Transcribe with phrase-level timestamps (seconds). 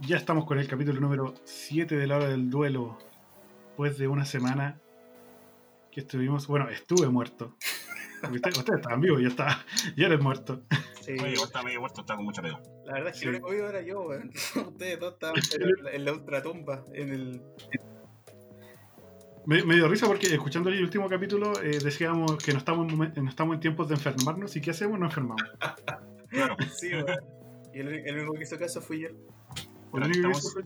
[0.00, 2.98] Ya estamos con el capítulo número 7 de la hora del duelo.
[3.68, 4.80] Después de una semana
[5.90, 6.46] que estuvimos.
[6.46, 7.56] Bueno, estuve muerto.
[8.22, 9.64] Ustedes, ustedes estaban vivos, yo estaba.
[9.96, 10.62] Yo eres muerto.
[11.00, 11.12] Sí.
[11.12, 12.60] Oye, igual está medio muerto, está con mucha pega.
[12.84, 13.24] La verdad es que Sí.
[13.28, 14.30] el único vivo era yo, weón.
[14.68, 17.42] Ustedes dos estaban en la, en la ultratumba, en el.
[19.46, 23.24] Me, me dio risa porque escuchando el último capítulo eh, decíamos que no estamos, en
[23.24, 24.98] no estamos en tiempos de enfermarnos y ¿qué hacemos?
[24.98, 25.42] No enfermamos.
[26.28, 27.06] Claro, Sí, weón.
[27.72, 29.08] Y el, el único que hizo caso fui yo.
[29.90, 30.52] Bueno, estamos.
[30.52, 30.62] fue-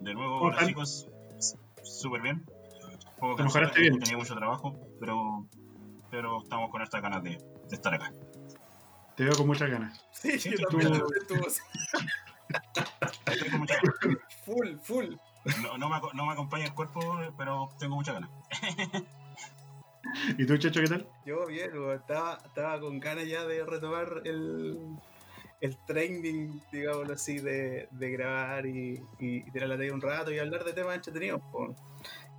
[0.00, 1.08] de nuevo, ¿Cómo hola chicos.
[1.82, 2.36] Súper bien.
[2.36, 3.98] Un poco Te cansado, mejoraste bien.
[4.00, 5.46] Tenía mucho trabajo, pero,
[6.10, 8.12] pero estamos con estas ganas de, de estar acá.
[9.16, 10.02] Te veo con muchas ganas.
[10.12, 11.60] Sí, Sí, yo tú- también estuvo así.
[13.26, 14.18] Estoy con mucha ganas.
[14.44, 15.14] Full, full.
[15.62, 17.00] No, no me, aco- no me acompaña el cuerpo,
[17.36, 18.30] pero tengo mucha ganas.
[20.38, 21.06] ¿Y tú, Checho, qué tal?
[21.26, 21.70] Yo bien.
[21.94, 24.78] Estaba, estaba con ganas ya de retomar el,
[25.60, 30.38] el training, digámoslo así, de, de grabar y, y tirar la talla un rato y
[30.38, 31.40] hablar de temas entretenidos.
[31.52, 31.74] po.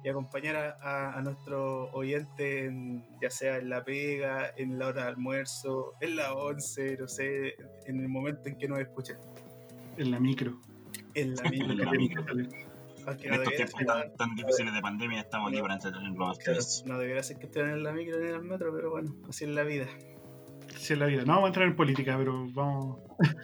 [0.04, 4.88] Y acompañar a, a, a nuestro oyente, en- ya sea en la pega, en la
[4.88, 9.18] hora de almuerzo, en la once, no sé, en el momento en que nos escuchen.
[9.98, 10.60] En la micro.
[11.14, 12.24] En la En la micro.
[12.34, 12.58] micro.
[13.06, 16.60] Aunque En no estos tiempos ser- tan, tan difíciles de pandemia, estamos aquí para claro,
[16.88, 19.44] no debería ser que estén en la micro ni en el metro, pero bueno, así
[19.46, 19.86] es la vida.
[20.90, 21.22] Es la vida.
[21.24, 23.00] No vamos a entrar en política, pero vamos.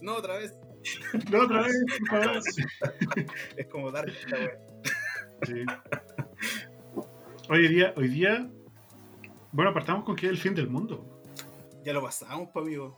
[0.00, 0.54] No, otra vez.
[1.30, 2.26] No, otra vez, por favor.
[2.36, 2.66] Entonces,
[3.56, 4.58] Es como dar la wea.
[5.42, 5.64] Sí.
[7.48, 8.48] Hoy día, hoy día.
[9.52, 11.22] Bueno, partamos con que es el fin del mundo.
[11.84, 12.96] Ya lo pasamos, pa' amigo.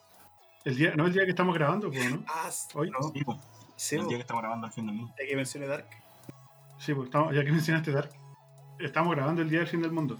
[0.64, 2.24] El día, no el día que estamos grabando, pues, ¿no?
[2.28, 2.90] Ah, Hoy.
[2.90, 3.02] no.
[3.12, 3.38] sí, pues,
[3.76, 5.14] Sí, el día que estamos grabando el fin del mundo.
[5.18, 5.86] ya que mencioné Dark.
[6.78, 8.10] Sí, pues estamos, ya que mencionaste Dark,
[8.78, 10.18] estamos grabando el día del fin del mundo.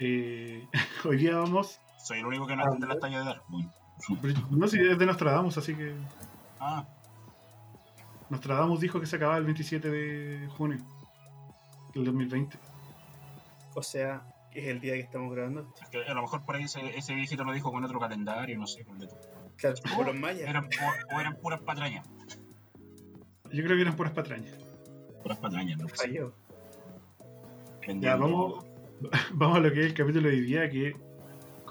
[0.00, 0.66] Eh,
[1.04, 1.78] hoy día vamos.
[2.02, 3.42] Soy el único que no entiende las tallas de dar.
[3.48, 3.70] Bueno.
[4.50, 5.94] No sé si es de Nostradamus, así que.
[6.58, 6.84] Ah,
[8.30, 10.78] Nostradamus dijo que se acababa el 27 de junio
[11.94, 12.58] del 2020.
[13.74, 15.72] O sea, que es el día que estamos grabando.
[15.82, 18.58] es que a lo mejor por ahí ese, ese viejito lo dijo con otro calendario,
[18.58, 18.84] no sé.
[18.84, 19.08] con de-
[19.56, 20.48] Claro, por los mayas.
[20.48, 22.08] Eran, o, o eran puras patrañas.
[23.52, 24.56] Yo creo que eran puras patrañas.
[25.22, 25.88] Puras patrañas, ¿no?
[25.88, 26.34] Falló.
[28.00, 28.64] Ya, vamos,
[29.34, 30.96] vamos a lo que es el capítulo de hoy día, que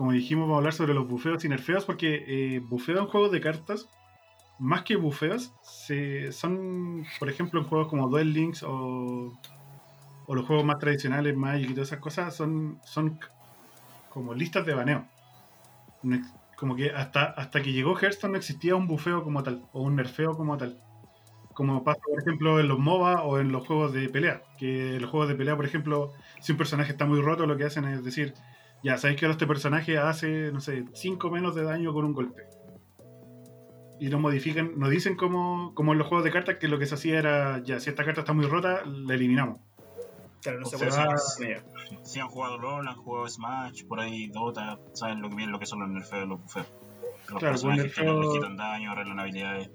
[0.02, 3.32] como dijimos vamos a hablar sobre los bufeos y nerfeos, porque eh, bufeo en juegos
[3.32, 3.88] de cartas,
[4.58, 9.32] más que bufeos, se, son, por ejemplo, en juegos como Duel Links o,
[10.28, 13.20] los juegos más tradicionales, Magic y todas esas cosas, son, son
[14.10, 15.06] como listas de baneo.
[16.56, 19.98] Como que hasta, hasta que llegó Hearthstone no existía un bufeo como tal, o un
[19.98, 20.80] nerfeo como tal.
[21.54, 24.42] Como pasa, por ejemplo, en los MOBA o en los juegos de pelea.
[24.58, 27.56] Que en los juegos de pelea, por ejemplo, si un personaje está muy roto, lo
[27.56, 28.34] que hacen es decir,
[28.84, 32.14] ya sabéis que ahora este personaje hace, no sé, 5 menos de daño con un
[32.14, 32.44] golpe.
[34.00, 36.88] Y lo modifican, nos dicen como, como en los juegos de cartas que lo que
[36.88, 39.60] se hacía era, ya, si esta carta está muy rota, la eliminamos.
[40.42, 41.64] Claro, no se O puede hacer con ella.
[42.04, 45.60] Si han jugado LOL, han jugado Smash, por ahí Dota, saben lo que bien lo
[45.60, 46.66] que son los nerfeos y los bufeos.
[47.30, 49.70] Los Claro, personajes con que nerfeo- les quitan daño, arreglan habilidades.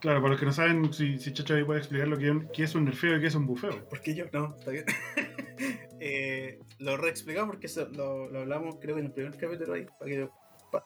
[0.00, 2.30] Claro, para los que no saben, si, si Chacho ahí puede explicar lo que, es
[2.30, 3.84] un- qué es un nerfeo y qué es un bufeo.
[3.90, 4.84] Porque yo, no, está bien.
[6.04, 9.86] eh, lo reexplicamos porque eso lo, lo hablamos creo que en el primer capítulo ahí,
[9.98, 10.32] para que hacer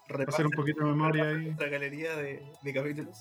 [0.09, 1.45] repasen un poquito de memoria ahí.
[1.47, 3.19] nuestra galería de, de capítulos.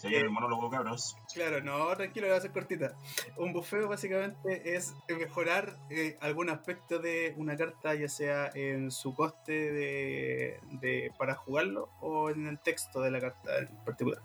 [0.00, 1.14] Sería el monólogo cabros.
[1.34, 2.94] Claro, no, tranquilo, va a ser cortita.
[3.36, 9.14] Un bufeo básicamente es mejorar eh, algún aspecto de una carta, ya sea en su
[9.14, 14.22] coste de, de- para jugarlo o en el texto de la carta en particular.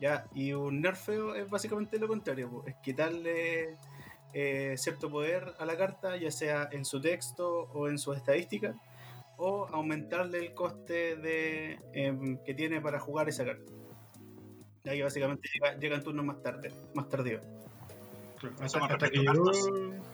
[0.00, 3.76] Ya, y un nerfeo es básicamente lo contrario, es quitarle
[4.32, 8.76] eh, cierto poder a la carta, ya sea en su texto o en sus estadísticas,
[9.36, 13.72] o aumentarle el coste de, em, que tiene para jugar esa carta.
[14.84, 15.48] Ya que básicamente
[15.80, 17.40] llega, turnos más tarde, más tardío.
[18.60, 19.68] Eso con respecto a cartas.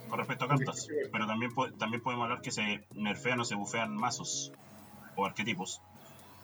[0.08, 0.88] Con respecto a cartas.
[1.10, 4.52] Pero también, también podemos hablar que se nerfean o se bufean mazos
[5.16, 5.80] o arquetipos.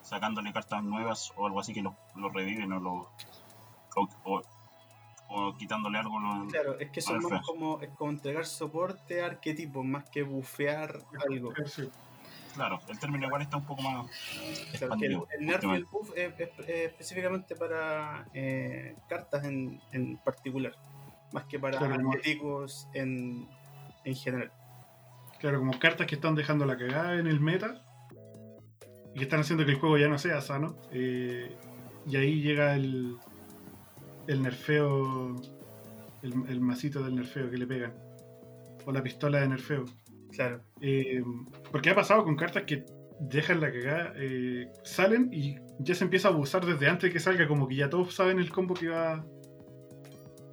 [0.02, 2.92] Sacándole cartas nuevas o algo así que los lo reviven o lo.
[3.96, 4.42] O, o-
[5.28, 6.18] o quitándole algo.
[6.50, 10.22] Claro, es que eso es más como, es como entregar soporte a arquetipos, más que
[10.22, 10.98] bufear
[11.28, 11.52] algo.
[11.66, 11.88] Sí.
[12.54, 14.06] Claro, el término igual está un poco más
[14.78, 19.44] Claro, que el, el nerf y el buff es, es- es específicamente para eh, cartas
[19.44, 20.72] en, en particular,
[21.32, 23.48] más que para Claro, como- arquetipos en,
[24.04, 24.52] en general.
[25.40, 27.82] Claro, como cartas que están dejando la cagada en el meta
[29.14, 30.76] y que están haciendo que el juego ya no sea sano.
[30.92, 31.56] eh,
[32.06, 33.16] y ahí llega el,
[34.26, 35.36] el nerfeo,
[36.22, 37.92] el, el masito del nerfeo que le pegan.
[38.86, 39.84] O la pistola de nerfeo.
[40.32, 41.22] Claro, Eh,
[41.70, 42.84] porque ha pasado con cartas que
[43.20, 47.20] dejan la cagada, eh, salen y ya se empieza a abusar desde antes de que
[47.20, 49.24] salga, como que ya todos saben el combo que va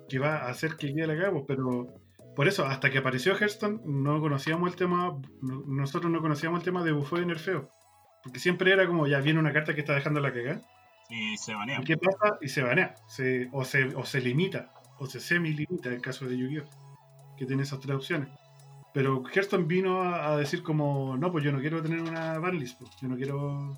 [0.08, 1.88] que va a hacer que quede la cagada, pues, pero
[2.36, 6.66] por eso, hasta que apareció Hearthstone, no conocíamos el tema, no- nosotros no conocíamos el
[6.66, 7.70] tema de bufeo y nerfeo.
[8.24, 10.62] Porque siempre era como, ya viene una carta que está dejando la cagada.
[11.12, 11.82] Y se banea.
[11.82, 12.38] ¿Y qué pasa?
[12.40, 12.96] Y se banea.
[13.52, 14.72] O, se, o se limita.
[14.98, 17.36] O se semi-limita el caso de Yu-Gi-Oh!
[17.36, 18.30] Que tiene esas tres opciones.
[18.94, 22.80] Pero Hearthstone vino a, decir como, no, pues yo no quiero tener una banlist.
[22.80, 22.92] pues.
[23.02, 23.78] Yo no quiero...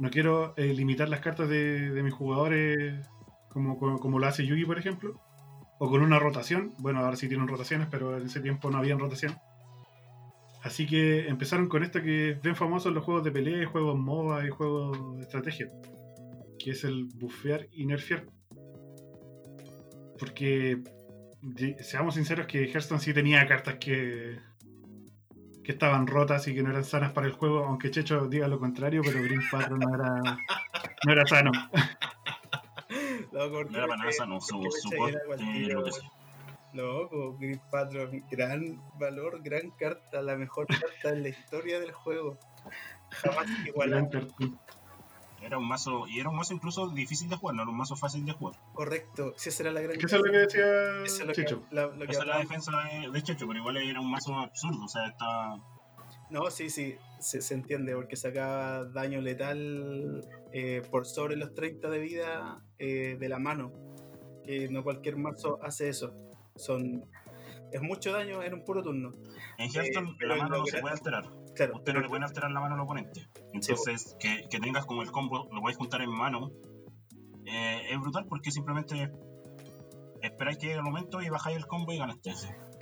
[0.00, 3.08] No quiero eh, limitar las cartas de, de mis jugadores
[3.48, 5.20] como, como, como lo hace Yugi, por ejemplo.
[5.78, 6.72] O con una rotación.
[6.78, 9.36] Bueno, ahora sí tienen rotaciones, pero en ese tiempo no habían rotación.
[10.62, 13.96] Así que empezaron con esto que es bien famoso en los juegos de pelea, juegos
[13.96, 15.68] MOBA y juegos de estrategia
[16.68, 18.26] que es el bufear y nerfear.
[20.18, 20.82] Porque,
[21.80, 24.38] seamos sinceros, que Hearthstone sí tenía cartas que,
[25.64, 28.58] que estaban rotas y que no eran sanas para el juego, aunque Checho diga lo
[28.58, 30.20] contrario, pero Green Patron no era,
[31.06, 31.52] no era sano.
[33.30, 34.90] No era para nada sano, su, su.
[36.72, 42.36] Loco, Green Patron, gran valor, gran carta, la mejor carta en la historia del juego.
[43.10, 44.08] Jamás igualada.
[45.40, 47.94] Era un mazo, y era un mazo incluso difícil de jugar, no era un mazo
[47.96, 48.58] fácil de jugar.
[48.74, 50.64] Correcto, si esa era la gran eso es lo que decía
[51.04, 51.62] Eso es lo que, Checho.
[51.70, 54.34] la- lo que Esa es la defensa de, de Checho, pero igual era un mazo
[54.34, 55.58] absurdo, o sea, estaba...
[56.30, 61.88] No, sí, sí, se, se entiende, porque sacaba daño letal eh, por sobre los 30
[61.88, 63.72] de vida eh, de la mano.
[64.44, 66.12] Que no cualquier mazo hace eso.
[66.56, 67.04] Son
[67.72, 69.12] Es mucho daño en un puro turno.
[69.58, 71.24] En Hearthstone pero la mano no se puede alterar.
[71.58, 73.28] Claro, Usted no le puede alterar la mano al oponente.
[73.52, 76.52] Entonces, que, que tengas como el combo, lo podéis juntar en mano,
[77.44, 79.10] eh, es brutal porque simplemente
[80.22, 82.32] esperáis que llegue el momento y bajáis el combo y ganaste.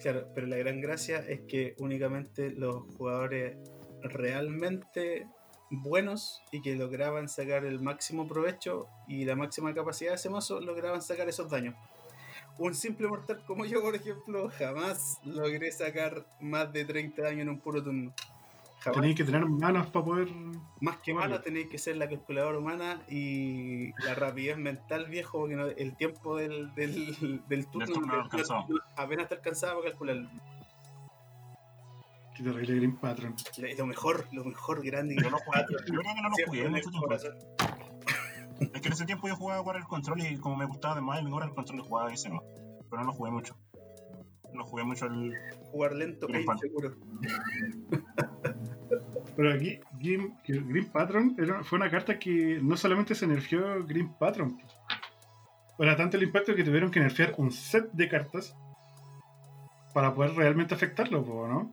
[0.02, 3.56] Claro, pero la gran gracia es que únicamente los jugadores
[4.02, 5.26] realmente
[5.70, 10.61] buenos y que lograban sacar el máximo provecho y la máxima capacidad de ese mazo
[10.61, 11.75] lograban sacar esos daños.
[12.58, 17.49] Un simple mortal como yo, por ejemplo, jamás logré sacar más de 30 daños en
[17.49, 18.12] un puro turno.
[18.93, 20.29] Tenéis que tener manos para poder.
[20.81, 21.29] Más que Vale.
[21.31, 25.97] mano tenéis que ser la calculadora humana y la rapidez mental, viejo, porque no- el
[25.97, 28.67] tiempo del, del, del turno, turno no alcanzaba.
[28.97, 30.29] apenas está alcanzado para calcularlo.
[32.37, 33.35] Qué terrible Green Patron.
[33.79, 35.17] Lo- mejor, lo mejor, grande.
[35.23, 37.15] Yo, lo jugué, yo creo que no lo jugué en mucho tiempo.
[38.75, 41.19] Es que en ese tiempo yo jugaba con el control y como me gustaba además
[41.19, 42.43] el mejor el control jugaba ese no.
[42.91, 43.56] Pero no lo jugué mucho.
[44.53, 45.35] No jugué mucho el.
[45.71, 46.67] Jugar lento Green Patron.
[46.67, 46.97] inseguro.
[49.37, 54.12] Pero aquí, Green, Green Patron era- fue una carta que no solamente se nerfeó Green
[54.15, 54.59] Patron.
[55.79, 58.56] Era tanto el impacto que tuvieron que nerfear un set de cartas
[59.93, 61.73] para poder realmente afectarlo, ¿no?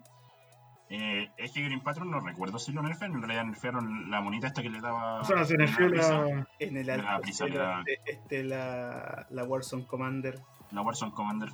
[0.90, 4.48] Eh, es que Green Patron no recuerdo si lo nerfearon, en realidad nerfearon la monita
[4.48, 5.22] esta que le daba.
[5.22, 6.46] O sea, se nerfeó la.
[6.60, 10.40] En el La alto prisa este, este, la, la Warzone Commander.
[10.72, 11.50] la Warzone Commander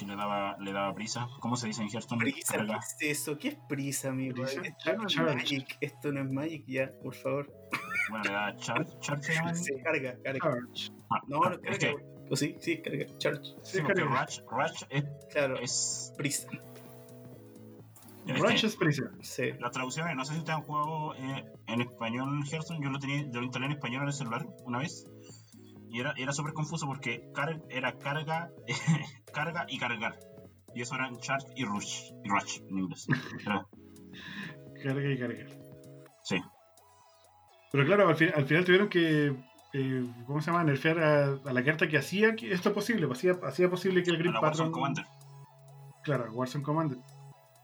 [0.00, 1.28] que le daba, le daba prisa.
[1.40, 2.20] ¿Cómo se dice en Hearthstone?
[2.20, 2.80] Prisa, Carga.
[2.98, 3.38] ¿qué es eso?
[3.38, 4.42] ¿Qué es prisa, amigo?
[4.42, 5.16] Prisa, Esto no es.
[5.36, 7.52] Magic, esto no es Magic ya, por favor.
[8.10, 9.32] Bueno, le daba charge, charge.
[9.54, 10.40] Sí, carga, carga.
[10.40, 10.92] Charge.
[11.10, 11.78] Ah, No, no es carga.
[11.78, 11.96] que,
[12.30, 12.56] ¿O sí?
[12.60, 13.06] Sí, carga.
[13.18, 13.42] Charge.
[13.62, 14.40] sí, Sí, porque Rush
[14.90, 16.48] es, Claro, es, prisa.
[18.26, 19.04] Rush es prisa.
[19.22, 19.52] Sí.
[19.58, 23.22] las traducciones, no sé si ustedes han jugado eh, en español Hearthstone, yo lo tenía,
[23.22, 25.06] yo lo instalé en español en el celular una vez.
[25.90, 28.50] Y era, era súper confuso porque car- era carga,
[29.34, 30.18] carga y cargar.
[30.74, 32.12] Y eso eran charge y rush.
[32.24, 33.06] Y rush en inglés.
[33.44, 33.66] Era-
[34.82, 35.44] Carga y carga.
[36.22, 36.40] sí.
[37.72, 39.34] Pero claro, al, fin- al final tuvieron que.
[39.74, 40.64] eh, ¿Cómo se llama?
[40.64, 43.06] Nerfear a, a la carta que hacía que esto posible.
[43.06, 44.72] pues, Hacía, hacía posible que el A Green la Patron.
[44.72, 45.04] Commander.
[46.02, 46.98] Claro, Warzone Commander.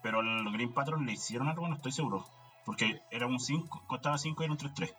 [0.02, 2.24] Pero al Green Patron le hicieron algo, no estoy seguro.
[2.64, 4.94] Porque era un 5, costaba 5 y era un 3-3.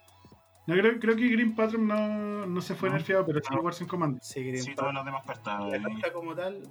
[0.68, 2.96] No, creo, creo que Green Patron no, no se fue No.
[2.96, 3.62] nerfeado, pero sí No.
[3.62, 4.22] Warzone Commander.
[4.22, 5.70] Sí, Green Sí, todas las demás cartas.
[5.72, 6.62] La carta como tal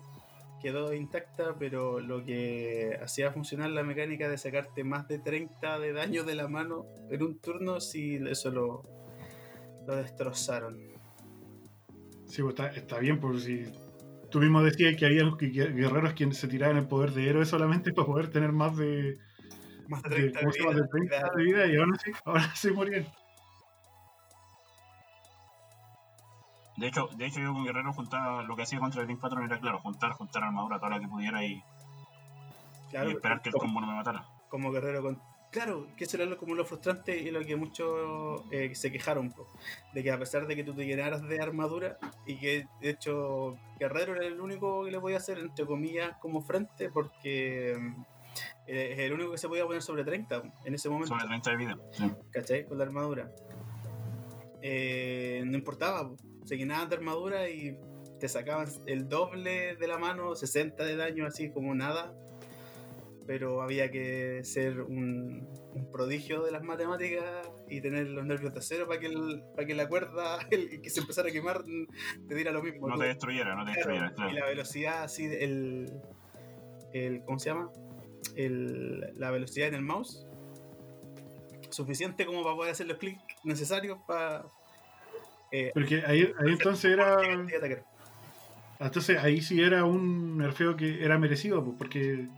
[0.60, 5.92] quedó intacta, pero lo que hacía funcionar la mecánica de sacarte más de 30 de
[5.92, 8.82] daño de la mano en un turno, sí, eso lo,
[9.86, 10.76] lo destrozaron.
[12.26, 13.64] Sí, pues está, está bien, por si
[14.30, 17.46] tú mismo decías que había que- que- guerreros quienes se tiraban el poder de héroe
[17.46, 19.16] solamente para poder tener más de,
[19.88, 20.70] Más de de, 30 ¿cómo se llama?
[20.72, 21.36] vida, de 30 claro.
[21.36, 23.06] de vida y ahora sí, ahora sí morían.
[26.76, 29.44] De hecho, de hecho yo con Guerrero juntaba, lo que hacía contra el Green Patron
[29.44, 31.62] era claro, juntar, juntar armadura toda la que pudiera y,
[32.90, 34.26] Claro, y esperar que el combo no me matara.
[34.48, 35.20] como guerrero con...
[35.50, 39.30] Claro, que eso era lo- como lo frustrante y lo que muchos eh, se quejaron,
[39.32, 39.48] po,
[39.94, 43.56] de que a pesar de que tú te llenaras de armadura y que de hecho
[43.78, 48.02] Guerrero era el único que le podía hacer, entre comillas, como frente, porque mm,
[48.66, 51.08] Eh, Es el único que se podía poner sobre 30 en ese momento.
[51.14, 51.76] Sobre 30 de vida.
[51.92, 52.12] Sí.
[52.32, 52.66] ¿cachai?
[52.66, 53.30] Con la armadura.
[54.62, 56.16] Eh, no importaba, po.
[56.46, 57.76] Se llenaban de armadura y
[58.18, 62.14] te sacaban el doble de la mano, 60 de daño, así como nada.
[63.26, 67.24] Pero había que ser un, un prodigio de las matemáticas
[67.68, 70.88] y tener los nervios de acero para que, el- para que la cuerda el, que
[70.90, 71.64] se empezara a quemar
[72.28, 72.86] te diera lo mismo.
[72.86, 73.00] No tú.
[73.00, 74.14] te destruyera, no te destruyera.
[74.14, 74.30] Claro.
[74.30, 75.92] Y la velocidad así, el,
[76.92, 77.70] el ¿cómo se llama?
[78.36, 80.24] El, la velocidad en el mouse
[81.70, 84.46] suficiente como para poder hacer los clics necesarios para
[85.58, 87.16] eh, Porque ahí, ahí entonces era.
[88.78, 92.28] Entonces ahí sí era un nerfeo que era merecido, pues, porque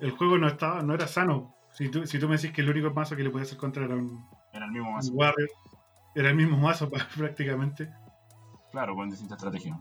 [0.00, 1.54] el juego no estaba, no era sano.
[1.72, 3.84] Si tú, si tú me decís que el único mazo que le podía hacer contra
[3.84, 5.12] era un, Era el mismo mazo.
[5.12, 5.48] Warrior,
[6.14, 7.90] era el mismo mazo prácticamente,
[8.70, 9.78] Claro, con distintas estrategias.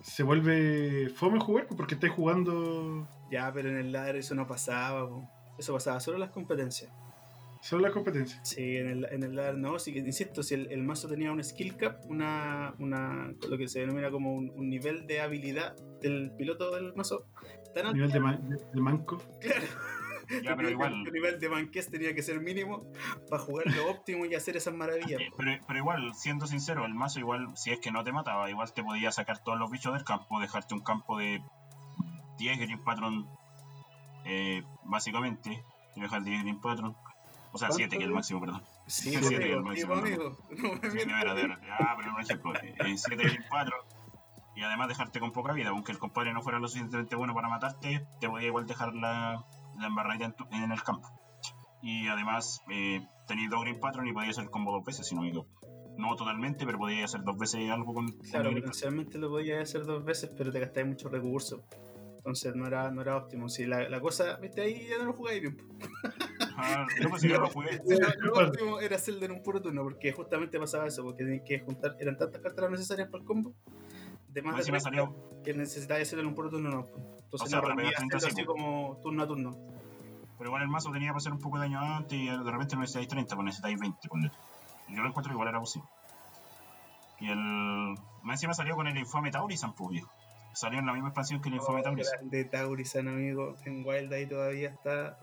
[0.00, 4.46] se vuelve fome jugar pues, porque estás jugando Ya, pero en el ladder eso no
[4.46, 5.08] pasaba.
[5.08, 5.28] po.
[5.56, 6.90] Eso pasaba solo en las competencias.
[7.64, 8.38] Solo la competencia.
[8.44, 9.78] Sí, en el, en el ladder no.
[9.78, 13.68] Sí, que, insisto, si el, el mazo tenía un skill cap, una, una, lo que
[13.68, 17.26] se denomina como un, un nivel de habilidad del piloto del mazo,
[17.74, 17.94] tan alto.
[17.96, 19.18] Nivel de, man- de- de manco.
[20.26, 20.42] Claro.
[20.42, 20.94] Ya, pero igual.
[21.06, 22.90] El nivel de banqués tenía que ser mínimo
[23.28, 25.20] para jugar lo óptimo y hacer esas maravillas.
[25.20, 28.48] Eh, Pero, pero igual, siendo sincero, el mazo igual, si es que no te mataba,
[28.48, 31.42] igual te podía sacar todos los bichos del campo, dejarte un campo de
[32.38, 33.28] 10 Green Patron,
[34.24, 35.62] eh, básicamente,
[35.94, 36.96] te deja el 10 Green Patron,
[37.54, 38.62] o sea, ¿Cuánto 7 que es el máximo, perdón.
[38.86, 40.02] Sí, Sí, pues, sí, amigo, el máximo, no.
[40.02, 42.52] No 7 era de Ah, pero un ejemplo,
[42.96, 43.80] 7 Green Patron,
[44.56, 47.48] y además dejarte con poca vida, aunque el compadre no fuera lo suficientemente bueno para
[47.48, 49.44] matarte, te podía igual dejar la,
[49.78, 51.08] la embarradita en, tu- en el campo.
[51.82, 55.14] Y además, eh, tenéis dos Green Patron y podías hacer el combo dos veces, si
[55.14, 55.50] no me equivoco.
[55.96, 60.04] No totalmente, pero podías hacer dos veces algo con, Claro, potencialmente lo podías hacer dos
[60.04, 61.60] veces, pero te gastáis muchos recursos.
[62.24, 63.50] Entonces no era, no era óptimo.
[63.50, 65.58] Si la, la cosa, viste, ahí ya no lo jugáis bien.
[66.56, 67.78] Ah, yo pensé que lo jugué.
[67.86, 71.22] Si lo, lo óptimo era hacerlo en un puro turno, porque justamente pasaba eso, porque
[71.22, 73.52] tenías que juntar, eran tantas cartas necesarias para el combo,
[74.28, 76.86] de más Más de encima 30, salió, que necesitabas hacerlo en un puro turno, no.
[77.24, 79.50] Entonces O sea, no para pegar rendía 30 hacerlo así como turno a turno.
[80.38, 82.74] pero igual el mazo tenía para hacer un poco de daño antes y de repente
[82.74, 84.08] no necesitáis 30, pues necesitáis 20.
[84.08, 84.30] ponle.
[84.88, 85.86] Yo lo encuentro que igual era posible.
[87.20, 87.38] Y el.
[88.22, 90.10] Más encima salió con el infame Taurisan, pues viejo.
[90.54, 92.12] Salió en la misma expansión que el infame Oh, Taurisan.
[92.18, 93.54] grande Taurisan, amigo.
[93.64, 95.18] En Wild ahí todavía está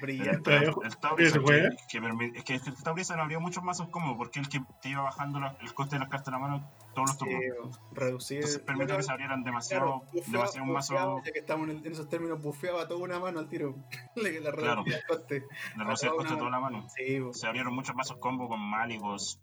[0.00, 0.54] brillante.
[0.56, 4.38] el, el Taurisan que, que permi- es que el Taurisan abrió muchos mazos cómodos porque
[4.38, 7.08] el que te iba bajando la- el coste de las cartas de la mano todos
[7.10, 7.40] los turnos.
[7.40, 8.36] Sí, reducir.
[8.38, 11.68] Entonces permitió que se abrieran demasiado, Claro, bufeaba- demasiado un bufeaba, mazo ya que estamos
[11.68, 13.74] en, el- en esos términos, bufeaba toda una mano al tiro.
[14.14, 14.84] Le la Claro.
[14.84, 15.34] reducía el coste.
[15.40, 16.86] de reducir el coste de toda la mano.
[16.96, 19.40] Sí, se abrieron muchos mazos combo con máligos.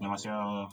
[0.00, 0.68] Demasiado.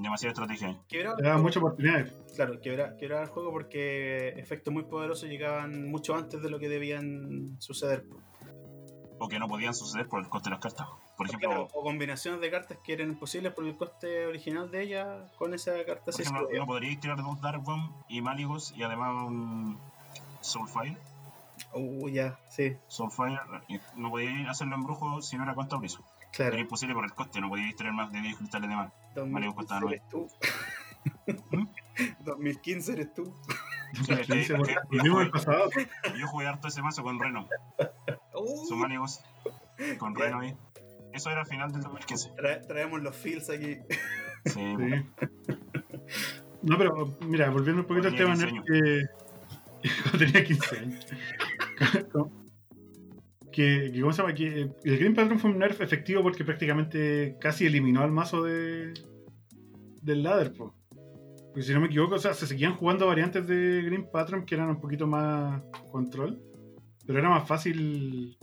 [0.00, 0.78] Demasiada estrategia.
[0.88, 1.42] Quebraba Te el daba juego.
[1.42, 2.12] muchas oportunidades.
[2.36, 6.68] Claro, quebraba, quebraba el juego porque efectos muy poderosos llegaban mucho antes de lo que
[6.68, 8.04] debían suceder.
[9.18, 10.86] O que no podían suceder por el coste de las cartas.
[11.16, 14.82] Por ejemplo, Claro, o combinaciones de cartas que eran imposibles por el coste original de
[14.82, 16.60] ella con esa carta por ejemplo podía.
[16.60, 19.78] no podríais tirar dos Dark Bomb y máligos y además un
[20.40, 20.96] Soulfire.
[21.74, 23.40] Uh, ya, sí, Soulfire.
[23.96, 26.04] No podíais hacerlo en brujo si no era con Taurizo.
[26.38, 26.52] Claro.
[26.54, 28.92] Era imposible por el coste, no podíais tirar más de 10 cristales de más.
[29.16, 29.96] Mario 2015 costaba nueve.
[29.96, 30.28] eres tú.
[31.56, 31.66] ¿Mm?
[32.24, 33.34] 2015 eres tú.
[34.06, 35.70] Sí, es que- yo, jugué, pasado.
[36.18, 37.48] yo jugué harto ese mazo con Reno.
[38.34, 38.78] Uh, Son.
[39.98, 40.56] Con Reno ahí.
[41.12, 42.30] Eso era al final del 2015.
[42.36, 43.78] trae- traemos los feels aquí.
[44.44, 44.76] Sí, Sí.
[46.62, 48.64] No, pero mira, volviendo un poquito al Tenía tema 15 nerd,
[49.82, 51.06] que cuando tenía 15 años.
[53.58, 54.34] que, que, ¿cómo se llama?
[54.34, 58.44] Que eh, el Green Patron fue un nerf efectivo porque prácticamente casi eliminó al mazo
[58.44, 58.94] de
[60.00, 60.76] del ladder, po.
[61.48, 64.54] Porque si no me equivoco, o sea, se seguían jugando variantes de Green Patron que
[64.54, 65.60] eran un poquito más
[65.90, 66.40] control,
[67.04, 68.38] pero era más fácil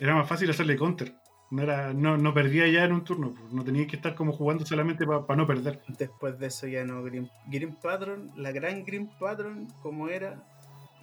[0.00, 1.14] era más fácil hacerle counter.
[1.50, 3.40] No, era, no, no perdía ya en un turno, po.
[3.52, 5.82] no tenía que estar como jugando solamente para no perder.
[5.98, 7.02] Después de eso ya no.
[7.02, 10.42] Green, Green Patron, la gran Green Patron, como era.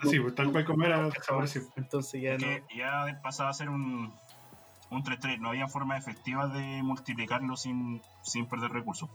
[0.03, 1.09] Sí, pues tal cual como era.
[1.75, 2.47] Entonces ya no.
[2.75, 4.13] ya pasaba a ser un,
[4.91, 5.39] un 3-3.
[5.39, 9.09] No había forma efectiva de multiplicarlo sin, sin perder recursos.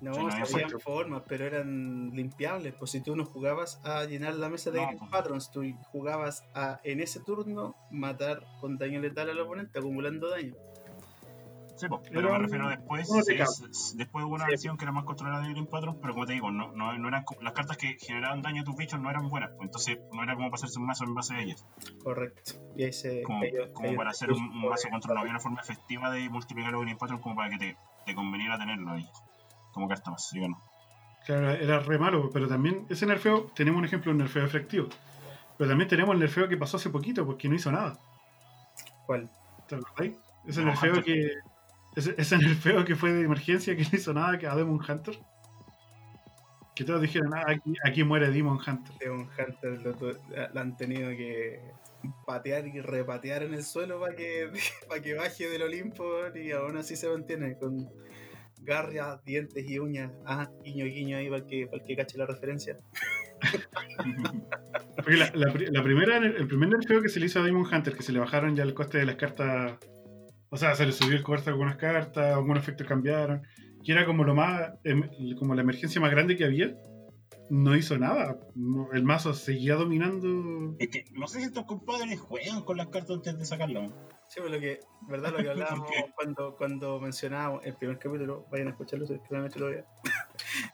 [0.00, 2.74] No, Sí, no había formas, pero eran limpiables.
[2.74, 5.10] Pues si tú no jugabas a llenar la mesa de No, pues.
[5.10, 10.54] Patrons, tú jugabas a en ese turno matar con daño letal al oponente, acumulando daño.
[11.76, 13.08] Sí, po, pero Era me refiero después.
[13.10, 13.48] un sí, recap.
[13.48, 14.50] s- s- después hubo una Sí.
[14.50, 17.08] versión que era más controlada de Green Patron, pero como te digo, no, no, no
[17.08, 19.50] eran, las cartas que generaban daño a tus bichos no eran buenas.
[19.56, 21.66] pues, Entonces no era como pasarse un mazo en base a ellas.
[22.02, 22.52] Correcto.
[22.76, 23.22] Y ahí se.
[23.22, 23.40] Como,
[23.96, 25.14] para el hacer un, un mazo de- control.
[25.14, 27.76] No había una forma efectiva de multiplicar los Green Patron como para que te,
[28.06, 29.08] te conveniera tenerlo ahí.
[29.72, 30.60] Como carta más, no.
[31.26, 34.88] Claro, era re malo, pero también ese nerfeo, tenemos un ejemplo de un nerfeo efectivo.
[35.58, 37.98] Pero también tenemos el nerfeo que pasó hace poquito, porque no hizo nada.
[39.06, 39.28] ¿Cuál?
[39.66, 40.14] ¿Te acordáis?
[40.46, 41.30] Ese Demon nerfeo que.
[41.96, 45.18] Ese, ese nerfeo que fue de emergencia que no hizo nada que a Demon Hunter.
[46.74, 48.94] Que todos dijeron, ah, aquí, aquí muere Demon Hunter.
[48.98, 49.96] Demon Hunter
[50.52, 51.60] lo, han tenido que
[52.26, 54.50] patear y repatear en el suelo para que,
[54.88, 57.88] para que baje del Olimpo y aún así se mantiene con
[58.62, 60.10] garras, dientes y uñas.
[60.26, 62.76] Ah, guiño, guiño ahí para el que, para el que cache la referencia.
[64.96, 67.66] Porque la, la pri- la primera, el primer nerfeo que se le hizo a Demon
[67.72, 69.78] Hunter, que se le bajaron ya el coste de las cartas.
[70.54, 73.42] O sea, se le subió el coste a algunas cartas, algunos efectos cambiaron.
[73.84, 74.70] Que era como lo más.
[74.84, 75.02] em,
[75.36, 76.76] como la emergencia más grande que había.
[77.50, 78.38] No hizo nada.
[78.54, 80.76] No- el mazo seguía dominando.
[80.78, 83.92] Es que no sé si estos compadres juegan con las cartas antes de sacarlas.
[84.28, 85.32] Sí, pues lo que, ¿verdad?
[85.32, 89.26] Lo que hablábamos cuando, cuando mencionábamos el primer capítulo, vayan a escucharlo, si es que
[89.30, 89.84] no han hecho todavía.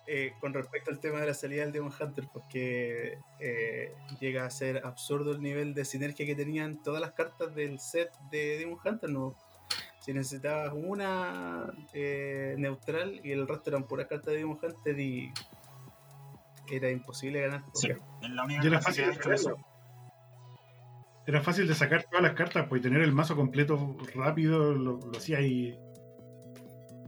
[0.06, 4.50] Eh, con respecto al tema de la salida del Demon Hunter, porque eh, llega a
[4.50, 8.78] ser absurdo el nivel de sinergia que tenían todas las cartas del set de Demon
[8.84, 9.37] Hunter, ¿no?
[10.00, 15.30] Si necesitabas una eh, neutral y el resto eran puras cartas de Hunter y
[16.71, 17.62] era imposible ganar.
[17.75, 17.88] Sí,
[18.23, 19.50] la única Y era fácil de hecho eso.
[19.50, 19.66] sacarlo.
[21.26, 24.99] Era fácil de sacar todas las cartas, pues y tener el mazo completo rápido, lo,
[24.99, 25.78] lo hacía ahí.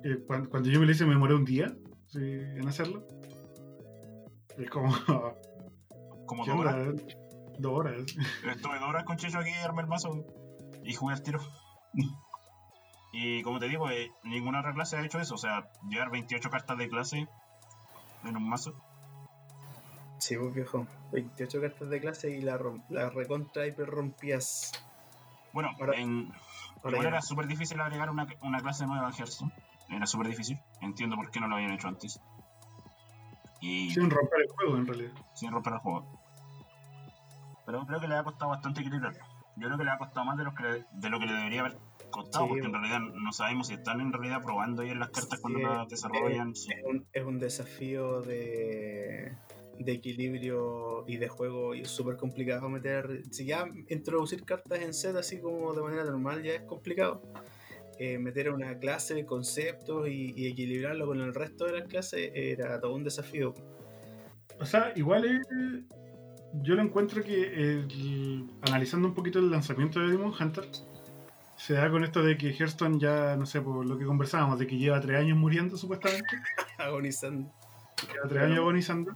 [0.05, 1.73] Eh, cuando, cuando yo me lo hice, me demoré un día
[2.09, 3.07] sí, en hacerlo.
[4.59, 4.93] Es como.
[6.27, 6.75] Como ¿qué dos horas.
[6.89, 7.03] onda?
[7.59, 7.95] Dos horas.
[8.47, 10.25] Estuve dos horas con Checho aquí, armé el mazo
[10.85, 11.41] y jugué al tiro.
[13.13, 15.35] Y como te digo, eh, ninguna otra clase ha hecho eso.
[15.35, 17.29] O sea, llevar 28 cartas de clase
[18.25, 18.75] en un mazo.
[20.19, 24.73] Sí, pues viejo, 28 cartas de clase y la, rom- la recontra hiper rompías.
[25.53, 26.33] Bueno, Ahora- en,
[26.83, 29.53] ahora igual era súper difícil agregar una, una clase nueva a Hearthstone.
[29.91, 30.59] Era súper difícil.
[30.81, 32.19] Entiendo por qué no lo habían hecho antes.
[33.61, 35.13] Y Sin romper el juego, en realidad.
[35.35, 36.07] sin romper el juego.
[37.67, 39.25] Pero creo que le ha costado bastante equilibrarlo.
[39.57, 41.33] Yo creo que le ha costado más de lo que, le- de lo que le
[41.35, 41.79] debería haber
[42.13, 45.11] costado, Sí, porque en realidad no sabemos si están en realidad probando ahí en las
[45.11, 46.53] cartas cuando las desarrollan.
[46.53, 49.33] Es un, es un desafío de,
[49.81, 53.23] de equilibrio y de juego y es súper complicado meter.
[53.33, 57.21] Si ya introducir cartas en set así como de manera normal ya es complicado.
[57.99, 62.31] eh, meter una clase de conceptos y, y equilibrarlo con el resto de las clases
[62.35, 63.53] era todo un desafío.
[64.61, 65.41] O sea, igual es.
[66.63, 70.65] Yo lo encuentro que el- analizando un poquito el lanzamiento de Demon Hunter,
[71.65, 74.67] se da con esto de que Hearthstone ya, no sé, por lo que conversábamos, de
[74.67, 76.27] que lleva tres años muriendo supuestamente,
[76.79, 77.51] Agonizando.
[78.13, 79.13] lleva tres años agonizando,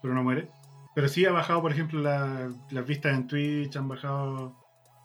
[0.00, 0.48] pero no muere.
[0.94, 4.54] Pero sí ha bajado, por ejemplo, la- las vistas en Twitch, han bajado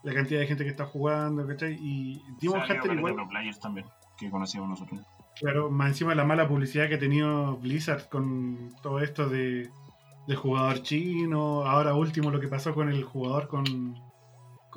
[0.03, 1.77] la cantidad de gente que está jugando, ¿cachai?
[1.81, 3.87] Y Demon O sea, Hunter igual, players también,
[4.17, 5.01] que conocíamos nosotros.
[5.39, 9.69] Claro, más encima de la mala publicidad que ha tenido Blizzard con todo esto de,
[10.27, 13.95] de jugador chino, ahora último lo que pasó con el jugador con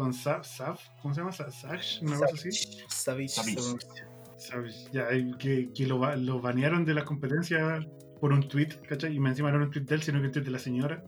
[0.00, 1.32] con Saf, Saf ¿cómo se llama?
[1.32, 2.50] Sa- Sash, una cosa así.
[2.88, 3.28] Savage.
[4.38, 4.88] Savage.
[4.92, 5.08] Ya,
[5.38, 7.84] que, que lo, ba- lo banearon de las competencias
[8.20, 9.12] por un tweet, ¿cachai?
[9.14, 11.04] Y encima no era un tweet de él, sino que un tweet de la señora.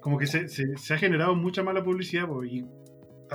[0.00, 2.64] Como que se, se- se ha generado mucha mala publicidad, po, y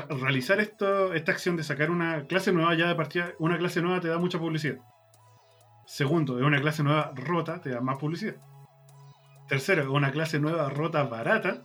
[0.10, 4.00] realizar esto, esta acción de sacar una clase nueva ya de partida, una clase nueva
[4.00, 4.78] te da mucha publicidad.
[5.86, 8.36] Segundo, es una clase nueva rota, te da más publicidad.
[9.50, 11.64] Tercero, es una clase nueva rota barata.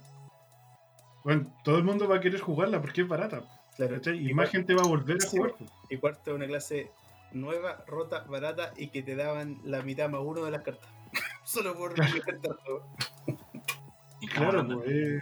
[1.26, 3.42] Bueno, todo el mundo va a querer jugarla porque es barata.
[3.76, 3.96] Claro.
[4.14, 5.54] Y Y más gente va a volver a jugar.
[5.90, 6.92] Y cuarto, una clase
[7.32, 10.88] nueva, rota, barata y que te daban la mitad más uno de las cartas.
[11.44, 12.86] Solo por Claro.
[14.20, 15.20] Y Claro, pues, eh,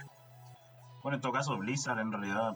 [1.01, 2.55] Bueno, en todo caso, Blizzard en realidad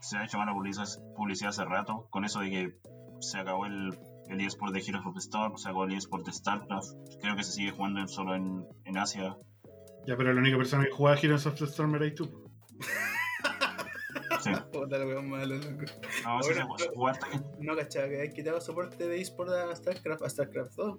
[0.00, 2.74] se ha hecho mala publicidad, publicidad hace rato, con eso de que
[3.20, 3.96] se acabó el,
[4.28, 6.88] el eSport de Heroes of the Storm, se acabó el eSport de StarCraft,
[7.20, 9.36] creo que se sigue jugando en- solo en, en Asia.
[10.06, 12.45] Ya, pero la única persona que jugaba Heroes of the Storm eras tú.
[14.40, 14.50] Sí.
[14.72, 15.84] Puta, lo weón malo, loco.
[16.24, 16.52] No, sí,
[17.76, 20.98] cachaba que habían quitado soporte de eSport a StarCraft, a StarCraft 2.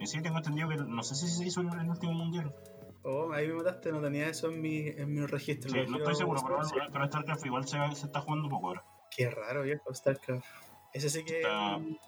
[0.00, 2.54] Y sí, tengo entendido que no sé si se hizo en el último mundial.
[3.02, 5.70] Oh, ahí me mataste, no tenía eso en mi, en mi registro.
[5.70, 6.74] Sí, no estoy seguro, pero, sí.
[6.92, 8.84] pero StarCraft igual se, se está jugando un poco ahora.
[9.14, 10.46] Qué raro, viejo, StarCraft.
[10.92, 11.98] Ese sí que Está- es un-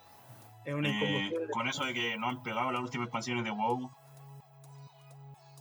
[0.64, 3.90] es un Eh, con eso de que no han pegado las últimas expansiones de WoW,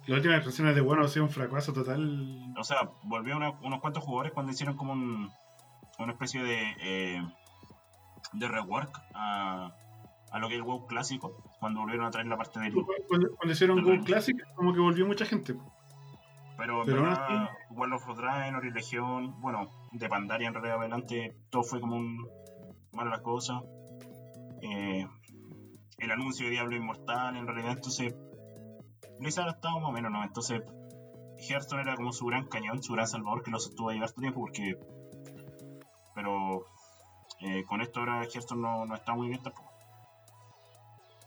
[0.07, 2.53] Las últimas expresiones de bueno ha sido un fracaso total.
[2.57, 5.31] o sea, volvió una- unos cuantos jugadores cuando hicieron como un-
[5.99, 7.23] una especie de, eh,
[8.33, 9.71] de rework a,
[10.31, 12.73] a lo que es el WoW clásico, cuando volvieron a traer la parte del...
[13.07, 13.81] Cuando, cuando hicieron.
[13.83, 15.55] Go Classic, como que volvió mucha gente.
[16.57, 21.63] Pero, Pero verdad, World of Draenor y Legión, bueno, de Pandaria en realidad adelante, todo
[21.63, 22.27] fue como un
[22.93, 23.61] mala la cosa.
[24.61, 25.05] Eh,
[25.97, 28.13] el anuncio de Diablo Inmortal, en realidad, entonces,
[29.23, 30.23] Ha estado más o menos, ¿no?
[30.23, 30.61] Entonces,
[31.37, 34.41] Hearthstone era como su gran cañón, su gran salvador que lo sostuvo ahí harto tiempo
[34.41, 34.77] porque.
[36.13, 36.65] Pero
[37.41, 39.71] eh, con esto ahora Hearthstone no, no está muy bien tampoco.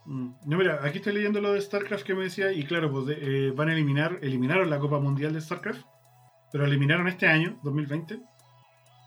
[0.05, 0.31] Mm.
[0.45, 3.51] No, mira, aquí estoy leyendo lo de StarCraft que me decía, y claro, pues eh,
[3.55, 5.85] van a eliminar, eliminaron la Copa Mundial de StarCraft,
[6.51, 8.19] pero eliminaron este año, 2020,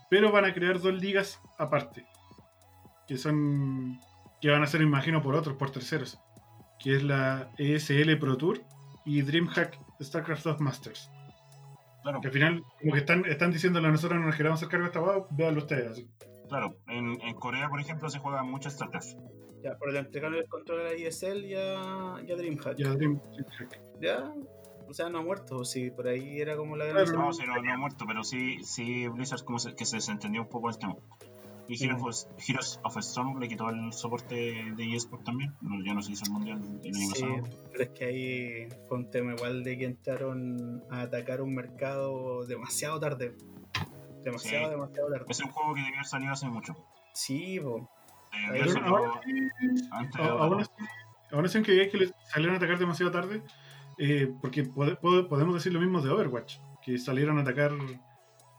[0.09, 2.05] pero van a crear dos ligas aparte,
[3.05, 3.99] que son,
[4.39, 6.19] que van a ser, imagino, por otros, por terceros,
[6.79, 8.63] que es la ESL Pro Tour
[9.05, 11.09] y DreamHack StarCraft 2 Masters.
[12.03, 14.69] Claro, Que al final, como que están, están diciéndole a nosotros no nos queremos hacer
[14.69, 15.91] cargo de esta hueá, véanlo ustedes.
[15.91, 16.07] Así.
[16.49, 16.75] claro.
[16.87, 19.17] En, en Corea, por ejemplo, se juega mucho StarCraft.
[19.63, 22.75] Ya, pero le entregaron el control a la ISL y a, y a DreamHack.
[22.77, 23.79] Ya, Dream- DreamHack.
[24.01, 24.33] Ya,
[24.89, 27.43] o sea, no ha muerto, sí, por ahí era como la Claro, gran No, sí,
[27.47, 30.67] no, no ha muerto, pero sí, sí Blizzard como se- que se desentendió un poco
[30.67, 30.95] del tema.
[31.67, 31.83] Y.
[31.83, 34.35] Heroes, of- Heroes of Storm le quitó el soporte
[34.75, 35.53] de eSport también.
[35.61, 37.43] No, ya no se hizo el mundial el año Sí, pasado.
[37.71, 42.45] pero es que ahí fue un tema igual de que entraron a atacar un mercado
[42.45, 43.35] demasiado tarde.
[44.23, 44.71] Demasiado, Sí.
[44.71, 45.25] demasiado tarde.
[45.29, 46.75] Es un juego que debió haber salido hace mucho.
[47.13, 47.89] Sí, po.
[48.51, 49.21] Pero salido ahora
[49.91, 53.41] antes de aunque digáis que le salieron a atacar demasiado tarde,
[53.97, 57.71] eh, porque pode- pode- podemos decir lo mismo de Overwatch, que salieron a atacar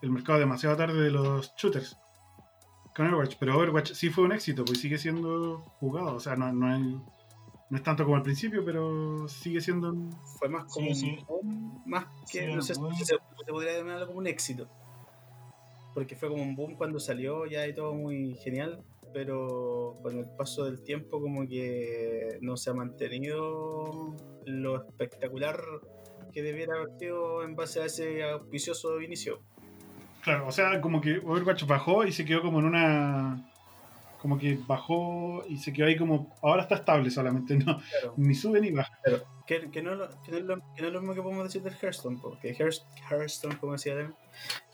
[0.03, 1.97] el mercado demasiado tarde de los shooters
[2.95, 6.53] con Overwatch, pero Overwatch sí fue un éxito, pues sigue siendo jugado, o sea, no,
[6.53, 7.01] no, hay-
[7.71, 10.13] no es tanto como al principio, pero sigue siendo un...
[10.39, 11.17] Fue más como Sí, sí.
[11.19, 14.69] un boom, más que, Sí, no sé si se, se podría denominarlo como un éxito.
[15.95, 20.27] Porque fue como un boom cuando salió, ya y todo muy genial, pero con el
[20.37, 25.61] paso del tiempo como que no se ha mantenido lo espectacular
[26.33, 29.41] que debiera haber sido en base a ese auspicioso inicio.
[30.25, 33.51] Claro, o sea, como que Overwatch bajó y se quedó como en una...
[34.21, 36.35] Como que bajó y se quedó ahí como...
[36.43, 38.15] Ahora está estable solamente, no, Claro.
[38.17, 38.99] ni sube ni baja.
[39.47, 41.45] Que, que, no, lo- que, no es lo, que no es lo mismo que podemos
[41.45, 44.15] decir del Hearthstone, porque Hearth- Hearthstone, como decía Adam,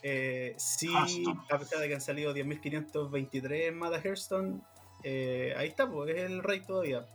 [0.01, 1.39] eh, sí, Hearthstone.
[1.49, 4.61] a pesar de que han salido 10.523 más de Hearthstone,
[5.03, 7.05] eh, ahí está, pues es el rey todavía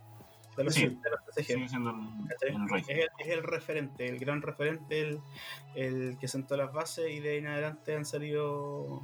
[0.57, 0.87] de los, Sí.
[0.87, 1.43] de los TCG.
[1.45, 2.55] sigue siendo el, ¿cachai?
[2.55, 2.81] el rey.
[2.81, 5.19] Es el, es el referente, el gran referente, el,
[5.75, 9.01] el que sentó las bases y de ahí en adelante han salido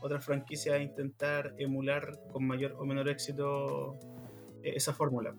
[0.00, 3.98] otras franquicias a intentar emular con mayor o menor éxito
[4.62, 5.34] eh, esa fórmula.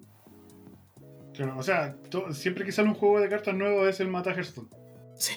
[1.34, 4.32] Claro, o sea, to- siempre que sale un juego de cartas nuevo es el Mata
[4.34, 4.70] Hearthstone.
[5.16, 5.34] Sí.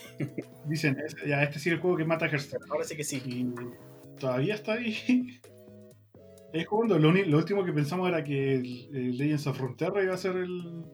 [0.66, 2.64] Dicen, es- ya este sí es el juego que mata Hearthstone.
[2.70, 3.22] Ahora sí que sí.
[3.24, 3.54] Y
[4.18, 5.40] todavía está ahí.
[6.54, 6.98] Ahí jugando.
[6.98, 10.36] Lo, lo último que pensamos era que el, el Legends of Runeterra iba a ser
[10.36, 10.84] el,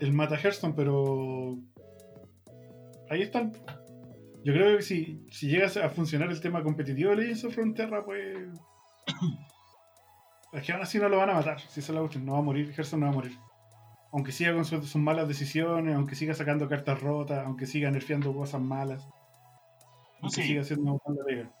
[0.00, 1.58] el Mata Hearthstone, pero
[3.10, 3.52] ahí están.
[4.44, 8.04] Yo creo que si, si llega a funcionar el tema competitivo de Legends of Runeterra,
[8.04, 8.48] pues.
[10.50, 11.60] Es que aún así no lo van a matar.
[11.60, 12.70] Si esa es la cuestión, no va a morir.
[12.70, 13.38] Hearthstone no va a morir.
[14.12, 18.32] Aunque siga con sus, sus malas decisiones, aunque siga sacando cartas rotas, aunque siga nerfeando
[18.32, 19.06] cosas malas,
[20.22, 21.57] aunque sí, siga haciendo mala pega.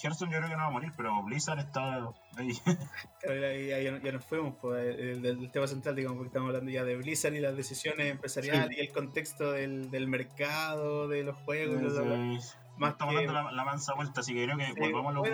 [0.00, 2.52] Hearthstone yo creo que no va a morir, pero Blizzard está ahí.
[3.20, 6.28] Claro, ahí, ahí ya, ya nos fuimos pues, el, del, del tema central, digamos, porque
[6.28, 8.74] estamos hablando ya de Blizzard y las decisiones empresariales Sí.
[8.78, 11.76] y el contexto del, del mercado, de los juegos.
[11.76, 12.14] y bla, bla, bla.
[12.16, 15.10] Entonces, Más estamos que- dando la, la mansa vuelta, así que creo que Sí, volvamos
[15.10, 15.30] a los y.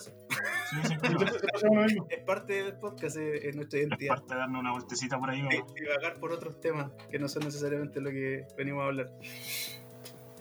[0.00, 0.96] Sí, sí,
[1.70, 2.06] mismo.
[2.08, 4.14] Es parte del podcast, es, es nuestra Es identidad.
[4.16, 5.42] parte de darnos una vueltecita por ahí.
[5.42, 5.48] ¿no?
[5.74, 9.10] divagar por otros temas que no son necesariamente lo que venimos a hablar.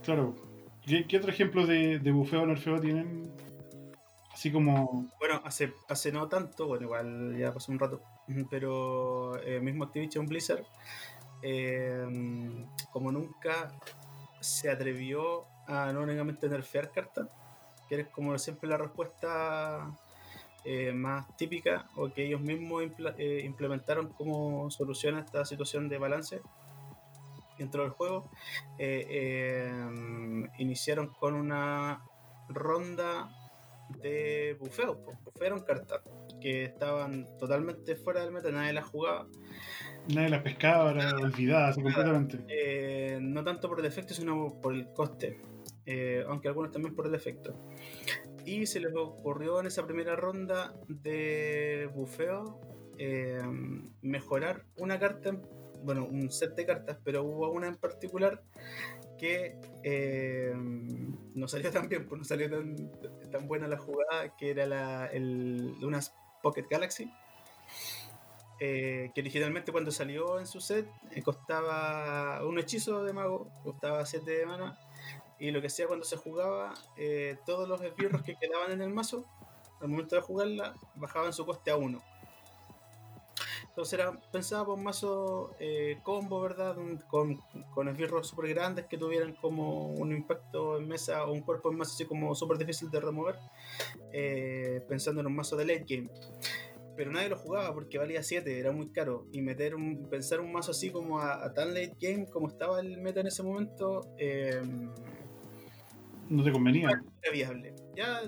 [0.04, 0.36] Claro.
[0.88, 3.30] ¿Qué, otro ejemplo de, de bufeo nerfeo tienen?
[4.32, 5.12] Así como.
[5.20, 8.02] Bueno, hace, hace no tanto, bueno, igual ya pasó un rato,
[8.50, 10.64] pero eh, mismo Activision Blizzard,
[11.42, 12.06] eh,
[12.92, 13.74] como nunca
[14.40, 17.28] se atrevió a no únicamente nerfear cartas,
[17.90, 19.92] que es como siempre la respuesta
[20.70, 22.84] eh, más típica o que ellos mismos
[23.18, 26.42] eh, implementaron como solución a esta situación de balance
[27.58, 28.30] dentro del juego,
[28.78, 29.72] eh, eh,
[30.60, 32.02] iniciaron con una
[32.50, 33.30] ronda
[34.02, 36.02] de bufeos, pues, bufearon cartas
[36.42, 39.28] que estaban totalmente fuera del meta, nadie las jugaba,
[40.14, 42.40] Nadie las pescaba, era olvidada así completamente.
[42.48, 45.42] eh, no tanto por el efecto, sino por el coste,
[45.86, 47.54] eh, aunque algunos también por el efecto.
[48.46, 52.62] Y se les ocurrió en esa primera ronda de bufeo
[52.98, 53.42] eh,
[54.02, 55.36] mejorar una carta,
[55.88, 58.44] bueno, un set de cartas, pero hubo una en particular
[59.18, 62.50] que eh, no salió tan bien, pues no salió
[63.32, 67.10] tan, buena la jugada, que era la, el, unas Pocket Galaxy.
[68.60, 74.06] eh, que originalmente cuando salió en su set eh, costaba un hechizo de mago, costaba
[74.06, 74.78] 7 de mana,
[75.40, 76.74] y lo que hacía cuando se jugaba,
[77.46, 79.24] todos los esbirros que quedaban en el mazo,
[79.80, 82.17] al momento de jugarla, bajaban su coste a 1.
[83.78, 86.76] Entonces era, pensaba por un mazo eh, combo, ¿verdad?
[87.08, 87.38] Con,
[87.76, 91.78] con esbirros súper grandes que tuvieran como un impacto en mesa o un cuerpo en
[91.78, 93.36] mesa así como súper difícil de remover.
[94.12, 96.10] eh, pensando en un mazo de late game.
[96.96, 99.28] Pero nadie lo jugaba porque valía 7, era muy caro.
[99.32, 102.80] Y meter un, pensar un mazo así como a, a tan late game como estaba
[102.80, 104.60] el meta en ese momento, eh,
[106.30, 106.90] No te convenía.
[107.22, 107.76] era viable.
[107.96, 108.22] Ya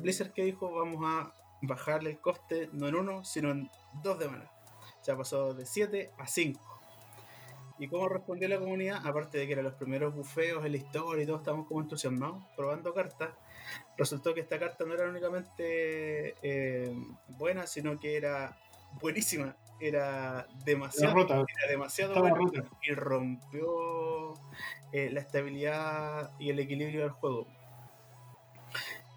[0.00, 3.68] Blizzard que dijo, vamos a bajarle el coste no en uno, sino en
[4.02, 4.50] dos de mana.
[5.04, 6.60] Sea, pasó de 7 a 5.
[7.78, 9.04] ¿Y cómo respondió la comunidad?
[9.04, 12.42] Aparte de que eran los primeros bufeos en la historia y todos estábamos como entusiasmados
[12.56, 13.30] probando cartas,
[13.98, 16.96] resultó que esta carta no era únicamente eh,
[17.36, 18.56] buena, sino que era
[19.00, 19.56] buenísima.
[19.78, 21.34] Era demasiado, rota.
[21.34, 22.76] era demasiado Estaba buena rota.
[22.80, 24.34] y rompió
[24.92, 27.46] eh, la estabilidad y el equilibrio del juego.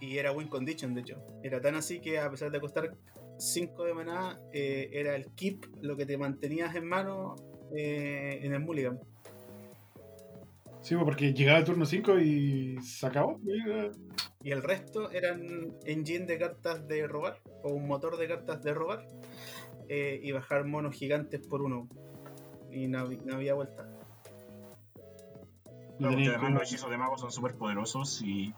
[0.02, 1.24] Y era win condition, de hecho.
[1.44, 2.92] Era tan así que a pesar de costar
[3.38, 7.36] 5 de maná, eh, era el keep lo que te mantenías en mano
[7.76, 9.00] eh, en el mulligan.
[10.82, 13.40] Sí, pues, porque llegaba el turno 5 y se acabó.
[14.44, 18.74] Y el resto eran engine de cartas de robar, o un motor de cartas de
[18.74, 19.06] robar,
[19.90, 21.90] eh, y bajar monos gigantes por uno.
[22.72, 23.84] Y no, hab- no había vuelta.
[26.00, 28.54] no porque además los hechizos de mago son súper poderosos y.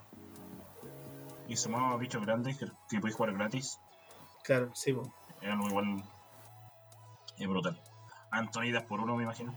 [1.48, 3.80] Y sumamos a bichos grandes que, que podéis jugar gratis.
[4.50, 4.98] Claro, sí.
[5.44, 6.04] Es algo igual.
[7.38, 7.80] Es brutal.
[8.32, 9.54] Antonidas por uno, me imagino.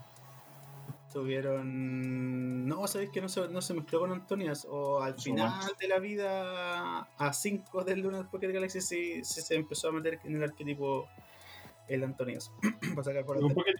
[1.11, 2.67] Tuvieron.
[2.67, 4.67] No, sabéis que no se, no se mezcló con Antonias.
[4.71, 5.51] O al Su final
[5.81, 10.21] de la vida, a 5 del Lunar Pocket Galaxy, sí, sí se empezó a meter
[10.25, 11.09] en el arquetipo
[11.89, 12.51] el Antonias.
[12.95, 13.73] Para sacar por Con de, Pocket,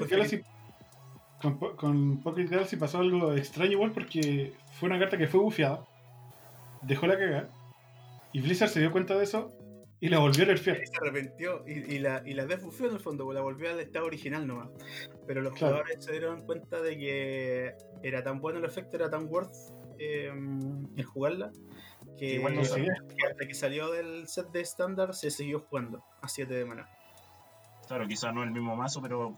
[0.00, 0.42] de Galaxy,
[1.40, 5.40] con, Po- con Pocket Galaxy pasó algo extraño igual porque fue una carta que fue
[5.40, 5.80] bufeada,
[6.82, 7.48] dejó la cagada,
[8.32, 9.50] y Blizzard se dio cuenta de eso
[10.00, 10.80] y la volvió a nerfear.
[10.82, 13.70] Y se arrepintió y, y la, y la desbufió en el fondo, pues la volvió
[13.70, 14.68] al estado original nomás.
[15.26, 15.76] Pero los Claro.
[15.76, 19.52] jugadores se dieron cuenta de que era tan bueno el efecto, era tan worth
[19.98, 20.30] eh,
[20.96, 21.50] el jugarla,
[22.16, 22.94] que, Igual no Que sabía.
[22.94, 26.64] seguía- que hasta que salió del set de estándar se siguió jugando a 7 de
[26.64, 26.88] mana.
[27.88, 29.36] Claro, quizás no el mismo mazo, pero.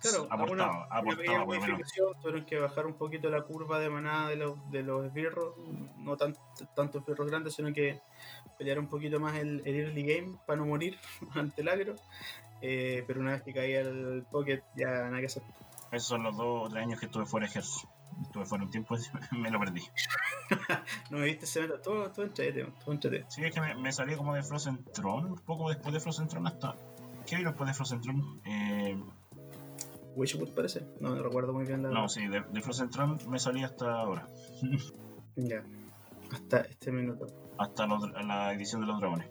[0.00, 1.68] Claro, aportaba, una- una aportaba pequeña por lo menos.
[1.68, 5.54] modificación, tuvieron que bajar un poquito la curva de manada de los, de los esbirros,
[5.96, 6.34] no tan,
[6.76, 8.00] tantos esbirros grandes, sino que
[8.58, 10.98] pelear un poquito más el, el early game para no morir
[11.34, 11.94] ante el agro.
[12.60, 15.42] Eh, pero una vez que caía el pocket, ya nada que hacer.
[15.92, 17.88] Esos son los dos o tres años que estuve fuera de Hearth.
[18.22, 19.82] Estuve fuera un tiempo y me lo perdí.
[21.10, 23.24] No me viste ese meta, todo, todo entrete, todo entrete.
[23.28, 26.28] Sí, es que me, me salí como de Frozen Throne, un poco después de Frozen
[26.28, 26.74] Throne hasta.
[27.26, 28.22] ¿Qué vi después de Frozen Throne?
[28.44, 28.98] Eh,
[30.14, 33.38] Wishwood parece, no me recuerdo muy bien la no, sí, de, de Frozen Throne me
[33.38, 34.26] salí hasta ahora.
[35.36, 35.62] Ya,
[36.32, 37.26] hasta este minuto.
[37.58, 39.28] Hasta los- la edición de los dragones.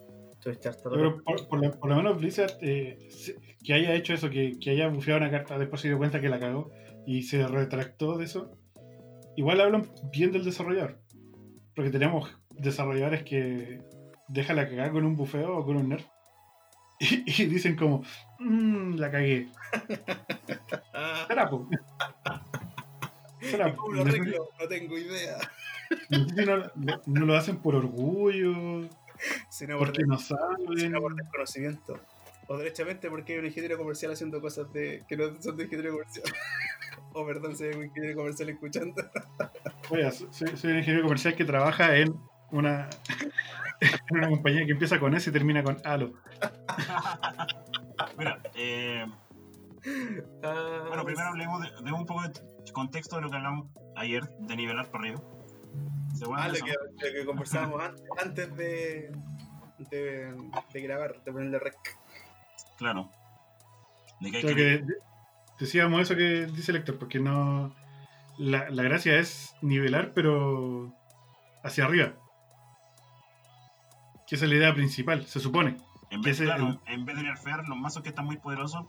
[0.97, 3.09] Pero por, por lo, por lo menos Blizzard, eh,
[3.63, 6.29] que haya hecho eso, que, que haya bufeado una carta, después se dio cuenta que
[6.29, 6.69] la cagó
[7.05, 8.51] y se retractó de eso,
[9.35, 10.99] igual hablan bien del desarrollador.
[11.75, 13.81] Porque tenemos desarrolladores que
[14.29, 16.05] dejan la cagada con un bufeo o con un nerf.
[16.99, 18.01] Y, y dicen como,
[18.39, 19.49] "Mm, la cagué.
[20.93, 22.41] Ah,
[23.41, 23.49] Será, po.
[23.49, 23.77] Será, ¿y po.
[23.83, 24.49] ¿Cómo lo No sé- arreglo?
[24.59, 25.37] No tengo idea.
[26.09, 28.87] no sé si no, no- no lo hacen por orgullo,
[29.49, 30.93] Si no, por porque no sino saben.
[31.01, 31.99] por desconocimiento.
[32.49, 35.91] O derechamente porque hay un ingeniero comercial haciendo cosas de que no son de ingeniero
[35.91, 36.23] comercial.
[37.13, 39.03] o perdón, si hay un ingeniero comercial escuchando.
[39.89, 42.15] Oiga, soy, soy un ingeniero comercial que trabaja en
[42.51, 42.89] una,
[43.81, 46.13] en una compañía que empieza con S y termina con Halo.
[48.17, 49.05] Mira, eh,
[50.43, 54.27] Ah, bueno, primero hablemos de, de un poco de contexto de lo que hablamos ayer
[54.39, 55.21] de nivelar para arriba.
[56.15, 59.11] Según Ah, lo que, lo que conversábamos antes, antes de,
[59.91, 61.75] de, de grabar, de ponerle rec.
[62.77, 63.11] Claro.
[64.19, 64.97] De que hay Creo que, que de-
[65.59, 67.73] decíamos eso que dice el lector, porque no.
[68.39, 70.93] La, la gracia es nivelar, pero
[71.63, 72.13] hacia arriba.
[74.27, 75.77] Que esa es la idea principal, se supone.
[76.09, 78.85] en vez, ese- claro, en vez de nerfear los mazos que están muy poderosos,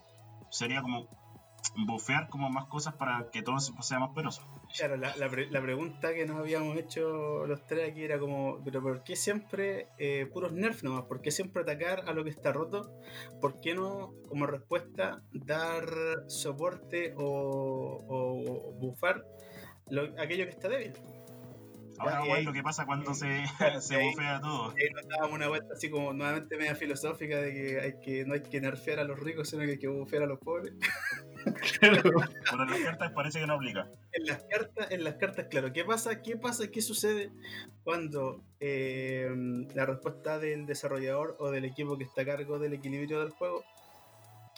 [0.50, 1.08] sería como
[1.86, 4.42] bufear como más cosas para que todo se- sea más poderoso.
[4.76, 8.62] Claro, la, la, pre- la pregunta que nos habíamos hecho los tres aquí era como,
[8.64, 11.04] pero ¿por qué siempre eh, puros nerfs nomás?
[11.04, 12.90] ¿Por qué siempre atacar a lo que está roto?
[13.40, 15.84] ¿Por qué no, como respuesta, dar
[16.28, 19.24] soporte o, o bufar
[19.90, 20.92] lo- aquello que está débil?
[21.98, 23.26] Ahora vamos a ver y- lo que pasa cuando se,
[23.80, 24.74] se bufea todo.
[24.94, 28.42] Nos dábamos una vuelta así como nuevamente media filosófica de que, hay que no hay
[28.42, 30.74] que nerfear a los ricos, sino que hay que bufear a los pobres.
[31.80, 32.02] Claro.
[32.50, 33.88] Pero en las cartas parece que no aplica.
[34.12, 35.72] en las cartas, en las cartas, claro.
[35.72, 36.22] ¿Qué pasa?
[36.22, 36.68] ¿Qué pasa?
[36.70, 37.30] ¿Qué sucede
[37.84, 39.28] cuando eh,
[39.74, 43.64] la respuesta del desarrollador o del equipo que está a cargo del equilibrio del juego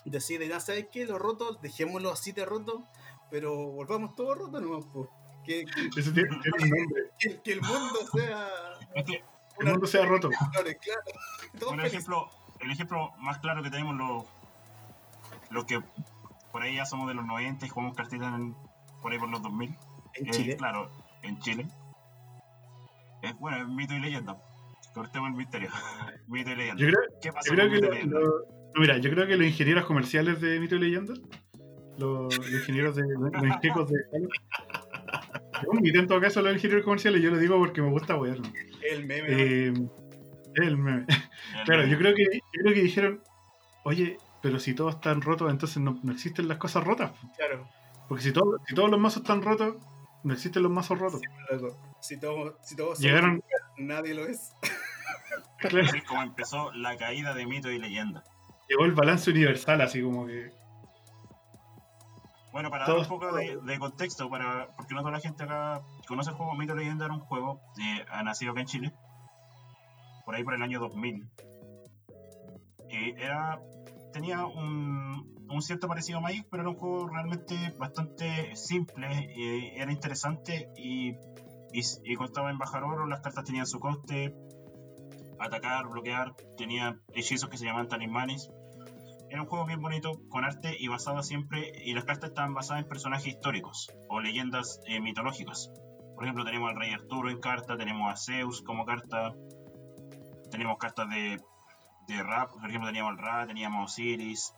[0.04, 2.84] decide, ya sabes qué, lo roto, dejémoslo así de roto,
[3.30, 5.08] pero volvamos todo roto nomás, pues.
[5.44, 7.02] Que, que, Eso tiene, tiene un nombre.
[7.18, 8.48] que- que el mundo sea.
[8.94, 9.24] Es que
[9.58, 10.28] El mundo sea roto.
[10.28, 11.70] Claro, claro.
[11.72, 12.28] Un ejemplo,
[12.60, 14.24] el ejemplo más claro que tenemos los
[15.50, 15.80] los que
[16.52, 18.54] por ahí ya somos de los 90 y jugamos cartitas en-
[19.02, 19.74] por ahí por los 2000.
[20.14, 20.56] en eh, Chile.
[20.56, 20.90] claro,
[21.22, 21.66] en Chile.
[23.22, 24.36] Es bueno, es mito y leyenda.
[24.94, 25.70] Cortemos el misterio.
[26.28, 26.80] mito y leyenda.
[26.82, 28.20] Yo creo, ¿Qué pasó yo creo con que mito lo- y leyenda?
[28.20, 31.12] lo- no, mira, yo creo que los ingenieros comerciales de Mito y Leyenda,
[31.98, 33.96] los, los ingenieros de los ingenieros de
[35.68, 38.38] un mito en todo caso los ingenieros comerciales, yo lo digo porque me gusta wear.
[38.82, 39.28] El meme.
[39.28, 39.72] Eh,
[40.56, 41.06] el meme.
[41.08, 43.22] El- Claro, yo creo que yo creo que dijeron,
[43.84, 47.12] oye, pero si todos están rotos, entonces no, no existen las cosas rotas.
[47.36, 47.68] Claro.
[48.08, 49.76] Porque si, todo- si todos los mazos están rotos,
[50.24, 51.20] no existen los mazos rotos.
[51.50, 51.76] Loco.
[52.00, 53.42] Si todos, si todos somos Llegaron,
[53.78, 54.52] nadie lo es.
[55.58, 58.24] claro, Así es como empezó la caída de mito y leyenda.
[58.68, 60.50] llegó el balance universal, así como que.
[62.52, 65.82] Bueno, para dar un poco de, de contexto, para porque no toda la gente acá
[66.08, 68.92] conoce el juego, Mito Leyenda era un juego eh, ha nacido acá en Chile,
[70.24, 71.28] por ahí por el año 2000.
[72.88, 73.60] Eh, era,
[74.12, 79.80] tenía un, un cierto parecido a Magic, pero era un juego realmente bastante simple, eh,
[79.80, 81.10] era interesante y,
[81.72, 84.34] y, y constaba en bajar oro, las cartas tenían su coste,
[85.38, 88.50] atacar, bloquear, tenía hechizos que se llamaban talismanes.
[89.30, 92.82] Era un juego bien bonito, con arte y basado siempre, y las cartas estaban basadas
[92.82, 95.70] en personajes históricos o leyendas eh, mitológicas.
[96.16, 99.32] Por ejemplo, tenemos al rey Arturo en carta, tenemos a Zeus como carta,
[100.50, 101.40] tenemos cartas de,
[102.08, 104.52] de Ra, por ejemplo, teníamos al Ra, teníamos a Osiris,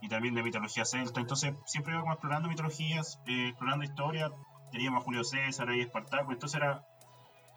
[0.00, 1.20] y también de mitología celta.
[1.20, 4.30] Entonces, siempre íbamos explorando mitologías, eh, explorando historia.
[4.70, 6.84] Teníamos a Julio César y Espartaco, entonces era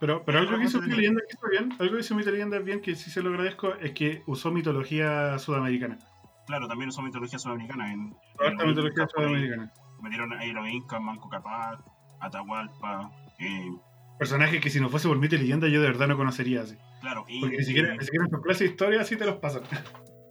[0.01, 2.57] Pero, pero algo que hizo Realmente Leyenda que hizo bien, algo que hizo y Leyenda
[2.57, 5.99] bien, que sí se lo agradezco, es que usó mitología sudamericana.
[6.47, 7.93] Claro, también usó mitología sudamericana.
[7.93, 9.71] En, en mitología sudamericana.
[10.01, 11.81] Metieron ahí los incas, Manco Capac,
[12.19, 13.11] Atahualpa.
[13.37, 13.69] eh,
[14.17, 16.75] Personajes que si no fuese por Mito y Leyenda yo de verdad no conocería así.
[16.99, 19.35] claro, y, Porque ni siquiera, ni siquiera en tus clases de historia así te los
[19.35, 19.61] pasan.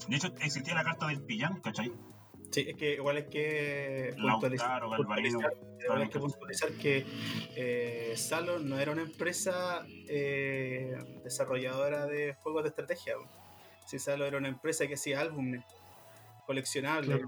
[0.08, 1.92] de hecho existía la carta del pillán, ¿cachai?
[2.50, 5.38] Sí, es que igual es que puntualizar, Lautaro, Galvarino.
[5.38, 5.52] puntualizar,
[5.84, 7.06] igual que puntualizar que
[7.54, 13.16] eh, Salo no era una empresa eh, desarrolladora de juegos de estrategia.
[13.16, 13.26] bo.
[13.86, 15.64] Sí, Salo era una empresa que hacía álbumes
[16.46, 17.22] coleccionables.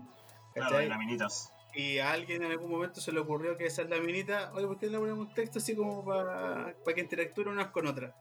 [0.56, 1.52] Laminitas.
[1.74, 4.66] Y a alguien en algún momento se le ocurrió que esa es la minita, oye,
[4.66, 8.12] ¿por qué le ponemos un texto así como para que interactúen unas con otras?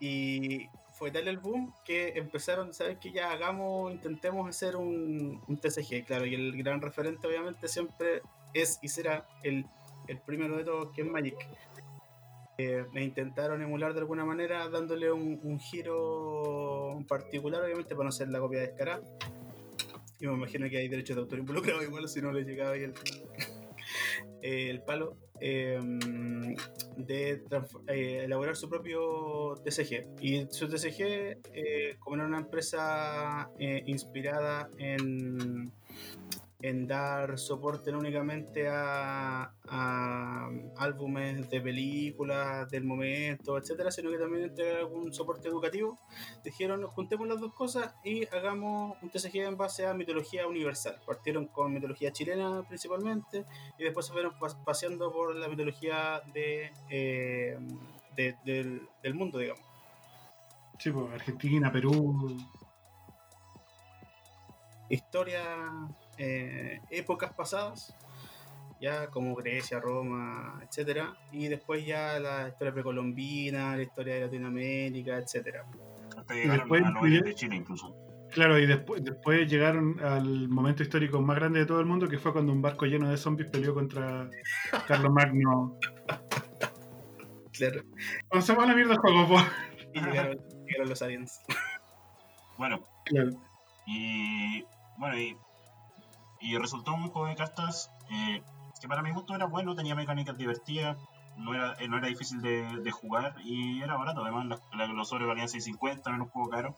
[0.00, 2.98] Y fue tal el boom que empezaron, ¿sabes?
[2.98, 8.22] Que ya hagamos, intentemos hacer un, TCG, claro, y el gran referente obviamente siempre
[8.54, 9.66] es y será el,
[10.08, 11.36] el primero de todos, que es Magic.
[12.58, 18.28] Eh, e intentaron emular de alguna manera dándole un, giro particular, obviamente, para no ser
[18.28, 19.02] la copia descarada.
[20.18, 22.84] Y me imagino que hay derechos de autor involucrados igual, si no les llegaba ahí
[22.84, 22.94] el,
[24.42, 25.16] el palo.
[25.40, 25.78] eh,
[26.96, 27.42] de
[27.88, 30.06] eh, elaborar su propio TCG.
[30.20, 35.72] Y su TCG, eh, como era una empresa eh, inspirada en,
[36.68, 44.18] en dar soporte no únicamente a, a álbumes de películas del momento, etcétera, sino que
[44.18, 45.98] también entregar algún soporte educativo,
[46.44, 50.98] dijeron juntemos las dos cosas y hagamos un TCG en base a mitología universal.
[51.06, 53.44] Partieron con mitología chilena principalmente
[53.78, 57.58] y después se fueron pas- paseando por la mitología de, eh,
[58.16, 59.62] de- del, del mundo, digamos.
[60.78, 62.36] Sí, pues, Argentina, Perú.
[64.88, 65.42] Historia,
[66.18, 67.94] eh, épocas pasadas,
[68.80, 75.18] ya como Grecia, Roma, etcétera, y después ya la historia precolombina, la historia de Latinoamérica,
[75.18, 75.64] etcétera.
[76.16, 77.94] Hasta después a de Chile incluso.
[78.32, 82.18] Claro, y después, después llegaron al momento histórico más grande de todo el mundo, que
[82.18, 84.28] fue cuando un barco lleno de zombies peleó contra
[84.86, 85.78] Carlos Magno.
[87.52, 87.82] Claro.
[88.30, 89.38] Avancemos a la mierda el juego, po.
[89.94, 91.40] Y llegaron, llegaron los aliens.
[92.58, 93.30] Bueno, Claro.
[93.86, 94.64] y
[94.98, 95.36] bueno, y,
[96.50, 98.42] y resultó un juego de cartas eh,
[98.80, 100.96] que para mi gusto era bueno, tenía mecánicas divertidas,
[101.36, 104.22] no era, eh, no era difícil de, de jugar y era barato.
[104.22, 106.76] Además, la- la- los sobres valían 6.50, no era un juego caro.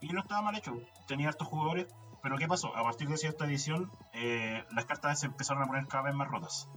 [0.00, 0.74] Y no estaba mal hecho,
[1.06, 1.86] tenía hartos jugadores.
[2.22, 2.74] Pero ¿qué pasó?
[2.76, 6.28] A partir de cierta edición, eh, las cartas se empezaron a poner cada vez más
[6.28, 6.68] rotas.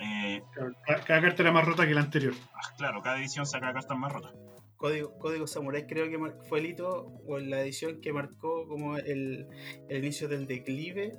[0.00, 2.34] Eh, Cada, cada carta era más rota que la anterior.
[2.54, 4.32] ah, claro, cada edición saca cartas más rotas.
[4.82, 6.18] Código, Código Samurai creo que
[6.48, 9.46] fue el hito o la edición que marcó como el,
[9.88, 11.12] inicio del declive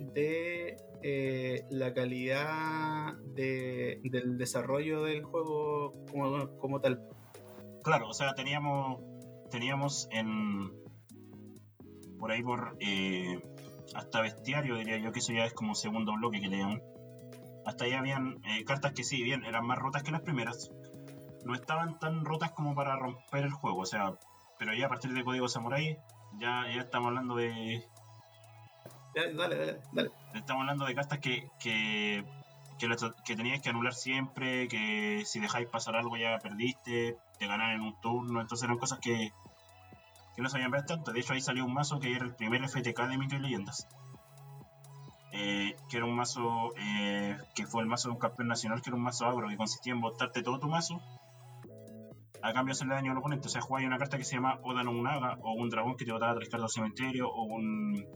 [0.00, 5.92] de eh, la calidad de- del desarrollo del juego
[6.58, 7.00] como, tal.
[7.84, 9.00] Claro, o sea, teníamos,
[9.52, 10.72] teníamos en,
[12.18, 13.40] por ahí por eh,
[13.94, 16.82] hasta bestiario, diría yo que eso ya es como un segundo bloque que le llaman.
[17.64, 20.72] Hasta ahí habían eh, cartas que sí, bien, eran más rotas que las primeras.
[21.46, 24.14] No estaban tan rotas como para romper el juego, o sea,
[24.58, 25.96] pero ya a partir de Código Samurai
[26.38, 27.88] ya, ya estamos hablando de...
[29.14, 30.10] Dale, dale, dale.
[30.34, 32.24] Estamos hablando de cartas que, que,
[32.80, 37.46] que, lo- que tenías que anular siempre, que si dejáis pasar algo ya perdiste, te
[37.46, 39.32] ganan en un turno, entonces eran cosas que,
[40.34, 41.12] que no sabían ver tanto.
[41.12, 43.86] De hecho ahí salió un mazo que era el primer FTK de y Leyendas.
[45.30, 48.90] Eh, que era un mazo eh, que fue el mazo de un campeón nacional, que
[48.90, 51.00] era un mazo agro, que consistía en botarte todo tu mazo
[52.42, 53.48] a cambio de hacerle daño al oponente.
[53.48, 56.04] O sea, jugabas una carta que se llama Oda no Munaga, o un dragón que
[56.04, 58.06] te botaba tres cartas al cementerio, o un,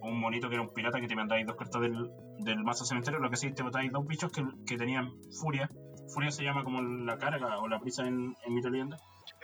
[0.00, 2.84] o un monito que era un pirata que te mandabais dos cartas del, del mazo
[2.84, 3.20] cementerio.
[3.20, 5.68] Lo que sí, te botáis dos bichos que, que tenían furia.
[6.12, 8.98] Furia se llama como la carga o la prisa en, en Mito Leyenda.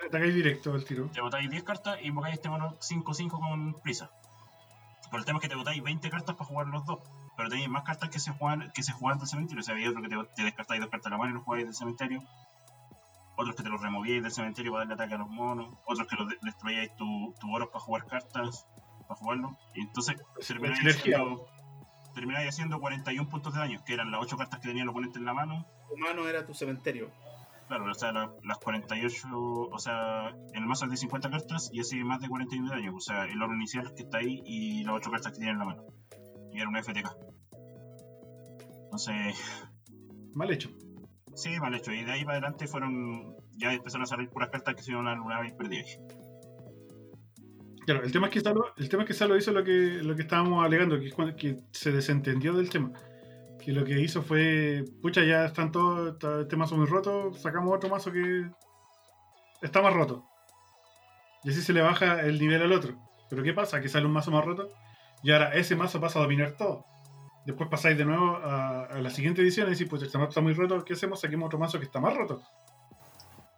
[0.05, 1.09] Atacáis directo al tiro.
[1.13, 4.11] Te botáis 10 cartas y invocáis este mono 5-5 con prisa.
[5.09, 6.99] Pero el tema es que te botáis 20 cartas para jugar los dos.
[7.35, 9.61] Pero tenéis más cartas que se juegan, que se juegan del cementerio.
[9.61, 11.43] O sea, había otro que te, te descartáis dos cartas a la mano y los
[11.43, 12.23] jugáis del cementerio.
[13.35, 15.73] Otros que te los removíais del cementerio para darle ataque a los monos.
[15.85, 18.67] Otros que los de- destruíais tu, tu oro para jugar cartas.
[19.07, 19.57] Para jugarlo.
[19.73, 20.15] Y entonces
[20.47, 21.47] termináis haciendo,
[22.13, 23.83] termináis haciendo 41 puntos de daño.
[23.85, 25.65] Que eran las 8 cartas que tenía el oponente en la mano.
[25.89, 27.09] Tu mano era tu cementerio.
[27.67, 31.69] Claro, o sea, la- las 48, o sea, en el mazo es de 50 cartas
[31.73, 32.95] y así más de 41 de daño.
[32.95, 35.59] O sea, el oro inicial que está ahí y las 8 cartas que tiene en
[35.59, 35.83] la mano.
[36.51, 37.15] Y era una FTK.
[38.85, 39.35] Entonces,
[40.35, 40.69] Mal hecho.
[41.35, 41.91] Sí, mal hecho.
[41.91, 45.07] Y de ahí para adelante fueron, ya empezaron a salir puras cartas que se iban
[45.07, 45.99] a anular y perdíais.
[47.85, 50.15] Claro, el tema es que Salo, el tema es que Salo hizo lo que, lo
[50.15, 52.91] que estábamos alegando, que, que se desentendió del tema.
[53.59, 57.75] Que lo que hizo fue, pucha, ya están todos, está este mazo muy roto, sacamos
[57.75, 58.49] otro mazo que
[59.61, 60.25] está más roto.
[61.43, 62.97] Y así se le baja el nivel al otro.
[63.29, 63.81] Pero ¿qué pasa?
[63.81, 64.69] Que sale un mazo más roto
[65.23, 66.85] y ahora ese mazo pasa a dominar todo.
[67.45, 70.41] Después pasáis de nuevo a, a la siguiente edición y decís, pues este mazo está
[70.41, 71.19] muy roto, ¿qué hacemos?
[71.19, 72.41] Saquemos otro mazo que está más roto.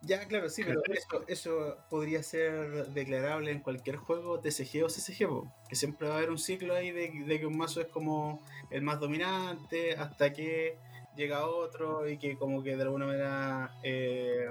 [0.06, 5.28] Ya, claro, sí, pero eso, eso podría ser declarable en cualquier juego TCG o CCG,
[5.28, 7.88] po, que siempre va a haber un ciclo ahí de, de que un mazo es
[7.88, 10.78] como el más dominante hasta que
[11.16, 14.46] llega otro y que como que de alguna manera eh,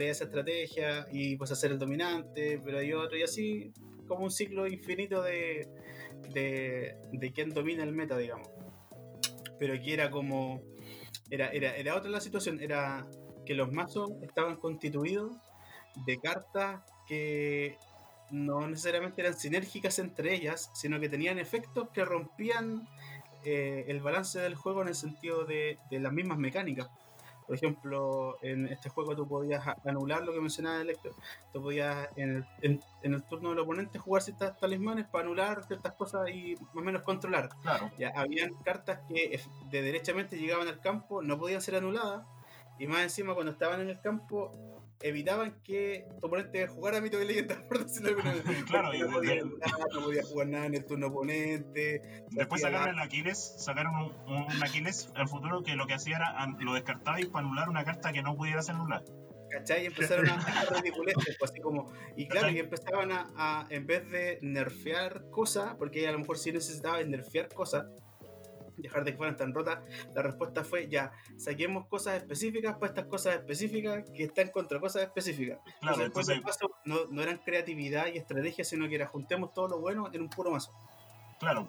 [0.00, 3.72] esa estrategia y pues hacer el dominante, pero hay otro y así
[4.06, 5.68] como un ciclo infinito de,
[6.32, 8.51] de, de quién domina el meta, digamos.
[9.62, 10.60] Pero aquí era como...
[11.30, 13.06] Era, era, era otra la situación, era
[13.46, 15.36] que los mazos estaban constituidos
[16.04, 17.78] de cartas que
[18.32, 22.88] no necesariamente eran sinérgicas entre ellas, sino que tenían efectos que rompían
[23.44, 26.88] eh, el balance del juego en el sentido de, de las mismas mecánicas.
[27.46, 31.12] Por ejemplo, en este juego tú podías anular lo que mencionaba Electro.
[31.52, 35.64] Tú podías en el, en- en el turno del oponente jugar ciertas talismanes para anular
[35.64, 37.48] ciertas cosas y más o menos controlar.
[37.62, 39.40] Claro, Ya habían cartas que
[39.70, 42.24] de derechamente llegaban al campo, no podían ser anuladas,
[42.78, 47.24] y más encima cuando estaban en el campo evitaban que tu oponente jugara mito de
[47.24, 48.34] leyenda, por decirlo alguna.
[48.66, 52.02] Claro, no podía de- anular, no podía jugar nada en el turno oponente.
[52.30, 53.94] Después sacaron el Aquiles, sacaron
[54.26, 57.68] un, un Aquiles al futuro que lo que hacía era lo descartaba y para anular
[57.68, 59.04] una carta que no pudiera ser anulada.
[59.50, 59.82] ¿Cachai?
[59.82, 61.92] Y empezaron a hacer ridiculeces, pues, así como.
[62.16, 66.38] Y claro, y empezaban a, a, en vez de nerfear cosas, porque a lo mejor
[66.38, 67.84] sí necesitaba nerfear cosas,
[68.76, 69.80] dejar de que fueran tan rotas,
[70.14, 75.02] la respuesta fue ya, saquemos cosas específicas para estas cosas específicas que están contra cosas
[75.02, 75.58] específicas.
[75.80, 79.80] Claro, entonces, entonces, no, no eran creatividad y estrategia, sino que era juntemos todo lo
[79.80, 80.72] bueno en un puro mazo.
[81.38, 81.68] claro.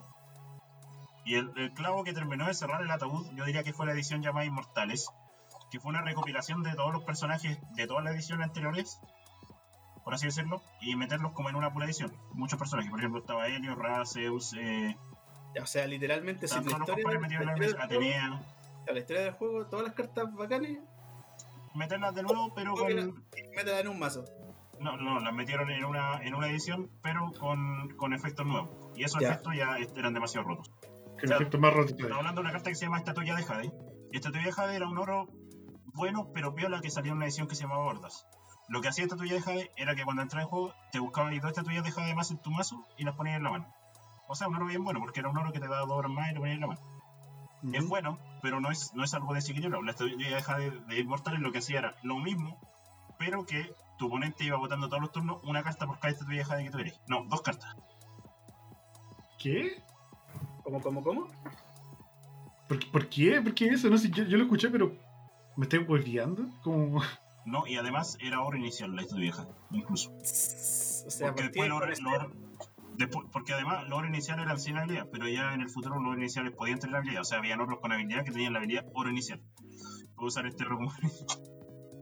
[1.26, 3.92] Y el, el clavo que terminó de cerrar el ataúd, yo diría que fue la
[3.92, 5.08] edición llamada Inmortales,
[5.70, 9.00] que fue una recopilación de todos los personajes de todas las ediciones anteriores,
[10.04, 12.12] por así decirlo, y meterlos como en una pura edición.
[12.34, 14.96] Muchos personajes, por ejemplo, estaba Helio, Ra, Zeus, eh,
[15.62, 18.42] O sea, literalmente, si la historia, la la historia mesa, del juego- Atenea,
[18.92, 20.78] la historia del juego, todas las cartas bacanes,
[21.74, 23.24] meterlas de nuevo, pero con,
[23.56, 24.24] métela en un mazo.
[24.80, 28.70] No, no, las metieron en una, en una edición, pero con, con efectos nuevos.
[28.96, 29.28] Y esos Ya.
[29.30, 30.70] efectos ya eran demasiado rotos.
[31.18, 32.16] Que O sea, el efecto más roto Estamos todavía.
[32.18, 33.72] hablando de una carta que se llama Estatuilla de Jade.
[34.12, 35.28] Y Estatuilla de Jade era un oro
[35.94, 38.26] bueno, pero viola que salía en una edición que se llamaba Hordas.
[38.68, 41.50] Lo que hacía Estatuilla de Jade era que cuando entraba en juego te buscabas dos
[41.50, 43.73] estatuillas de Jade más en tu mazo y las ponías en la mano.
[44.28, 46.10] O sea, un oro bien bueno, porque era un oro que te daba dos horas
[46.10, 46.80] más y lo ponías en la mano.
[47.72, 49.82] Es bueno, pero no es, no es algo desequilibrado.
[49.82, 52.58] La estatuilla de Jade de Inmortales lo que hacía era lo mismo,
[53.18, 56.64] pero que tu oponente iba votando todos los turnos una carta por cada estatuilla de
[56.64, 57.00] que tuvieras.
[57.06, 57.74] No, dos cartas.
[59.38, 59.82] ¿Qué?
[60.62, 61.28] ¿Cómo, cómo, cómo?
[62.68, 63.40] ¿Por, qué- por qué?
[63.42, 63.88] ¿Por qué eso?
[63.90, 64.92] No sé, yo, yo lo escuché, pero
[65.56, 66.44] me estoy volviendo.
[66.62, 67.02] Como...
[67.44, 70.10] No, y además era oro inicial la de Jade, incluso.
[70.10, 71.88] O sea, Porque después lo, con
[72.96, 76.52] Después, porque además los iniciales eran sin habilidad, pero ya en el futuro los iniciales
[76.52, 77.22] podían tener habilidad.
[77.22, 79.42] O sea, habían otros con habilidad que tenían la habilidad oro inicial.
[80.14, 80.92] Puedo usar este como.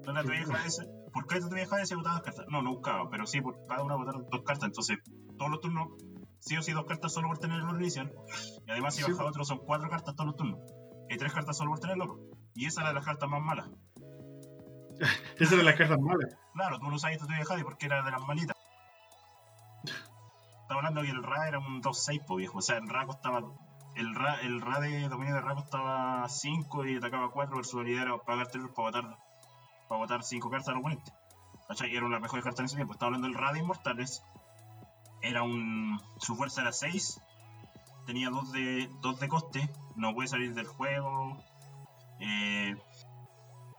[0.07, 0.87] ¿No la tuya ese?
[1.13, 2.47] ¿Por qué tu vieja ese botaba dos cartas?
[2.49, 4.67] No, no buscaba, pero sí, por cada una botaron dos cartas.
[4.67, 4.99] Entonces,
[5.39, 5.89] todos los turnos,
[6.41, 8.13] sí o sí, dos cartas solo por tener el oro inicial.
[8.67, 10.61] Y además, si Sí, baja otro, son cuatro cartas todos los turnos.
[11.09, 12.19] Y tres cartas solo por tener el oro.
[12.55, 13.71] Y esa era de las cartas más malas.
[15.39, 16.29] Esa era la carta mala.
[16.55, 18.52] Claro, tú no usabas tu vieja porque era de las malitas.
[20.73, 22.57] Estaba hablando que el Ra era un 2-6, po viejo.
[22.59, 23.43] O sea, el Ra costaba.
[23.95, 27.79] El Ra, el Ra de dominio de Ra costaba 5 y atacaba 4, pero su
[27.79, 29.19] habilidad era pagar 3 para botar,
[29.87, 31.13] para botar 5 cartas al oponente.
[31.69, 31.95] ¿Cachai?
[31.95, 32.95] Era las mejores cartas en ese tiempo.
[32.95, 34.23] Estaba hablando del Ra de Inmortales.
[35.21, 36.01] Era un.
[36.19, 37.21] Su fuerza era 6.
[38.07, 39.71] Tenía 2 de, 2 de coste.
[39.97, 41.37] No puede salir del juego.
[42.19, 42.75] Eh,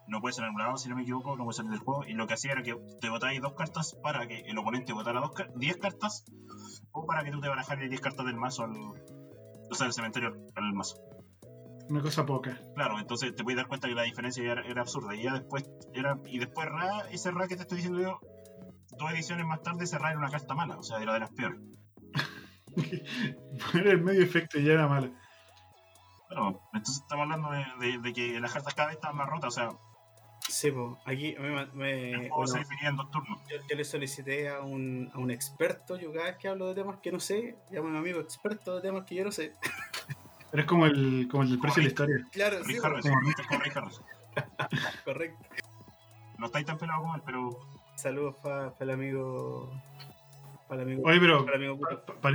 [0.05, 2.05] no puede ser anulado, si no me equivoco, no puede salir del juego.
[2.05, 5.21] Y lo que hacía era que te botáis dos cartas para que el oponente votara
[5.21, 6.23] dos car- 10 cartas,
[6.93, 8.71] o para que tú te barajaras 10 cartas del mazo al.
[9.69, 10.95] O sea, del cementerio al mazo.
[11.89, 12.57] Una cosa poca.
[12.75, 15.15] Claro, entonces te puedes dar cuenta que la diferencia era, era absurda.
[15.15, 16.17] Y ya después era.
[16.25, 18.19] Y después Ra, ese Ra que te estoy diciendo yo,
[18.97, 21.31] dos ediciones más tarde ese Ra era una carta mala, o sea, era de las
[21.31, 21.59] peores.
[23.73, 25.11] Era el medio efecto y ya era mala.
[26.29, 29.49] Pero entonces estamos hablando de, de- de que las cartas cada vez estaban más rotas,
[29.49, 29.69] o sea,
[30.49, 32.63] Sí, pues, aquí me, me- bueno,
[33.49, 36.75] yo, yo le solicité a un, a un experto, yo cada vez que hablo de
[36.75, 39.53] temas que no sé, llamo a mi amigo experto de temas que yo no sé.
[40.51, 42.17] Era como el, como el precio de la historia.
[42.31, 42.81] Claro, sí, es
[45.03, 45.43] correcto.
[46.37, 47.49] No estáis tan pelados como él, pero
[47.95, 49.71] Saludos para el amigo.
[50.67, 51.07] Para el amigo.
[51.07, 51.79] Oye, pero para el amigo
[52.21, 52.31] pa-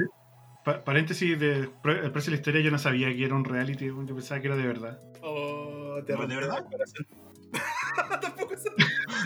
[0.64, 1.70] pa- paréntesis de el
[2.12, 4.56] precio de la historia, yo no sabía que era un reality, yo pensaba que era
[4.56, 5.00] de verdad.
[5.22, 6.59] Oh, te ¿No es de verdad?
[6.59, 7.06] el corazón.
[8.20, 8.70] Tampoco sé.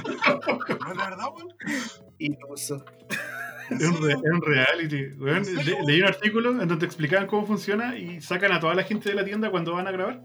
[0.04, 1.54] ¿no es de verdad, weón?
[2.18, 2.84] Iluso.
[3.70, 5.06] Es un, re- es un reality.
[5.18, 5.42] weón.
[5.86, 9.14] Leí un artículo en donde explicaban cómo funciona y sacan a toda la gente de
[9.14, 10.22] la tienda cuando van a grabar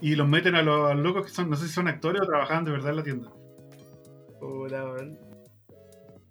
[0.00, 2.64] y los meten a los locos que son, no sé si son actores o trabajaban
[2.64, 3.30] de verdad en la tienda.
[4.40, 5.18] Puta, weón.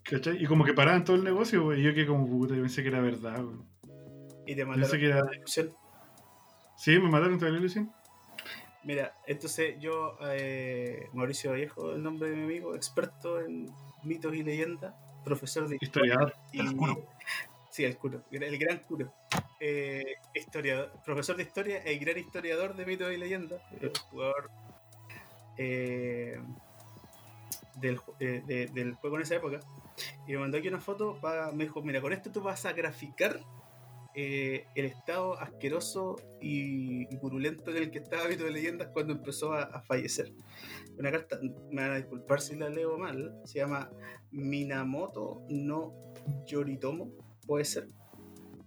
[0.03, 0.41] ¿Cachai?
[0.41, 2.81] Y como que paraban todo el negocio, weón, y yo que como puta, yo pensé
[2.81, 3.37] que era verdad.
[3.37, 3.65] weón.
[4.47, 5.23] Y te Pensé que era...
[5.23, 5.71] la discusión.
[6.77, 7.91] Sí, me mataron toda la ilusión.
[8.83, 13.69] Mira, entonces yo, eh, Mauricio Vallejo, el nombre de mi amigo, experto en
[14.03, 14.93] mitos y leyendas,
[15.25, 16.33] profesor de Historiador.
[16.53, 17.05] y- El curo.
[17.69, 19.13] Sí, el curo, el gran curo.
[19.59, 23.61] Eh, historiador, profesor de historia e gran historiador de mitos y leyendas.
[23.81, 24.49] eh, jugador
[25.57, 26.39] eh,
[27.75, 29.59] del, eh, de- del juego en esa época.
[30.25, 31.17] Y me mandó aquí una foto.
[31.19, 33.41] para- me dijo: Mira, con esto tú vas a graficar
[34.21, 39.13] eh, el estado asqueroso y, y purulento en el que estaba Mito de Leyendas cuando
[39.13, 40.33] empezó a, a fallecer.
[40.97, 41.39] Una carta,
[41.71, 43.89] me van a disculpar si la leo mal, se llama
[44.31, 45.93] Minamoto no
[46.45, 47.11] Yoritomo,
[47.47, 47.87] puede ser.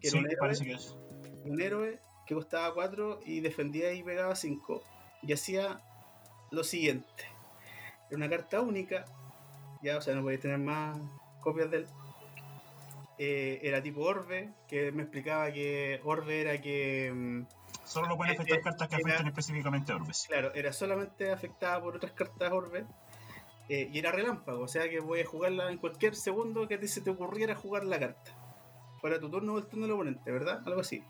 [0.01, 0.97] Que Sí, era un héroe, parece que es.
[1.45, 4.83] un héroe que costaba 4 y defendía y pegaba 5.
[5.23, 5.83] Y hacía
[6.51, 7.25] lo siguiente.
[8.09, 9.05] Era una carta única,
[9.83, 10.99] ya, o sea, no podía tener más
[11.41, 11.87] copias de él.
[13.19, 17.47] Eh, era tipo Orbe, que me explicaba que Orbe era que, mm,
[17.85, 20.25] Solo lo pueden Eh, afectar eh, cartas que era- afecten específicamente a Orbes.
[20.29, 22.87] claro, era solamente afectada por otras cartas Orbe.
[23.69, 26.89] eh, y era relámpago, o sea que voy a jugarla en cualquier segundo que ti
[26.89, 28.33] se te ocurriera jugar la carta.
[29.01, 30.63] Fuera tu turno o el turno del oponente, ¿verdad?
[30.67, 31.03] Algo así.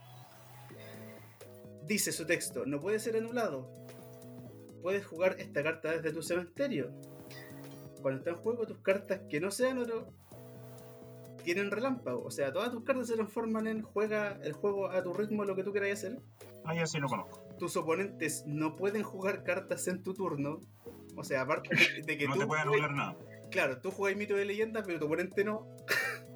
[1.86, 3.68] Dice su texto, no puede ser anulado.
[4.82, 6.90] Puedes jugar esta carta desde tu cementerio.
[8.00, 10.12] Cuando está en juego, tus cartas que no sean oro
[11.42, 12.22] tienen relámpago.
[12.24, 15.54] O sea, todas tus cartas se transforman en juega el juego a tu ritmo, lo
[15.56, 16.20] que tú queráis hacer
[16.64, 17.40] Ah, ya sí lo conozco.
[17.58, 20.60] tus oponentes no pueden jugar cartas en tu turno.
[21.16, 21.70] O sea, aparte
[22.06, 23.16] de, que No tú, te puede juegues- anular nada.
[23.50, 25.66] claro, tú juegas mito de leyenda, pero tu oponente no.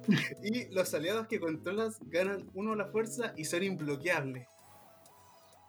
[0.43, 4.47] y los aliados que controlas ganan uno la fuerza y son imbloqueables.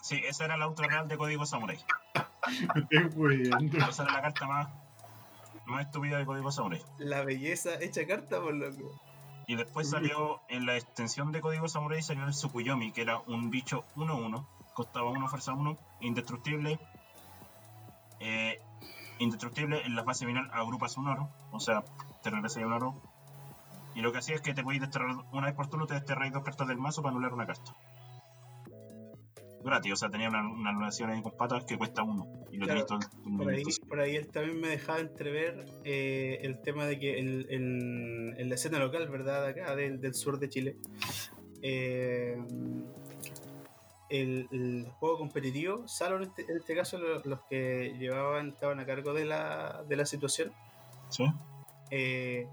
[0.03, 1.79] Sí, esa era la ultra real de Código Samurai.
[3.89, 4.69] Esa era la carta más,
[5.67, 6.81] más estúpida de Código Samurai.
[6.99, 9.01] La belleza hecha carta, por loco.
[9.49, 13.49] Y después salió en la extensión de Código Samurai salió el Tsukuyomi, que era un
[13.49, 16.79] bicho 1-1, costaba 1 fuerza 1, indestructible.
[18.21, 18.61] Eh,
[19.19, 21.83] indestructible en la fase final agrupas un oro, o sea,
[22.23, 22.95] te regresa un oro.
[23.95, 26.31] Y lo que hacía es que te podéis desterrar una vez por turno, te desterráis
[26.31, 27.75] dos cartas del mazo para anular una carta.
[29.69, 32.27] Gratis, o sea, tenía una, una anulación ahí con patas que cuesta uno.
[32.51, 33.37] Y lo Claro, todo el.
[33.37, 37.47] Por ahí, por ahí él también me dejaba entrever eh, el tema de que en,
[37.51, 39.47] en- en la escena local, ¿verdad?
[39.47, 40.77] Acá, del, del sur de Chile,
[41.63, 42.37] eh,
[44.11, 48.81] el, el juego competitivo, salvo en este, en este caso lo- los, que llevaban, estaban
[48.81, 50.53] a cargo de la, de la situación,
[51.11, 51.25] ¿sí?
[51.91, 52.47] eh,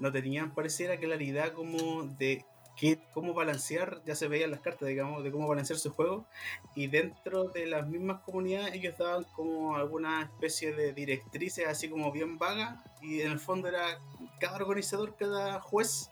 [0.00, 2.44] no tenían, pareciera, claridad como de
[2.76, 6.26] qué, cómo balancear, ya se veían las cartas, digamos, de cómo balancear su juego.
[6.74, 12.12] Y dentro de las mismas comunidades ellos daban como alguna especie de directrices así como
[12.12, 12.78] bien vagas.
[13.00, 13.98] Y en el fondo era
[14.40, 16.10] cada organizador, cada juez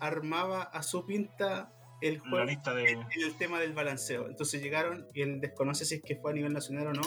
[0.00, 1.70] armaba a su pinta
[2.04, 4.28] el juego el, tema del balanceo.
[4.28, 7.02] Entonces llegaron, y él desconoce si es que fue a nivel nacional o no,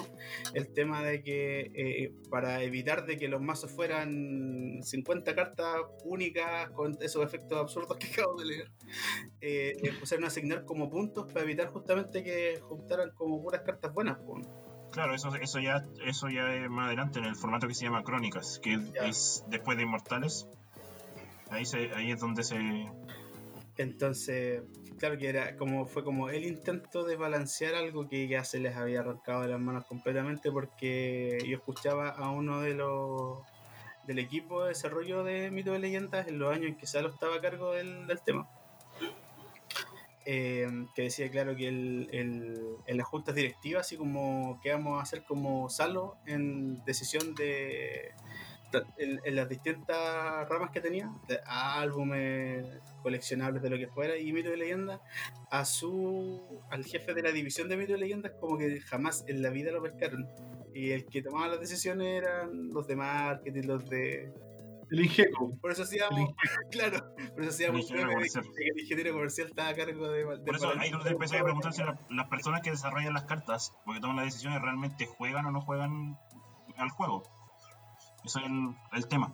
[0.55, 6.71] el tema de que eh, para evitar de que los mazos fueran 50 cartas únicas
[6.71, 8.71] con esos efectos absurdos que acabo de leer,
[9.41, 14.17] eh, pusieron a asignar como puntos para evitar justamente que juntaran como puras cartas buenas.
[14.91, 18.03] Claro, eso, eso, ya, eso ya es más adelante en el formato que se llama
[18.03, 20.47] Crónicas, que es después de Inmortales.
[21.49, 22.57] Ahí, se, ahí es donde se,
[23.77, 24.63] entonces,
[24.97, 28.75] claro que era como fue como el intento de balancear algo que ya se les
[28.75, 33.39] había arrancado de las manos completamente porque yo escuchaba a uno de los
[34.05, 37.35] del equipo de desarrollo de Mito de Leyendas en los años en que Salo estaba
[37.35, 38.47] a cargo del, tema.
[40.25, 44.99] Eh, que decía claro que el, el, en las juntas directivas, así como que vamos
[44.99, 48.13] a hacer como Salo en decisión de
[48.97, 51.11] en, las distintas ramas que tenía,
[51.45, 52.65] álbumes,
[53.01, 55.01] coleccionables de lo que fuera, y Mito de Leyenda,
[55.49, 59.41] a su al jefe de la división de Mito de Leyendas, como que jamás en
[59.41, 60.27] la vida lo pescaron.
[60.73, 64.31] Y el que tomaba las decisiones eran los de marketing, los de.
[64.89, 65.57] El ingeco.
[65.59, 66.33] Por eso hacíamos,
[66.71, 70.23] claro, por eso hacíamos el, el ingeniero comercial estaba a cargo de.
[70.23, 74.17] por eso hay que empezar a preguntarse las personas que desarrollan las cartas, porque toman
[74.17, 76.17] las decisiones, realmente juegan o no juegan
[76.77, 77.23] al juego.
[78.27, 78.45] Eso es
[78.91, 79.31] el, tema.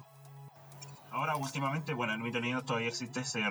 [1.10, 3.42] Ahora, últimamente, bueno, el mito todavía existe, se,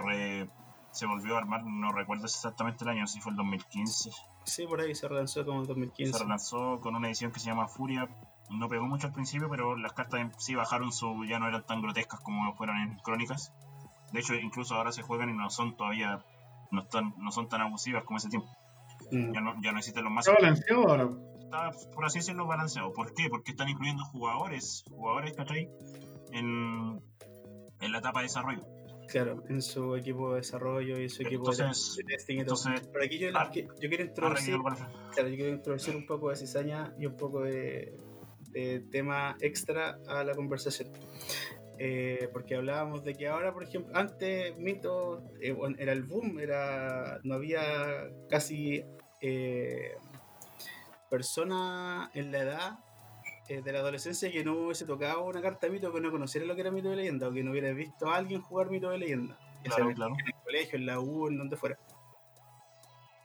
[0.93, 4.11] se volvió a armar, no recuerdo exactamente el año, si fue el 2015.
[4.45, 6.13] Sí, por ahí se relanzó como el 2015.
[6.13, 8.09] Se relanzó con una edición que se llama Furia.
[8.51, 11.25] No pegó mucho al principio, pero las cartas sí bajaron su.
[11.25, 13.53] ya no eran tan grotescas como fueron en Crónicas.
[14.13, 16.25] De hecho, incluso ahora se juegan y no son todavía.
[16.71, 18.49] no, están, no son tan abusivas como ese tiempo.
[19.11, 19.33] Mm.
[19.33, 20.25] Ya, no, ya no existen los más.
[21.95, 22.93] Por así decirlo, balanceado.
[22.93, 23.29] ¿Por qué?
[23.29, 25.69] Porque están incluyendo jugadores, jugadores, ¿cachai?
[26.33, 27.03] En,
[27.81, 28.63] en la etapa de desarrollo.
[29.09, 31.65] Claro, en su equipo de desarrollo y su equipo de,
[32.07, 32.57] testing y todo.
[32.93, 34.57] Pero aquí yo, ah, yo, quiero introducir,
[35.13, 37.99] claro, yo quiero introducir un poco de cizaña y un poco de,
[38.53, 40.93] de tema extra a la conversación.
[41.79, 47.19] Eh, porque hablábamos de que ahora, por ejemplo, antes Mito eh, era el boom, era
[47.25, 48.85] no había casi
[49.21, 49.97] eh,
[51.13, 52.79] persona en la edad
[53.47, 56.47] eh, de la adolescencia que no hubiese tocado una carta de mito que no conociera
[56.47, 58.89] lo que era mito de leyenda o que no hubiera visto a alguien jugar mito
[58.89, 59.39] de leyenda.
[59.63, 61.79] Claro, En el colegio, en la U, en donde fuera.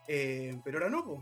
[0.05, 1.21] Eh, pero ahora no, pues.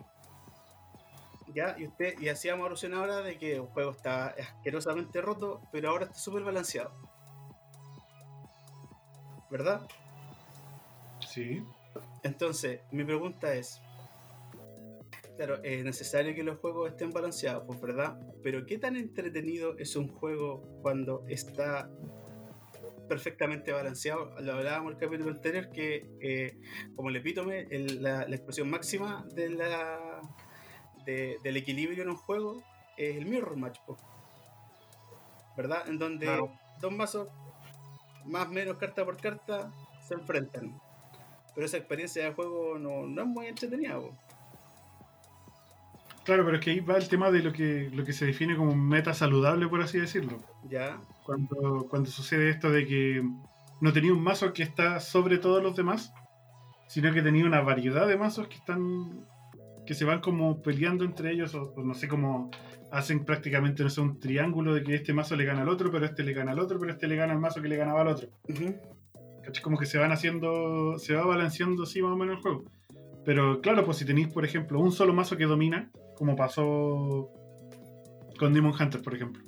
[1.53, 5.91] Ya, y usted, y hacíamos alusión ahora de que el juego está asquerosamente roto, pero
[5.91, 6.91] ahora está súper balanceado.
[9.51, 9.87] ¿Verdad?
[11.29, 11.63] Sí.
[12.23, 13.79] Entonces, mi pregunta es,
[15.37, 18.17] Claro, es necesario que los juegos estén balanceados, pues verdad.
[18.41, 21.89] Pero ¿qué tan entretenido es un juego cuando está
[23.09, 24.31] perfectamente balanceado?
[24.39, 26.57] Lo hablábamos en el capítulo anterior que, eh,
[26.95, 30.21] como el epítome, la, expresión máxima de la,
[31.05, 32.63] del equilibrio en un juego
[32.97, 33.99] es el mirror match, pues.
[35.57, 35.87] ¿verdad?
[35.87, 36.27] En donde
[36.79, 37.27] dos mazos,
[38.25, 39.69] más o menos carta por carta,
[40.07, 40.79] se enfrentan.
[41.53, 43.99] Pero esa experiencia de juego no, no es muy entretenida.
[43.99, 44.13] Pues.
[46.25, 48.57] Claro, pero es que ahí va el tema de lo que, lo que se define
[48.57, 50.39] como un meta saludable, por así decirlo.
[50.67, 50.99] Ya.
[51.23, 53.23] Cuando, cuando sucede esto de que
[53.79, 56.11] no tenía un mazo que está sobre todos los demás,
[56.87, 59.25] sino que tenía una variedad de mazos que están
[59.85, 62.49] que se van como peleando entre ellos, o, no sé cómo
[62.91, 66.05] hacen prácticamente no sé, un triángulo de que este mazo le gana al otro, pero
[66.05, 68.07] este le gana al otro, pero este le gana al mazo que le ganaba al
[68.07, 68.29] otro.
[69.61, 72.65] Como que se van haciendo, se va balanceando así más o menos el juego.
[73.25, 77.31] Pero claro, pues si tenéis, por ejemplo, un solo mazo que domina, como pasó
[78.37, 79.43] con Demon Hunter, por ejemplo.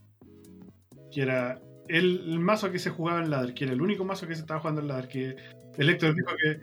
[1.12, 4.36] Que era el, mazo que se jugaba en ladder, que era el único mazo que
[4.36, 5.08] se estaba jugando en ladder.
[5.08, 5.36] Que
[5.78, 6.60] Elector dijo que.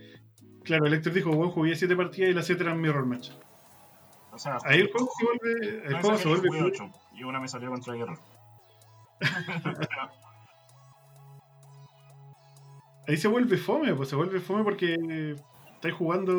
[0.64, 3.30] Claro, Elector dijo, bueno, jugué 7 partidas y las 7 eran mirror match.
[4.32, 5.86] O sea, ahí el juego se vuelve.
[5.86, 6.62] El juego se vuelve.
[6.62, 8.18] 8, y una me salió contra Guerrero.
[13.06, 15.36] ahí se vuelve fome, pues se vuelve fome porque
[15.74, 16.32] estáis jugando.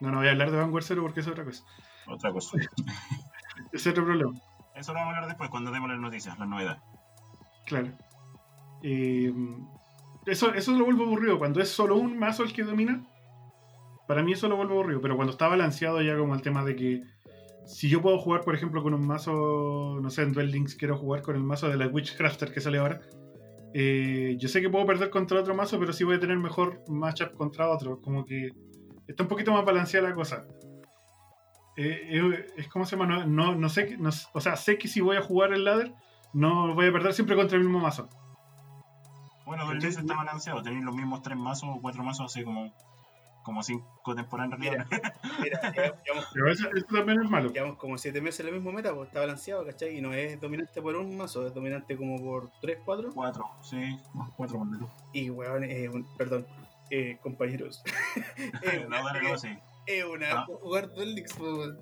[0.00, 1.64] No, no voy a hablar de Vanguard Zero porque es otra cosa
[2.08, 2.58] otra cosa.
[3.72, 4.32] es otro problema.
[4.74, 6.82] Eso lo vamos a hablar después, cuando demos las noticias, las novedades.
[7.66, 7.88] Claro.
[10.26, 11.38] eso, eso lo vuelvo aburrido.
[11.38, 13.04] Cuando es solo un mazo el que domina,
[14.06, 15.00] para mí eso lo vuelvo aburrido.
[15.00, 17.02] Pero cuando está balanceado ya como el tema de que
[17.66, 20.96] si yo puedo jugar, por ejemplo, con un mazo, no sé, en Duel Links quiero
[20.96, 23.00] jugar con el mazo de la Witchcrafter que sale ahora,
[23.74, 26.82] eh, yo sé que puedo perder contra otro mazo, pero sí voy a tener mejor
[26.88, 28.00] matchup contra otro.
[28.00, 28.50] Como que
[29.06, 30.46] está un poquito más balanceada la cosa.
[31.76, 34.78] Eh, eh, es como se llama, no, no, no sé, que- no- o sea, sé
[34.78, 35.92] que si voy a jugar el ladder,
[36.32, 38.08] no voy a perder siempre contra el mismo mazo.
[39.44, 39.80] Bueno, ¿Cachai?
[39.80, 40.62] Links está balanceado.
[40.62, 42.72] Tenéis los mismos tres mazos o cuatro mazos, así como,
[43.44, 44.86] como cinco temporadas en realidad.
[45.40, 45.60] Mira,
[46.34, 47.52] Pero eso, eso también es malo.
[47.52, 49.98] llevamos como 7 meses en la misma meta, pues está balanceado, ¿cachai?
[49.98, 53.10] Y no es dominante por un mazo, es dominante como por 3, 4.
[53.14, 54.90] Cuatro, sí, más cuatro, menos.
[55.12, 55.62] Y weón,
[55.92, 56.44] un, perdón,
[56.90, 57.84] eh, compañeros.
[58.88, 59.48] No, dale, no, sí.
[59.86, 60.46] Es una Ah.
[60.46, 61.78] jugar Duel Links, pues, weón.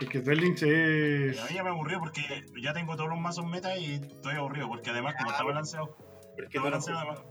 [0.00, 1.38] Es que Duel Links es.
[1.40, 2.22] A mí ya me aburrió porque
[2.62, 5.94] ya tengo todos los mazos meta y estoy aburrido porque además como está balanceado,
[6.36, 7.22] Porque está no, balanceado además.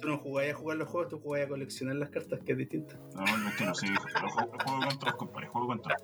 [0.00, 2.58] tú no jugás a jugar los juegos, tú jugás a coleccionar las cartas, que es
[2.58, 2.96] distinto.
[3.14, 5.96] No, es que no, sí, lo juego, lo juego con todos, compadre, juego con todos.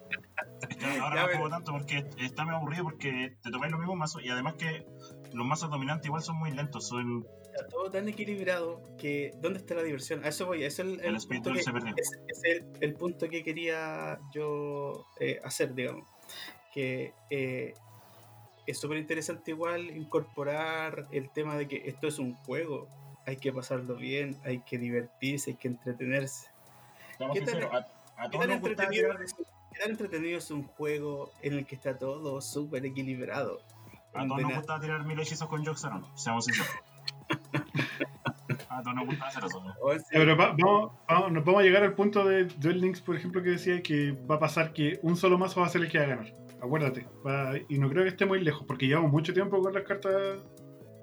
[0.70, 3.80] Es que ahora Ya, no juego tanto porque está muy aburrido porque te tomáis los
[3.80, 4.86] mismos mazos y además que
[5.32, 9.74] los mazos dominantes igual son muy lentos, son Está todo tan equilibrado que ¿dónde está
[9.74, 10.24] la diversión?
[10.24, 13.28] A eso voy, ese es el, el el espíritu punto que, es el, el punto
[13.28, 16.08] que quería yo eh, hacer, digamos.
[16.72, 17.74] Que eh,
[18.66, 22.88] es súper interesante igual incorporar el tema de que esto es un juego.
[23.26, 26.48] Hay que pasarlo bien, hay que divertirse, hay que entretenerse.
[27.18, 27.86] Seamos ¿Qué tan- a,
[28.16, 29.26] a ¿Qué tan, entretenido, tirar-
[29.72, 33.60] qué tan entretenido es un juego en el que está todo súper equilibrado?
[34.14, 36.70] A todos nos gusta tirar mil hechizos con Joxaron, seamos sinceros.
[38.68, 39.62] A todos nos gusta hacer eso.
[40.10, 43.42] pero va- vamos, vamos- nos vamos a llegar al punto de Duel Links, por ejemplo,
[43.42, 45.98] que decía que va a pasar que un solo mazo va a ser el que
[45.98, 46.32] va a ganar.
[46.62, 47.06] Acuérdate.
[47.26, 50.38] va- y no creo que esté muy lejos, porque llevamos mucho tiempo con las cartas,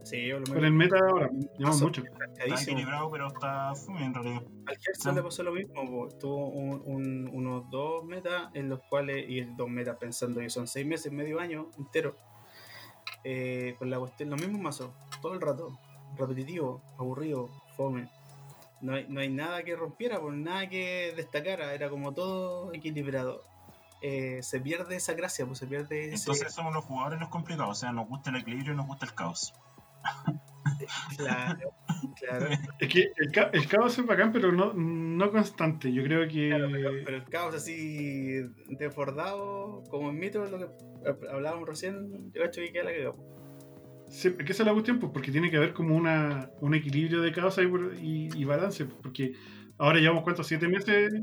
[0.03, 1.29] sí, o lo con el meta ahora.
[1.57, 2.01] Llevamos mucho.
[2.37, 4.41] Está equilibrado, pero está fome en realidad.
[4.65, 6.07] Al Hearthstone le pasó lo mismo, po.
[6.17, 10.49] tuvo un- un- unos dos metas en los cuales, y el dos metas pensando que
[10.49, 12.15] son seis meses, medio año entero,
[13.25, 15.77] eh, con la cuestión, los mismos mazos, todo el rato,
[16.17, 18.09] repetitivo, aburrido, fome.
[18.81, 23.43] No hay, no hay nada que rompiera, por nada que destacara, era como todo equilibrado.
[24.01, 26.15] Eh, se pierde esa gracia, pues se pierde ese.
[26.15, 29.05] Entonces somos los jugadores los complicados, o sea, nos gusta el equilibrio y nos gusta
[29.05, 29.53] el caos.
[31.17, 31.73] Claro,
[32.15, 32.47] claro.
[32.79, 35.91] Es que el, ca- el caos es bacán, pero no, no constante.
[35.91, 36.49] Yo creo que.
[36.49, 40.67] Claro, pero, pero el caos así desbordado, como en mito, lo que
[41.31, 43.15] hablábamos recién, yo hecho que queda la cagada.
[44.09, 46.73] Sí, es que esa es la cuestión, pues, porque tiene que haber como una, un
[46.73, 47.67] equilibrio de causa y,
[48.01, 48.85] y- y balance.
[48.85, 49.33] pues, Porque
[49.77, 51.13] ahora llevamos cuántos, siete meses.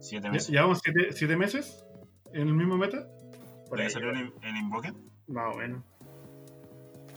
[0.00, 0.50] Siete meses.
[0.50, 1.84] Llevamos siete, siete meses
[2.32, 3.06] en el mismo meta.
[3.68, 4.92] Por ¿Ya ahí, salió el, el Invoker?
[5.28, 5.82] más o menos.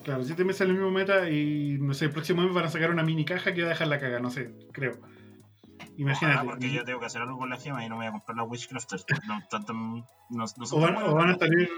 [0.04, 2.70] Claro, siete meses en el mismo meta y no sé, el próximo mes van a
[2.70, 4.94] sacar una mini caja que va a dejar la caga, no sé, creo.
[5.98, 6.38] Imagínate.
[6.38, 8.12] Ojalá, porque yo tengo que hacer algo con la gema y no me voy a
[8.12, 9.02] comprar la Witchcrafter.
[9.28, 11.70] No, tanto, no, no son o, van, o van a salir.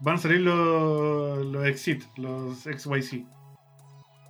[0.00, 3.24] Van a salir los, los Exit, los XYZ.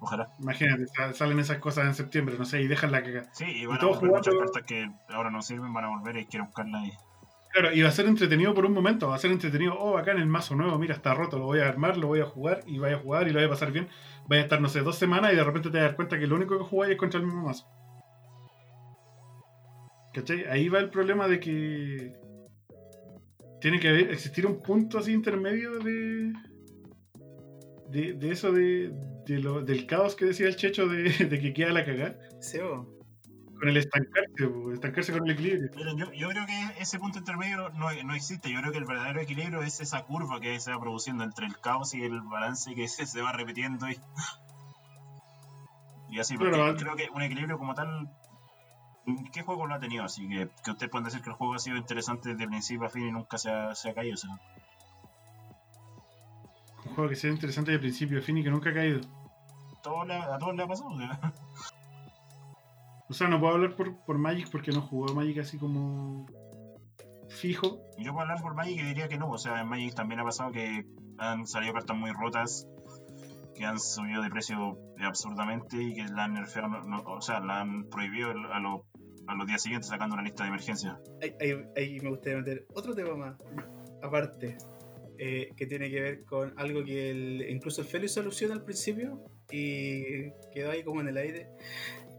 [0.00, 0.28] Ojalá.
[0.40, 3.24] Imagínate, sa- salen esas cosas en septiembre, no sé, y dejan la caga.
[3.32, 6.26] Sí, y van a volver muchas cartas que ahora no sirven, van a volver y
[6.26, 6.92] quiero buscarlas y...
[7.52, 10.12] Claro, y va a ser entretenido por un momento, va a ser entretenido, oh, acá
[10.12, 12.60] en el mazo nuevo, mira, está roto, lo voy a armar, lo voy a jugar,
[12.64, 13.88] y voy a jugar y lo voy a pasar bien.
[14.28, 16.36] Vaya a estar, no sé, dos semanas y de repente te das cuenta que lo
[16.36, 17.66] único que jugáis es contra el mismo mazo.
[20.14, 20.44] ¿Cachai?
[20.48, 22.12] Ahí va el problema de que
[23.60, 26.32] tiene que haber, existir un punto así intermedio de.
[27.88, 28.92] de, de eso de,
[29.26, 32.16] de lo- del caos que decía el Checho de, de que queda la cagada.
[32.40, 32.98] Sebo,
[33.58, 35.70] Con el estancarse, po, estancarse con el equilibrio.
[35.96, 38.50] Yo, yo creo que ese punto intermedio no, no existe.
[38.50, 41.58] Yo creo que el verdadero equilibrio es esa curva que se va produciendo entre el
[41.58, 43.88] caos y el balance que se, se va repitiendo.
[43.90, 43.98] Y,
[46.10, 46.76] y así, porque Claro.
[46.76, 48.08] creo que un equilibrio como tal.
[49.32, 50.04] ¿Qué juego lo ha tenido?
[50.04, 52.90] Así que, que ustedes pueden decir que el juego ha sido interesante desde principio a
[52.90, 54.14] fin y nunca se ha, se ha caído.
[54.14, 54.30] O sea,
[56.86, 59.00] Un juego que sea interesante de principio a fin y que nunca ha caído.
[59.82, 60.90] todo le ha- a todos le ha pasado.
[60.90, 61.32] o sea.
[63.08, 66.26] O sea, no puedo hablar por, por Magic porque no jugó Magic así como
[67.28, 67.78] fijo.
[67.98, 69.30] Yo puedo hablar por Magic y diría que no.
[69.30, 70.86] O sea, en Magic también ha pasado que
[71.18, 72.66] han salido cartas muy rotas,
[73.56, 77.40] que han subido de precio absurdamente y que la han nerfeado, no- no- o sea,
[77.40, 78.82] la han prohibido a, los
[79.30, 81.00] a los días siguientes sacando una lista de emergencia.
[81.22, 83.36] ahí, ahí- ahí me gustaría meter otro tema más,
[84.02, 84.56] aparte,
[85.18, 89.22] eh, que tiene que ver con algo que el- incluso el Félix soluciona al principio
[89.50, 91.48] y quedó ahí como en el aire.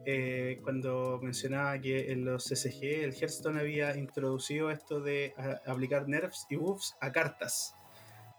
[0.03, 6.07] eh, cuando mencionaba que en los CCG el Hearthstone había introducido esto de a- aplicar
[6.07, 7.75] nerfs y buffs a cartas.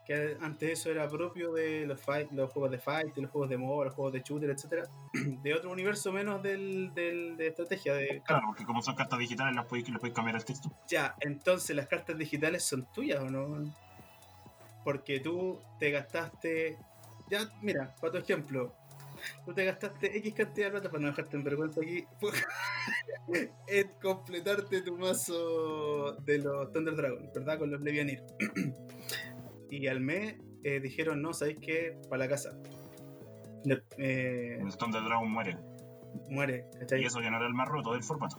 [0.05, 3.57] Que antes eso era propio de los, fight, los juegos de fight, los juegos de
[3.57, 4.82] MOBA, los juegos de shooter, etcétera,
[5.14, 9.55] de otro universo menos del, del- de estrategia, de Claro, porque como son cartas digitales,
[9.55, 10.70] las puedes cambiar el texto.
[10.88, 13.72] ya, entonces las cartas digitales son tuyas o no?
[14.82, 16.76] Porque tú te gastaste
[17.30, 18.74] ya, mira, para tu ejemplo,
[19.46, 22.05] tú te gastaste X cantidad de plata para no dejarte en vergüenza aquí,
[23.68, 27.59] en completarte tu mazo de los Thunder Dragon, ¿verdad?
[27.61, 28.20] Con los Levianir.
[29.72, 31.98] y al mes eh, dijeron, no, ¿sabéis qué?
[32.10, 32.50] Para la casa.
[33.96, 35.56] Eh, el Thunder Dragon muere.
[36.28, 37.00] Muere, ¿cachai?
[37.00, 38.38] Y eso ya no era el más roto del formato.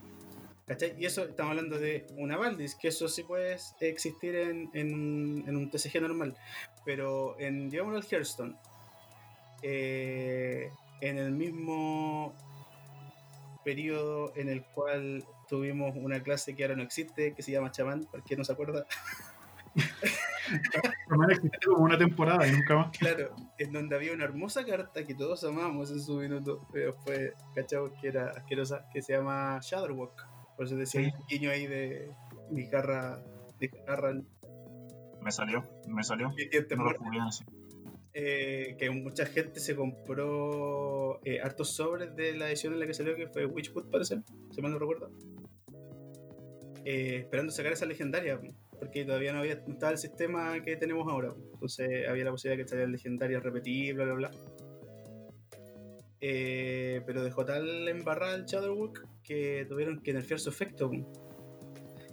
[0.67, 0.93] ¿Cachai?
[0.95, 5.71] Y eso estamos hablando de una Valdis, que eso sí puede existir en, en, un
[5.71, 6.38] TCG normal.
[6.86, 8.55] Pero en, digámoslo al Hearthstone,
[9.63, 10.69] eh,
[11.01, 12.36] en el mismo
[13.65, 18.03] periodo en el cual tuvimos una clase que ahora no existe, que se llama chamán,
[18.03, 18.86] para quien no se acuerda.
[21.29, 22.97] existió como una temporada y nunca más.
[22.97, 27.33] Claro, en donde había una hermosa carta que todos amamos en su minuto, pero fue,
[27.55, 30.27] cachado, que era asquerosa, que se llama Shadowwalk.
[30.55, 32.11] Por eso decía el guiño ahí de
[32.51, 33.21] mi garra,
[33.59, 34.13] de garra.
[35.21, 36.29] Me salió, me salió.
[36.75, 36.91] No lo
[38.15, 42.93] eh, que mucha gente se compró eh, hartos sobres de la edición en la que
[42.93, 44.21] salió, que fue Witchwood, parece,
[44.51, 45.09] si mal no recuerdo.
[46.85, 48.39] Eh, esperando sacar esa legendaria,
[48.84, 51.34] porque todavía no había estaba el sistema que tenemos ahora.
[51.53, 54.31] Entonces había la posibilidad de que saliera legendaria repetible, bla, bla, bla.
[56.19, 60.91] pero dejó tal embarrada el Shadowwalk que tuvieron que nerfear su efecto.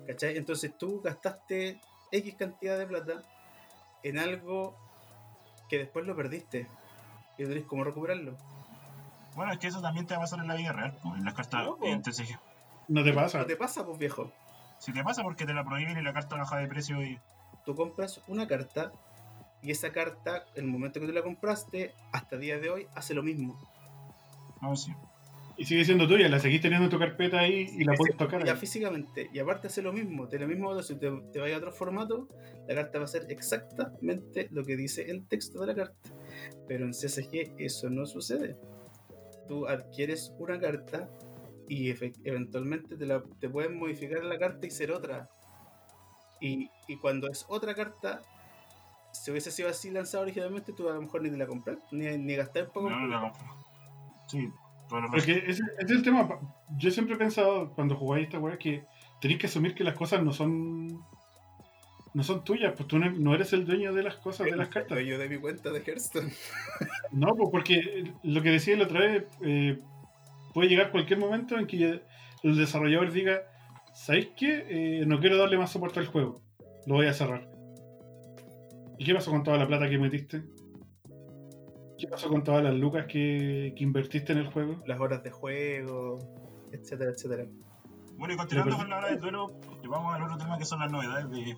[0.07, 0.37] ¿Cachai?
[0.37, 1.81] Entonces tú gastaste
[2.13, 3.23] X cantidad de plata
[4.05, 4.77] en algo
[5.69, 6.69] que después lo perdiste
[7.37, 8.37] y no tenés cómo recuperarlo.
[9.35, 11.35] Bueno, es que eso también te va a pasar en la vida real, en las
[11.35, 12.39] cartas no, en TCG.
[12.89, 13.39] No te pasa.
[13.39, 14.33] No te pasa, pues viejo.
[14.81, 17.21] Si te pasa porque te la prohíben y la carta baja de precio y.
[17.67, 18.91] Tú compras una carta
[19.63, 22.87] y esa carta, en el momento que tú la compraste, hasta el día de hoy,
[22.95, 23.59] hace lo mismo.
[24.63, 24.93] No, sí.
[25.59, 28.43] Y sigue siendo tuya, la seguís teniendo en tu carpeta ahí y la puedes tocar.
[28.47, 29.29] Ya físicamente.
[29.31, 30.27] Y aparte hace lo mismo.
[30.27, 32.29] De lo mismo si te, te vayas a otro formato,
[32.67, 36.11] la carta va a ser exactamente lo que dice el texto de la carta.
[36.67, 38.57] Pero en CSG eso no sucede.
[39.47, 41.11] Tú adquieres una carta
[41.71, 41.95] y
[42.25, 45.29] eventualmente te, la, te pueden modificar la carta y ser otra.
[46.41, 48.23] Y, y cuando es otra carta,
[49.13, 52.19] si hubiese sido así lanzado originalmente, tú a lo mejor ni te la compras, ni,
[52.19, 52.91] ni gastar poco.
[52.91, 53.33] No, no la
[54.27, 54.51] Sí,
[54.89, 56.41] porque ese, es el tema.
[56.77, 58.83] Yo siempre he pensado cuando jugáis esta weá que
[59.21, 61.05] tenéis que asumir que las cosas no son.
[62.13, 64.99] No son tuyas, pues tú no, eres el dueño de las cosas, de las cartas.
[65.07, 66.33] Yo de mi cuenta de Hearthstone.
[67.13, 69.79] No, pues porque lo que decía la otra vez, eh,
[70.53, 72.03] puede llegar cualquier momento en que
[72.43, 73.43] el desarrollador diga,
[73.95, 74.67] ¿sabéis qué?
[74.69, 76.43] Eh, no quiero darle más soporte al juego,
[76.87, 77.49] lo voy a cerrar.
[78.99, 80.43] ¿Y qué pasó con toda la plata que metiste?
[81.99, 84.83] ¿Qué pasó con todas las lucas que, invertiste en el juego?
[84.87, 86.19] Las horas de juego,
[86.73, 87.47] etcétera, etcétera.
[88.17, 89.47] Bueno, y continuando con la hora de duelo,
[89.89, 91.57] vamos al otro tema que son las novedades de.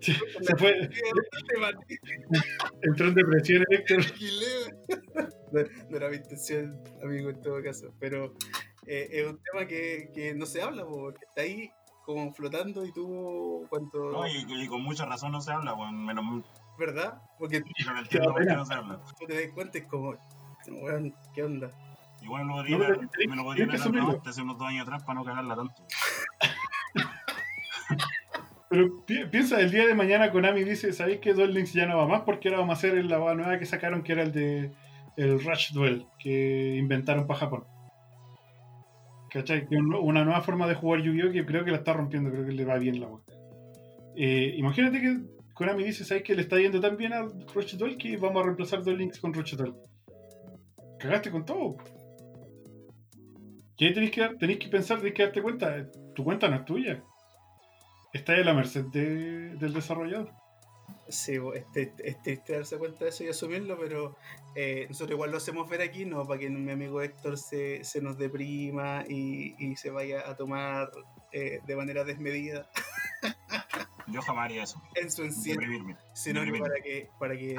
[0.00, 0.90] Se fue.
[2.82, 4.04] Entró en depresión, Héctor.
[5.90, 7.92] no, era mi intención, amigo, en todo caso.
[7.98, 8.34] Pero
[8.86, 11.70] eh, es un tema que, que no se habla, porque está ahí
[12.04, 14.10] como flotando y tú cuando...
[14.10, 16.44] No, y, con mucha razón no se habla, bueno, menos,
[16.78, 17.20] ¿verdad?
[17.38, 17.66] Porque no
[17.98, 19.00] entiendo por qué no se habla.
[19.18, 20.14] Tú te das cuenta, es como,
[21.34, 21.70] ¿qué onda?
[22.22, 22.86] Igual me lo podría, no,
[23.28, 23.76] me lo podría haber
[24.26, 25.86] hace unos dos años atrás para no cagarla tanto.
[28.70, 32.06] Pero piensa, el día de mañana Konami dice, ¿sabéis que Duel Links ya no va
[32.06, 32.22] más?
[32.22, 34.72] Porque ahora vamos a hacer la nueva que sacaron, que era el de
[35.16, 37.64] el Rush Duel, que inventaron para Japón.
[39.30, 39.66] ¿Cachai?
[39.70, 41.32] Una nueva forma de jugar Yu-Gi-Oh!
[41.32, 43.32] que creo que la está rompiendo, creo que le va bien la boca.
[44.16, 45.18] Eh, imagínate que
[45.54, 48.84] Konami dice, ¿sabes que le está yendo tan bien a Rochetol que vamos a reemplazar
[48.84, 49.76] dos links con Rochetol?
[50.98, 51.76] Cagaste con todo.
[53.76, 55.86] ¿Qué tenéis que, tenéis que pensar, tenéis que darte cuenta?
[56.14, 57.02] Tu cuenta no es tuya.
[58.18, 60.32] Está a la merced del desarrollador.
[61.08, 64.16] Sí, es, triste darse cuenta de eso y asumirlo, pero
[64.56, 68.02] eh, nosotros igual lo hacemos ver aquí, no para que mi amigo Héctor se, se
[68.02, 70.90] nos deprima y, y, se vaya a tomar
[71.30, 72.68] eh, de manera desmedida.
[74.08, 74.82] Yo jamás haría eso.
[74.96, 75.62] En su encierro.
[76.12, 77.56] Sino que para que, para que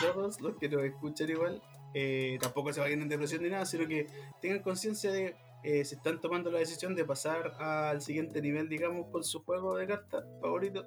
[0.00, 3.86] todos los que nos escuchan igual eh, tampoco se vayan en depresión ni nada, sino
[3.86, 4.06] que
[4.40, 9.06] tengan conciencia de eh, si están tomando la decisión de pasar al siguiente nivel, digamos,
[9.10, 10.86] con su juego de cartas favorito,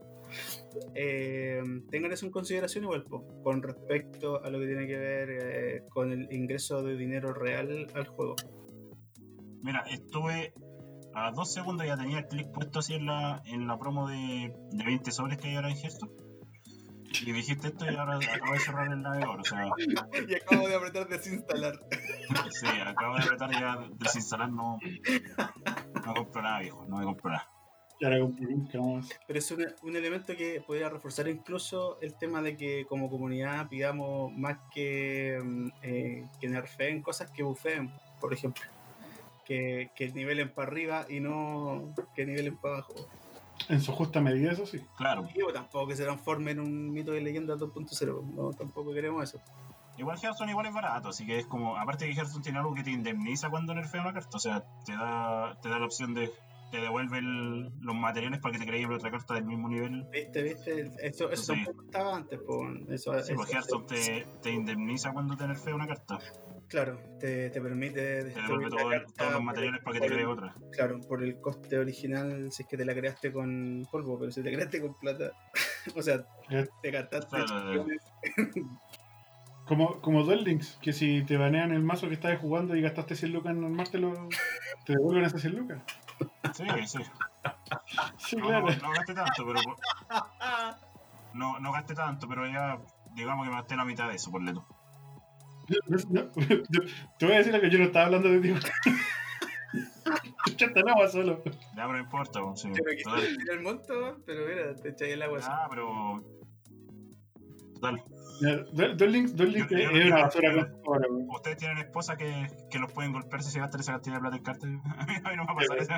[0.96, 3.06] eh, tengan eso en consideración igual,
[3.44, 8.08] con respecto a lo que tiene que ver con el ingreso de dinero real al
[8.08, 8.36] juego.
[9.62, 10.54] Mira, estuve
[11.14, 14.56] a dos segundos ya tenía el clic puesto así en la, en la promo de,
[14.72, 16.10] de 20 sobres que hay ahora en gesto.
[17.22, 19.66] Y dijiste esto y ahora acabo de cerrar el navegador, o sea.
[20.28, 21.74] Y acabo de apretar desinstalar.
[22.52, 24.80] Sí, acabo de apretar ya desinstalar, no.
[26.06, 27.48] No compro nada, viejo, no me compro nada.
[28.02, 33.70] Pero es un, un elemento que podría reforzar incluso el tema de que como comunidad
[33.70, 38.64] pidamos más que, mm, eh, que nerfeen cosas que bufeen, por ejemplo.
[39.46, 42.96] Que, que nivelen para arriba y no que nivelen para abajo.
[43.70, 44.80] En su justa medida, eso sí.
[44.98, 45.28] Claro.
[45.36, 48.24] Y bueno, tampoco que se transforme en un mito de leyenda 2.0.
[48.36, 49.42] No, tampoco queremos eso.
[49.98, 52.84] Igual Hearthstone igual es barato, así que es como, aparte que Hearthstone tiene algo que
[52.84, 56.32] te indemniza cuando nerfea una carta, o sea, te da, te da la opción de,
[56.72, 60.08] te devuelve el- los materiales para que te crees otra carta del mismo nivel.
[60.12, 60.42] ¿Viste?
[60.44, 60.92] ¿Viste?
[61.02, 61.64] Eso, eso Sí.
[61.66, 62.40] tampoco estaba antes.
[62.40, 62.66] po.
[62.90, 66.20] Eso, Sí, pues eso- Hearthstone te, te indemniza cuando te nerfea una carta,
[66.72, 70.00] Claro, te, te permite te destruir devuelve la todo- carta todos los materiales para que
[70.00, 70.56] te crees otra.
[70.72, 74.42] Claro, por el coste original, si es que te la creaste con polvo, pero si
[74.42, 75.32] te creaste con plata,
[75.96, 76.66] o sea, Ya.
[76.82, 77.86] te gastaste Claro.
[79.68, 83.16] Como, como Duel Links, que si te banean el mazo que estabas jugando y gastaste
[83.16, 84.28] 100 lucas en armártelo,
[84.86, 85.82] te devuelven esas 100 lucas.
[86.54, 87.00] Sí, sí.
[88.18, 88.66] Sí, No, claro.
[88.68, 89.60] no, no gasté tanto, pero
[91.34, 92.78] no, no gasté tanto, pero ya
[93.16, 94.64] digamos que me gasté la mitad de eso, por tú.
[96.10, 96.28] No,
[97.18, 98.54] te voy a decir algo, yo no estaba hablando de ti.
[100.56, 101.42] Chata no, solo.
[101.46, 102.72] Ya, pero no importa, sí.
[102.72, 105.48] Que el monto, pero mira, te echáis el agua así.
[105.50, 106.18] Ah, pero.
[107.76, 108.04] Total.
[108.74, 110.74] Duel Links, Duel Links yo es una basura.
[111.36, 114.38] Ustedes tienen esposa que, que los pueden golpear si se gastan esa cantidad de plata
[114.38, 114.70] en cartas.
[115.24, 115.94] A mí no me va a pasar eso.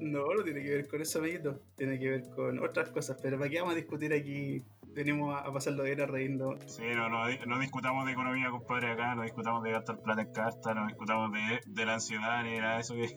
[0.00, 1.60] No, no tiene que ver con eso, amiguito.
[1.76, 3.18] Tiene que ver con otras cosas.
[3.22, 4.64] Pero ¿para qué vamos a discutir aquí?
[4.98, 6.58] Venimos a, a pasarlo bien, a reírnos.
[6.66, 9.14] Sí, no, no, no discutamos de economía, compadre, acá.
[9.14, 10.74] No discutamos de gastar plata en cartas.
[10.74, 12.94] No discutamos de, de la ansiedad ni nada de eso.
[12.94, 13.16] Que...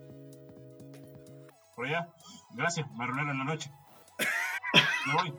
[1.76, 2.08] Por allá,
[2.52, 2.86] gracias.
[2.92, 3.72] Me arruinaron la noche.
[5.08, 5.34] Me voy.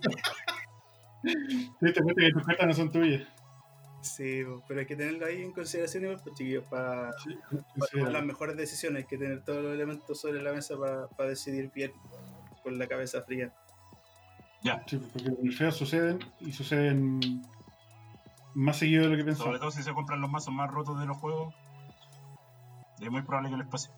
[1.22, 3.22] Te diste cuenta que tus cartas no son tuyas.
[4.00, 7.98] Sí, pero hay que tenerlo ahí en consideración, igual, pues, chiquillos, para Sí, para sí,
[7.98, 9.04] tomar las mejores decisiones.
[9.04, 10.74] Hay que tener todos los elementos sobre la mesa
[11.16, 11.92] para decidir bien,
[12.64, 13.54] con la cabeza fría.
[14.64, 17.42] Ya, sí, porque los feos suceden y suceden
[18.54, 19.60] más seguido de lo que sobre pensamos.
[19.60, 21.54] todo si se compran los mazos más rotos de los juegos.
[23.00, 23.90] Es muy probable que les pase.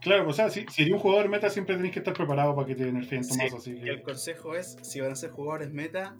[0.00, 2.66] Claro, o sea, si, si eres un jugador meta siempre tenés que estar preparado para
[2.66, 4.02] que te nerfeen tu Sí, mazo, así Y el que...
[4.02, 6.16] consejo es, si van a ser jugadores meta,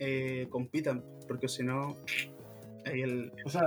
[0.00, 1.94] eh, compitan, porque si no,
[2.84, 3.62] el, O sea,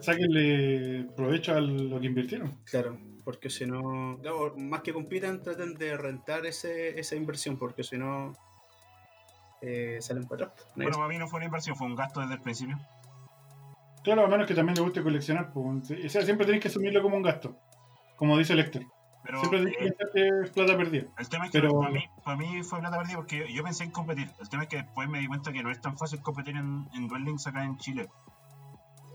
[0.00, 2.56] sáquenle provecho a lo que invirtieron.
[2.64, 7.82] claro, porque si no, claro, más que compitan, traten de rentar ese, esa inversión, porque
[7.82, 8.32] si no,
[9.62, 10.66] eh, salen para atrás.
[10.76, 12.78] Bueno, para mí no fue una inversión, fue un gasto desde el principio.
[14.04, 15.52] Claro, a menos que también le guste coleccionar.
[15.52, 17.56] pues, o sea, siempre tenés que asumirlo como un gasto.
[18.16, 18.82] Como dice el Héctor.
[19.24, 21.04] Pero Siempre tenés que eh, pensar que es plata perdida.
[21.18, 23.62] el tema es que pero- para, mí, para mí fue plata perdida porque yo, yo
[23.64, 24.30] pensé en competir.
[24.40, 26.88] El tema es que después me di cuenta que no es tan fácil competir en,
[26.94, 28.08] en Duel Links acá en Chile.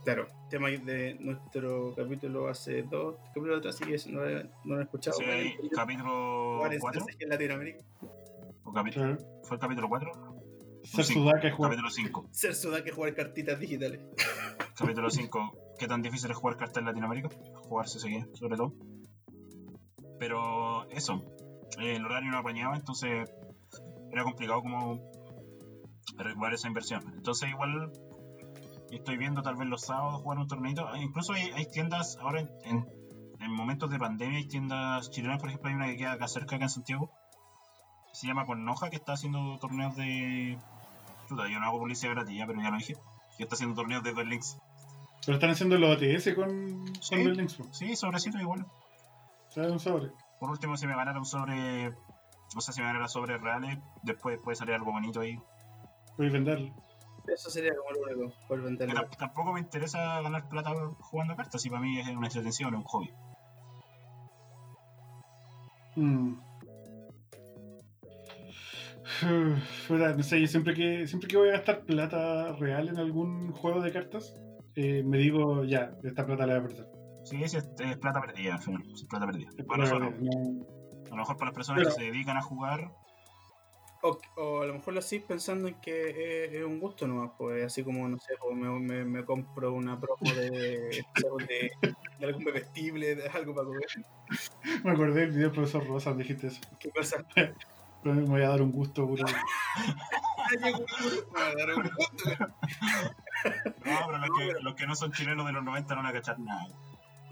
[0.04, 4.80] Claro, tema de nuestro capítulo hace dos capítulos atrás, así que no, lo- no lo
[4.82, 5.18] he escuchado.
[5.18, 7.00] Sí, capítulo jugar en 4.
[7.00, 7.84] estrategia en Latinoamérica.
[8.66, 9.18] O capítulo.
[9.44, 10.33] ¿Fue el capítulo 4?
[10.84, 11.42] Ser es jugar.
[11.42, 12.28] Capítulo 5.
[12.32, 12.54] Ser
[12.94, 14.02] jugar cartitas digitales.
[14.78, 15.58] Capítulo 5.
[15.80, 17.30] ¿Qué tan difícil es jugar cartas en Latinoamérica?
[17.68, 18.74] Jugarse seguía, sobre todo.
[20.20, 21.24] Pero eso.
[21.80, 23.30] eh, el horario no apañaba, entonces
[24.12, 25.12] era complicado como
[26.18, 27.02] recuperar esa inversión.
[27.16, 27.92] Entonces igual
[28.92, 30.88] estoy viendo tal vez los sábados jugar un torneito.
[30.88, 33.04] Ah, Incluso hay, hay tiendas ahora en, en-
[33.40, 36.56] en momentos de pandemia, hay tiendas chilenas, por ejemplo, hay una que queda acá cerca,
[36.56, 37.12] acá en Santiago.
[38.10, 40.58] que Se llama Connoja, que está haciendo torneos de...
[41.36, 42.96] Yo no hago publicidad gratis ya, pero ya lo dije.
[43.38, 44.58] Que está haciendo torneos de Duel Links.
[45.26, 47.16] Pero están haciendo los OTS con, Sí.
[47.16, 47.58] con Duel Links.
[47.72, 48.66] Sí, sobrecito igual.
[49.48, 50.12] O sea, un sobre.
[50.40, 51.90] Por último, si me ganara un sobre...
[52.56, 55.40] O sea, si me ganara sobres reales, después puede salir algo bonito ahí.
[56.18, 56.72] Puedes venderlo.
[57.26, 58.94] Eso sería como lo único, por venderlo.
[58.94, 62.80] tam- tampoco me interesa ganar plata jugando cartas, y para mí es una entretención, es
[62.80, 63.12] un hobby.
[65.96, 66.34] Mm.
[70.18, 73.82] No sé, yo siempre que, siempre que voy a gastar plata real en algún juego
[73.82, 74.34] de cartas,
[74.76, 76.88] eh, me digo, ya, esta plata la voy a perder.
[77.24, 78.84] Sí, sí, es, es plata perdida, al final.
[78.94, 79.50] Es plata perdida.
[79.58, 82.12] Es Para plata nosotros, perdida, no- a lo mejor para las personas Pero- que se
[82.12, 82.92] dedican a jugar,
[84.06, 87.32] O, o a lo mejor lo hacís pensando en que es, es un gusto nomás,
[87.38, 90.50] pues así como, no sé, pues, me, me, me compro una promo de,
[91.48, 91.72] de,
[92.20, 93.86] de algún bebestible, de algo para comer.
[94.84, 96.60] Me acordé del video del profesor Rosa, dijiste eso.
[96.80, 97.24] ¿Qué cosa?
[98.04, 99.24] Me voy a dar un gusto, puro.
[100.62, 100.72] Me
[101.40, 102.30] va a dar un gusto.
[103.86, 106.14] no, pero los que, los que no son chilenos de los 90 no van a
[106.14, 106.68] cachar nada.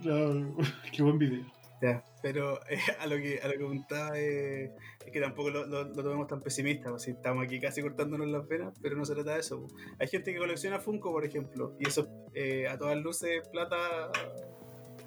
[0.03, 0.55] No,
[0.91, 1.45] qué buen video.
[1.81, 4.71] Ya, pero eh, a lo que a lo que preguntaba eh,
[5.03, 8.27] es que tampoco lo, lo, lo tomemos tan pesimista, pues, si estamos aquí casi cortándonos
[8.27, 9.61] las venas, pero no se trata de eso.
[9.61, 9.73] pues.
[9.99, 14.11] Hay gente que colecciona Funko, por ejemplo, y eso eh, a todas luces plata.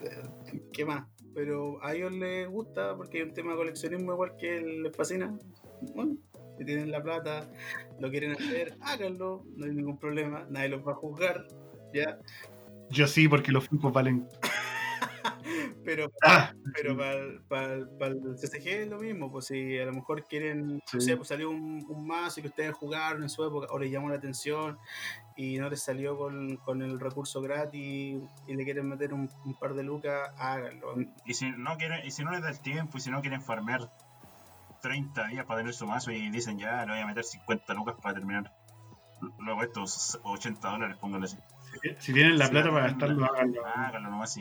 [0.02, 1.06] eh, ¿Qué más?
[1.34, 5.36] Pero a ellos les gusta porque hay un tema de coleccionismo igual que les fascina.
[5.94, 6.16] Bueno,
[6.56, 7.50] si tienen la plata,
[7.98, 11.46] lo quieren hacer, háganlo, no hay ningún problema, nadie los va a juzgar,
[11.92, 12.18] ¿ya?
[12.90, 14.28] Yo sí, porque los Funkos valen.
[15.84, 16.96] Pero Ah, pero
[17.48, 20.96] para el CCG es lo mismo, pues si a lo mejor quieren, Sí.
[20.96, 23.90] no sé, pues salió un, un mazo que ustedes jugaron en su época o les
[23.90, 24.78] llamó la atención
[25.36, 29.54] y no les salió con, con el recurso gratis y le quieren meter un, un
[29.58, 30.94] par de lucas, háganlo.
[31.24, 33.42] Y si no quieren, y si no les da el tiempo, y si no quieren
[33.42, 33.90] farmear
[34.82, 37.96] 30 días para tener su mazo y dicen ya le voy a meter 50 lucas
[38.02, 38.52] para terminar.
[39.38, 41.38] Luego estos 80 dólares, póngale así.
[41.98, 43.62] Si tienen la Sí, plata para gastarlo, háganlo.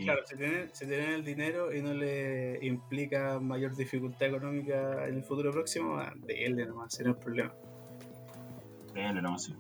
[0.04, 5.16] Claro, si tienen, si tienen el dinero y no le implica mayor dificultad económica en
[5.16, 7.54] el futuro próximo, ah, denle nomás, si no es problema.
[8.94, 9.44] denle nomás.
[9.46, 9.56] sí.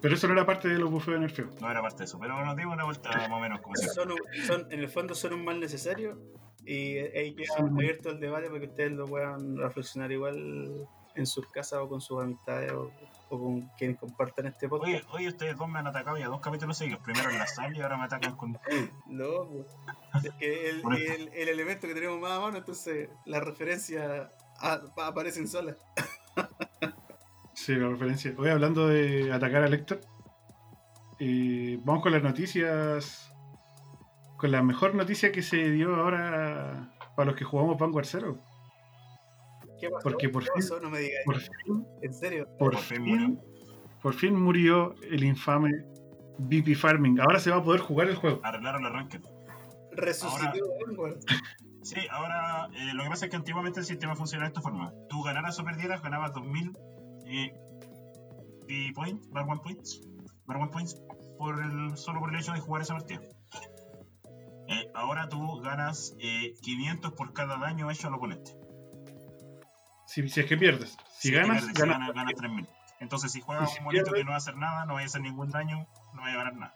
[0.00, 1.48] Pero eso no era parte de los bufeos de nerfeo.
[1.62, 3.74] No era parte de eso, pero bueno, dimos una vuelta más o menos como.
[3.76, 6.18] Son, un- son- en el fondo son un mal necesario
[6.66, 11.46] y ahí queda abierto el debate para que ustedes lo puedan reflexionar igual en sus
[11.48, 12.90] casas o con sus amistades o,
[13.30, 14.88] o con quienes compartan este podcast.
[14.92, 17.00] Oye, oye, ustedes dos me han atacado ya dos capítulos seguidos.
[17.02, 18.58] Primero en la sal y ahora me atacan con.
[19.06, 19.46] No,
[20.12, 24.30] pues, es que el, el- el elemento que tenemos más a mano, entonces la referencia
[24.60, 25.76] a- aparecen solas.
[27.54, 28.34] Sí, la referencia.
[28.36, 30.00] Hoy hablando de atacar a Lecter,
[31.20, 33.30] eh, vamos con las noticias.
[34.36, 38.38] Con la mejor noticia que se dio ahora para los que jugamos Vanguard Zero.
[39.80, 40.02] ¿Qué pasó?
[40.02, 40.80] Porque por ¿Qué fin- pasó?
[40.80, 41.20] No me digas.
[41.24, 42.48] Por fin, ¿En serio?
[42.58, 43.40] por, fin fin,
[44.02, 45.70] por fin murió el infame
[46.38, 47.20] BP Farming.
[47.20, 48.40] Ahora se va a poder jugar el juego.
[48.42, 49.20] Arreglaron la ranked.
[49.92, 51.18] Resucitó Vanguard.
[51.84, 54.94] Sí, ahora eh, lo que pasa es que antiguamente el sistema funcionaba de esta forma.
[55.10, 56.72] Tú ganaras o perdieras, ganabas 2000
[57.26, 57.52] eh,
[58.66, 60.00] y points, bar one points,
[60.46, 60.98] bar one points
[61.36, 63.20] por el, solo por el hecho de jugar esa partida.
[64.68, 68.52] Eh, ahora tú ganas eh, 500 por cada daño hecho al oponente.
[70.14, 70.96] Si, si es que pierdes.
[71.18, 71.98] Si ganas, pierdes, ganas.
[71.98, 72.66] ganas, ganas 3000.
[73.00, 75.00] Entonces, si juegas si un monito pierdes- que no va a hacer nada, no va
[75.00, 76.74] a hacer ningún daño, no va a ganar nada.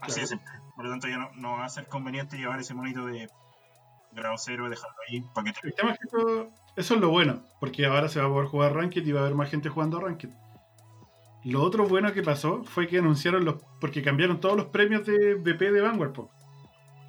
[0.00, 0.26] Así Claro.
[0.28, 0.52] simple.
[0.76, 3.28] Por lo tanto, ya no, no va a ser conveniente llevar ese monito de
[4.12, 7.00] grado cero y dejarlo ahí para que te El tema es que eso, eso es
[7.00, 9.50] lo bueno, porque ahora se va a poder jugar Ranked y va a haber más
[9.50, 10.30] gente jugando Ranked.
[11.44, 13.56] Lo otro bueno que pasó fue que anunciaron los.
[13.80, 16.14] porque cambiaron todos los premios de BP de Vanguard.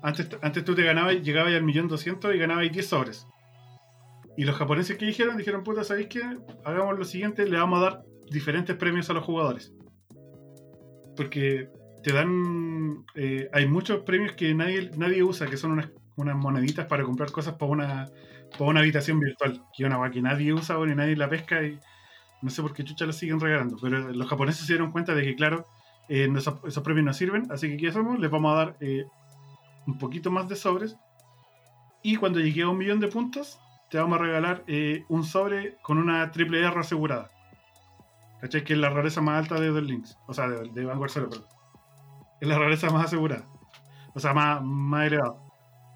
[0.03, 3.25] Antes, antes tú te ganabas, llegabas al millón doscientos y ganabas 10 sobres.
[4.37, 6.21] Y los japoneses que dijeron, dijeron, puta, ¿sabéis qué?
[6.63, 9.73] Hagamos lo siguiente, le vamos a dar diferentes premios a los jugadores.
[11.15, 11.69] Porque
[12.03, 13.05] te dan.
[13.15, 15.71] eh, hay muchos premios que nadie, nadie usa, que son
[16.17, 18.05] unas, moneditas para comprar cosas para una,
[18.51, 19.63] para una habitación virtual.
[19.75, 21.79] Que una weá que nadie usa o ni nadie la pesca y
[22.41, 23.77] no sé por qué chucha lo siguen regalando.
[23.81, 25.67] Pero los japoneses se dieron cuenta de que, claro,
[26.09, 28.19] eh, esos premios no sirven, así que ¿qué hacemos?
[28.19, 29.05] Les vamos a dar eh,
[29.87, 30.95] un poquito más de sobres.
[32.03, 33.59] Y cuando llegue a un millón de puntos,
[33.89, 37.29] te vamos a regalar eh, un sobre con una triple R asegurada.
[38.41, 38.63] ¿Cachai?
[38.63, 40.17] Que es la rareza más alta de Duel Links.
[40.27, 41.47] O sea, de, de Vanguard Zero, perdón.
[42.41, 43.45] Es la rareza más asegurada.
[44.13, 45.35] O sea, más, más elevada.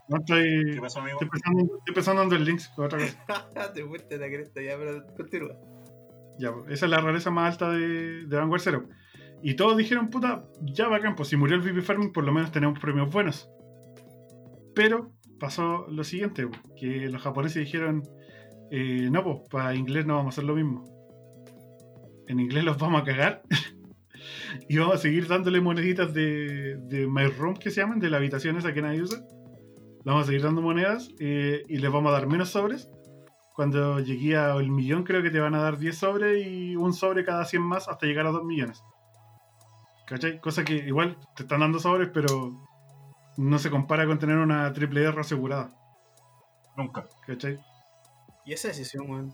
[0.08, 0.74] No estoy.
[0.74, 1.20] ¿Qué pasó, amigo?
[1.22, 3.72] Estoy pensando, estoy pensando en Duel Links, que otra cosa.
[3.74, 5.56] Te fuiste la cresta ya, pero continúa.
[6.40, 8.86] Ya, pues, esa es la rareza más alta de, de Vanguard Zero.
[9.42, 12.52] Y todos dijeron, puta, ya bacán, pues si murió el VP Farming, por lo menos
[12.52, 13.50] tenemos premios buenos.
[14.74, 18.04] Pero pasó lo siguiente, que los japoneses dijeron,
[18.72, 20.84] eh, no, pues para inglés no vamos a hacer lo mismo.
[22.28, 23.42] En inglés los vamos a cagar.
[24.70, 28.18] y vamos a seguir dándole moneditas de, de My Room, que se llaman, de la
[28.18, 29.20] habitación esa que nadie usa.
[30.06, 32.90] Vamos a seguir dando monedas eh, y les vamos a dar menos sobres
[33.60, 37.26] cuando llegué al millón creo que te van a dar 10 sobres y un sobre
[37.26, 38.82] cada 100 más hasta llegar a 2 millones.
[40.08, 40.40] ¿Cachai?
[40.40, 42.52] Cosa que igual te están dando sobres, pero
[43.40, 45.72] no se compara con tener una triple R asegurada.
[46.76, 47.08] Nunca.
[47.26, 47.58] ¿Cachai?
[48.46, 49.34] Y esa decisión, weón.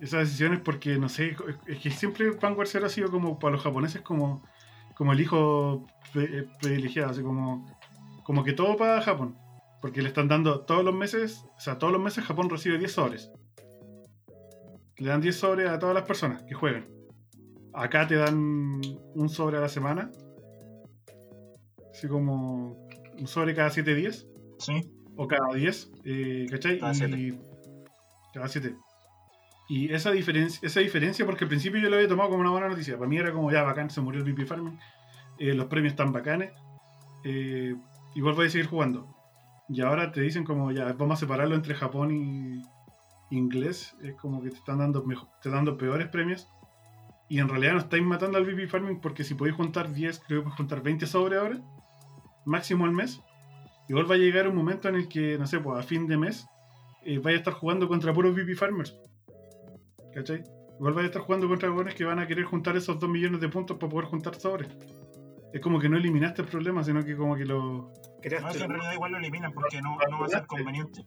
[0.00, 3.52] Esa decisión es porque, no sé, es que siempre Vanguard Zero ha sido como para
[3.52, 4.42] los japoneses como,
[4.96, 7.66] como el hijo eh, privilegiado, así como,
[8.24, 9.36] como que todo para Japón.
[9.80, 12.92] Porque le están dando todos los meses, o sea, todos los meses Japón recibe 10
[12.92, 13.30] sobres.
[14.96, 16.88] Le dan 10 sobres a todas las personas que juegan.
[17.72, 18.80] Acá te dan
[19.14, 20.10] un sobre a la semana.
[21.92, 22.87] Así como
[23.26, 24.26] sobre cada 7 días.
[24.58, 24.80] Sí.
[25.16, 26.78] O cada 10, eh, ¿cachai?
[26.78, 27.38] Cada y, siete.
[28.32, 28.76] Cada 7.
[29.68, 32.68] Y esa diferencia, esa diferencia, porque al principio yo lo había tomado como una buena
[32.68, 32.96] noticia.
[32.96, 34.78] Para mí era como ya bacán, se murió el VP Farming.
[35.38, 36.52] eh, los premios están bacanes.
[37.24, 37.74] eh,
[38.14, 39.14] igual voy a seguir jugando.
[39.68, 42.62] Y ahora te dicen como ya vamos a separarlo entre Japón y
[43.30, 43.94] inglés.
[44.02, 46.48] Es como que te están dando mejor, te dando peores premios.
[47.28, 50.40] Y en realidad no estáis matando al VP Farming porque si podéis juntar 10, creo
[50.40, 51.60] que podéis juntar 20 sobre ahora.
[52.48, 53.20] Máximo al mes
[53.88, 56.16] igual va a llegar un momento en el que, no sé, pues a fin de
[56.16, 56.46] mes,
[57.04, 58.96] eh, vaya a estar jugando contra puros VP Farmers.
[60.14, 60.44] ¿Cachai?
[60.78, 63.40] Igual vaya a estar jugando contra jóvenes que van a querer juntar esos 2 millones
[63.40, 64.68] de puntos para poder juntar sobres.
[65.52, 67.58] Es como que no eliminaste el problema, sino que como que lo.
[67.60, 71.04] No, que en realidad igual lo eliminan porque no, no va a ser conveniente.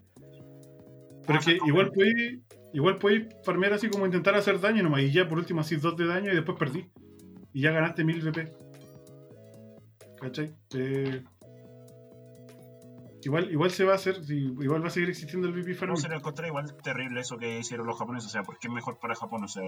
[1.27, 2.39] Pero es que ser igual podéis,
[2.73, 5.01] igual podéis farmear así como intentar hacer daño nomás.
[5.01, 6.89] Y ya por último así 2 de daño y después perdí.
[7.53, 8.51] Y ya ganaste 1000 VP.
[10.19, 10.55] ¿Cachai?
[10.73, 11.23] Eh,
[13.23, 16.09] igual, igual se va a hacer, igual va a seguir existiendo el VP No se
[16.09, 19.15] lo encontré igual terrible eso que hicieron los japoneses, o sea, porque es mejor para
[19.15, 19.63] Japón, o sea,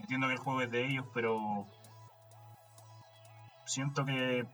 [0.00, 1.66] entiendo que el juego es de ellos, pero
[3.64, 4.46] siento que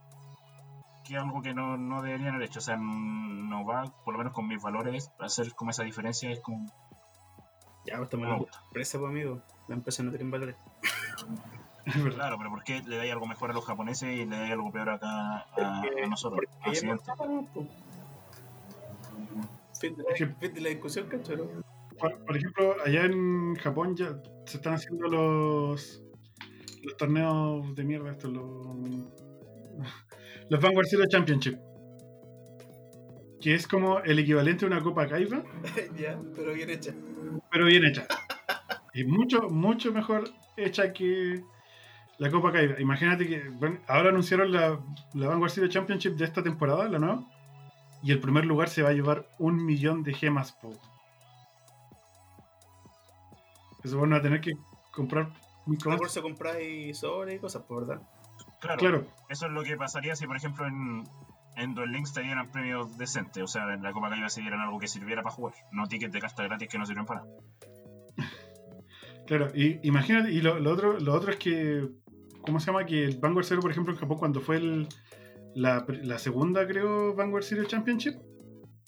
[1.04, 4.32] que algo que no, no deberían haber hecho, o sea, no va, por lo menos
[4.32, 6.66] con mis valores, hacer como esa diferencia es como
[7.84, 8.59] Ya, pues estamos en me la gusta.
[8.66, 9.42] empresa, pues amigo.
[9.68, 10.56] La empresa no tiene valores.
[11.84, 12.18] Es verdad.
[12.18, 14.70] Claro, pero ¿por qué le dais algo mejor a los japoneses y le dais algo
[14.70, 16.44] peor acá a, a nosotros?
[19.82, 21.44] Fin de, la, fin de la discusión, cacho, ¿no?
[21.98, 26.02] Por, por ejemplo, allá en Japón ya se están haciendo los
[26.82, 28.76] los torneos de mierda estos, los,
[30.48, 31.56] los Vanguard Zero Championship.
[33.40, 35.42] Que es como el equivalente a una Copa Kaiba,
[35.98, 36.94] ya, pero bien hecha.
[37.50, 38.06] pero bien hecha.
[38.94, 41.42] Y mucho, mucho mejor hecha que
[42.18, 42.80] la Copa Kaiba.
[42.80, 44.80] Imagínate que bueno, ahora anunciaron la,
[45.14, 47.26] la Vanguard Zero Championship de esta temporada, la nueva.
[48.02, 50.70] Y el primer lugar se va a llevar un millón de gemas, po.
[53.84, 54.52] Eso van a tener que
[54.92, 55.28] comprar
[55.66, 55.98] más.
[55.98, 58.02] por eso compráis sobre y cosas, pues, ¿verdad?
[58.60, 61.04] Claro, Claro, eso es lo que pasaría si, por ejemplo, en,
[61.56, 64.60] en Duel Links te dieran premios decentes, o sea, en la Copa Caiba se dieran
[64.60, 67.32] algo que sirviera para jugar, no tickets de carta gratis que no sirven para nada.
[69.26, 69.48] claro.
[69.54, 71.88] Y imagínate, y lo, lo otro, lo otro es que,
[72.42, 72.86] ¿cómo se llama?
[72.86, 74.88] Que el Vanguard Zero, por ejemplo, en Japón, cuando fue el,
[75.54, 78.14] la, la segunda, creo, Vanguard Zero Championship,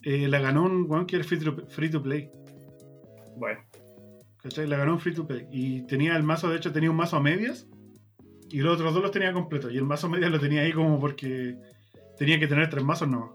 [0.02, 2.30] eh, la ganó un weón que era free to, free to play.
[3.36, 3.60] Bueno,
[4.44, 4.66] ¿Cachai?
[4.66, 5.48] La ganó un free to play.
[5.50, 7.66] Y tenía el mazo, de hecho, tenía un mazo a medias.
[8.50, 9.72] Y los otros dos los tenía completos.
[9.72, 11.58] Y el mazo a medias lo tenía ahí como porque
[12.18, 13.30] tenía que tener tres mazos nomás.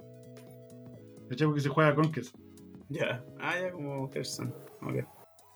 [1.28, 1.48] ¿Cachai?
[1.48, 2.36] Porque se juega con Conquest.
[2.90, 3.24] ya.
[3.40, 4.54] Ah, ya como Hearthstone.
[4.82, 4.94] Ok.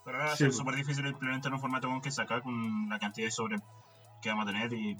[0.05, 0.57] Pero ahora va a ser pues.
[0.57, 3.57] súper difícil implementar un formato con que sacar con la cantidad de sobre
[4.23, 4.97] que vamos a tener y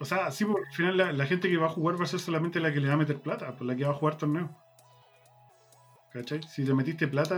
[0.00, 2.20] O sea, sí, porque al final la, gente que va a jugar va a ser
[2.20, 4.50] solamente la que le va a meter plata, pues la que va a jugar torneo.
[6.12, 6.42] ¿Cachai?
[6.42, 7.36] Si le metiste plata,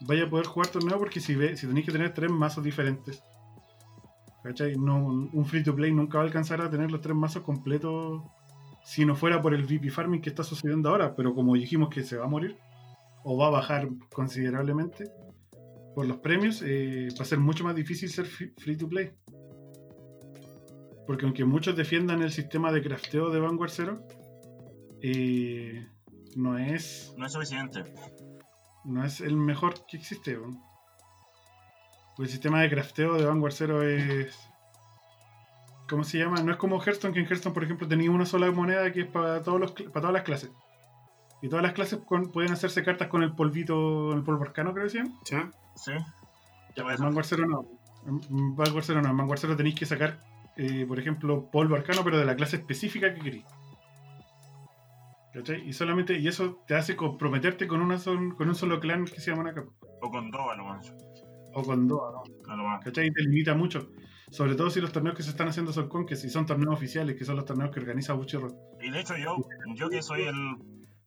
[0.00, 3.22] vaya a poder jugar torneo porque si, ve, si tenéis que tener tres mazos diferentes.
[4.42, 4.74] ¿Cachai?
[4.74, 8.22] Un free to play nunca va a alcanzar a tener los tres mazos completos
[8.84, 12.02] si no fuera por el VP farming que está sucediendo ahora, pero como dijimos que
[12.02, 12.56] se va a morir
[13.22, 15.10] o va a bajar considerablemente
[15.94, 19.12] por los premios, eh, va a ser mucho más difícil ser free to play.
[21.06, 24.06] Porque aunque muchos defiendan el sistema de crafteo de Vanguard Zero,
[25.02, 25.86] eh,
[26.36, 27.84] no es no es suficiente.
[28.84, 30.36] no es el mejor que existe.
[30.38, 30.60] weón.
[32.16, 34.38] Porque el sistema de crafteo de Vanguard Zero es.
[35.88, 36.40] ¿Cómo se llama?
[36.42, 39.06] No es como Hearthstone, que en Hearthstone, por ejemplo, tenía una sola moneda que es
[39.08, 40.50] para, todos los, cl- para todas las clases.
[41.42, 44.86] Y todas las clases con- pueden hacerse cartas con el polvito, el polvo arcano, creo
[44.86, 45.18] que llama.
[45.24, 45.50] ¿Ya?
[45.74, 45.92] ¿Sí?
[46.76, 47.66] Ya, Pues en Vanguard Zero no.
[48.06, 49.10] En Vanguard Zero no.
[49.10, 50.18] En Vanguard Zero tenéis que sacar,
[50.56, 53.44] eh, por ejemplo, polvo arcano, pero de la clase específica que queréis.
[55.32, 55.66] ¿Cachai?
[55.66, 59.18] Y solamente, y eso te hace comprometerte con, una sol- con un solo clan que
[59.20, 59.64] se llama Naka.
[60.02, 60.94] O con dos a lo más.
[61.54, 62.00] O con dos.
[62.48, 62.84] A lo más.
[62.84, 63.06] ¿Cachai?
[63.06, 63.90] Y te limita mucho.
[64.30, 66.74] Sobre todo si los torneos que se están haciendo son con que si son torneos
[66.74, 68.48] oficiales, que son los torneos que organiza Buchirro.
[68.80, 69.36] Y de hecho yo,
[69.74, 70.56] yo que soy el,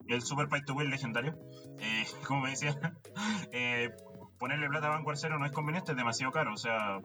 [0.08, 1.38] el Super Pay to Win legendario,
[1.80, 2.76] eh, como me decía,
[3.52, 3.92] eh,
[4.40, 7.00] ponerle plata a Vanguard Zero no es conveniente, es demasiado caro, o sea,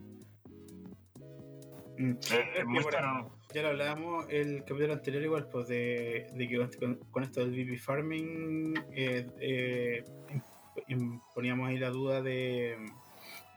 [1.98, 2.10] Mm.
[2.12, 3.14] eh, es muy por- caro.
[3.14, 3.40] ¿no?
[3.52, 7.50] Ya lo hablábamos el capítulo anterior igual, pues de, de que con, con esto del
[7.50, 10.04] VP Farming eh, eh,
[11.34, 12.76] poníamos ahí la duda de,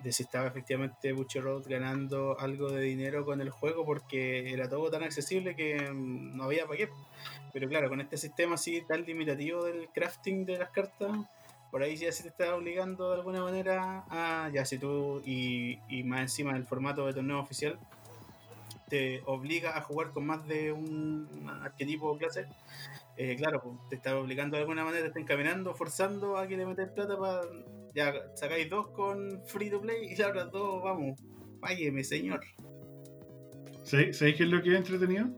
[0.04, 4.68] de si estaba efectivamente Butcher Road ganando algo de dinero con el juego porque era
[4.68, 6.90] todo tan accesible que mm, no había para qué.
[7.54, 11.12] Pero claro, con este sistema así tan limitativo del crafting de las cartas,
[11.70, 15.78] por ahí ya se te está obligando de alguna manera a, ya si tú, y,
[15.88, 17.78] y más encima del formato de torneo oficial,
[18.90, 21.28] te obliga a jugar con más de un
[21.62, 22.48] arquetipo o clase,
[23.18, 26.58] eh, claro, pues, te está obligando de alguna manera, te está encaminando, forzando a que
[26.58, 27.42] le metes plata para.
[27.96, 31.20] Ya sacáis dos con free to play y las otras dos, vamos,
[31.62, 32.42] págueme, señor.
[33.84, 35.30] ¿Sabéis sabéis qué es lo que es entretenido?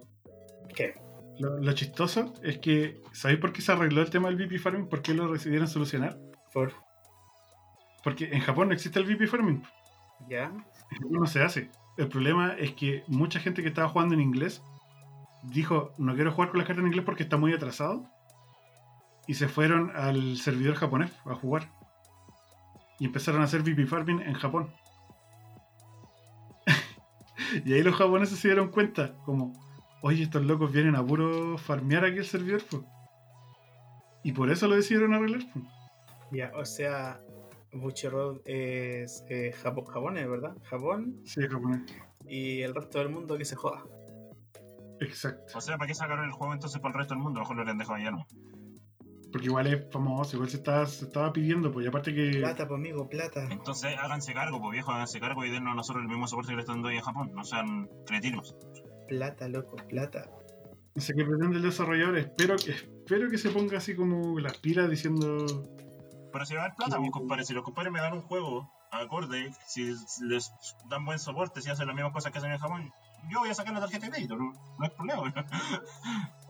[0.73, 0.93] ¿Qué?
[1.39, 4.87] Lo, lo chistoso es que, ¿sabéis por qué se arregló el tema del VP Farming?
[4.87, 6.17] ¿Por qué lo decidieron solucionar?
[6.53, 6.71] Por.
[8.03, 9.61] Porque en Japón no existe el VP Farming.
[10.29, 10.53] ¿Ya?
[11.09, 11.69] No se hace.
[11.97, 14.61] El problema es que mucha gente que estaba jugando en inglés
[15.43, 18.05] dijo, no quiero jugar con las cartas en inglés porque está muy atrasado.
[19.27, 21.71] Y se fueron al servidor japonés a jugar.
[22.99, 24.71] Y empezaron a hacer VP Farming en Japón.
[27.65, 29.53] y ahí los japoneses se dieron cuenta, como,
[30.01, 32.63] oye, estos locos vienen a puro farmear aquí el servidor.
[32.65, 32.85] po".
[34.23, 35.41] Y por eso lo decidieron arreglar.
[35.51, 35.61] po.
[36.55, 37.19] O sea,
[37.75, 40.55] Bucherod es eh, Japón, japonés, ¿verdad?
[40.63, 41.81] Japón Sí, es japonés.
[42.27, 43.83] y el resto del mundo que se joda.
[44.99, 45.57] Exacto.
[45.57, 47.39] O sea, ¿para qué sacaron el juego entonces para el resto del mundo?
[47.41, 48.25] Mejor lo habrían dejado allá, ¿no?
[49.31, 52.31] Porque igual es famoso, igual se estaba, se estaba pidiendo, pues y aparte que...
[52.37, 53.45] Plata, pues amigo, plata.
[53.51, 56.55] Entonces háganse cargo, pues viejo, háganse cargo y dennos a nosotros el mismo soporte que
[56.55, 57.31] le están dando ahí en Japón.
[57.35, 58.55] No sean cretinos.
[59.09, 60.31] Plata, loco, plata.
[60.95, 62.17] No sé qué pretende el desarrollador.
[62.17, 65.45] Espero, que- espero que se ponga así como las pilas diciendo.
[66.35, 68.69] Pero si va a haber plata, pues compadre, si los compadres me dan un juego
[68.91, 70.53] acorde, si les
[70.89, 72.91] dan buen soporte, si hacen las mismas cosas que hacen en Japón,
[73.31, 75.33] yo voy a sacar la tarjeta de crédito, no, no es problema.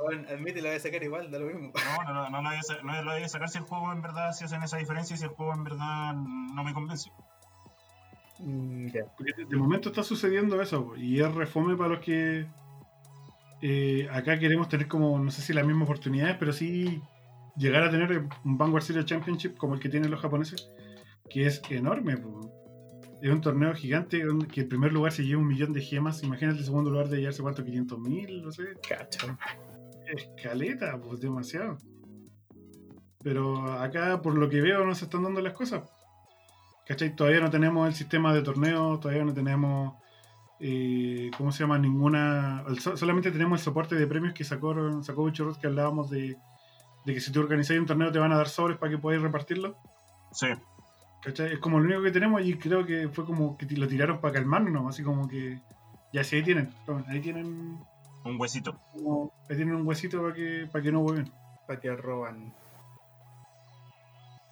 [0.03, 1.71] Bueno, admite, la voy a sacar igual, da lo mismo.
[1.71, 3.93] No, no, no, no, lo voy a, no lo voy a sacar si el juego
[3.93, 7.11] en verdad, si hacen esa diferencia y si el juego en verdad no me convence.
[8.39, 8.87] Mm.
[9.15, 12.47] Porque de- momento está sucediendo eso, y es refome para los que.
[13.61, 17.03] eh, acá queremos tener como, no sé si las mismas oportunidades, pero sí
[17.57, 20.69] llegar a tener un Vanguard Series Championship como el que tienen los japoneses,
[21.29, 22.17] que es enorme.
[22.17, 22.51] po.
[23.21, 26.21] Es un torneo gigante que el primer lugar se lleva un millón de gemas.
[26.23, 28.63] Imagínate el segundo lugar de llevarse cuánto, 500 mil, no sé.
[28.87, 29.37] Cacho.
[30.05, 31.77] escaleta, pues demasiado.
[33.23, 35.89] Pero acá, por lo que veo, no se están dando las cosas.
[36.85, 37.15] ¿Cachai?
[37.15, 39.95] Todavía no tenemos el sistema de torneo, todavía no tenemos,
[40.59, 41.79] eh, ¿cómo se llama?
[41.79, 42.63] Ninguna...
[42.67, 46.37] el solamente tenemos el soporte de premios que sacó, sacó Bicho Rod, que hablábamos de,
[47.05, 49.21] de que si tú organizas un torneo te van a dar sobres para que podáis
[49.21, 49.77] repartirlo.
[50.31, 50.47] Sí,
[51.23, 51.53] ¿Cachai?
[51.53, 54.33] Es como lo único que tenemos y creo que fue como que lo tiraron para
[54.35, 55.59] calmarnos, así como que...
[56.13, 56.71] Ya, sí, ahí tienen,
[57.07, 57.79] ahí tienen,
[58.23, 58.79] un huesito.
[58.93, 61.31] como- ahí tienen un huesito para que, para que no vuelvan.
[61.67, 62.53] Para que roban.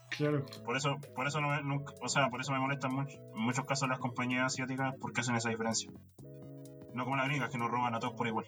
[0.09, 0.45] Claro.
[0.65, 3.39] Por eso, por eso no me, nunca- o sea, por eso me molestan mucho, en
[3.39, 5.91] muchos casos las compañías asiáticas porque hacen esa diferencia.
[6.93, 8.45] No como las gringas que nos roban a todos por igual.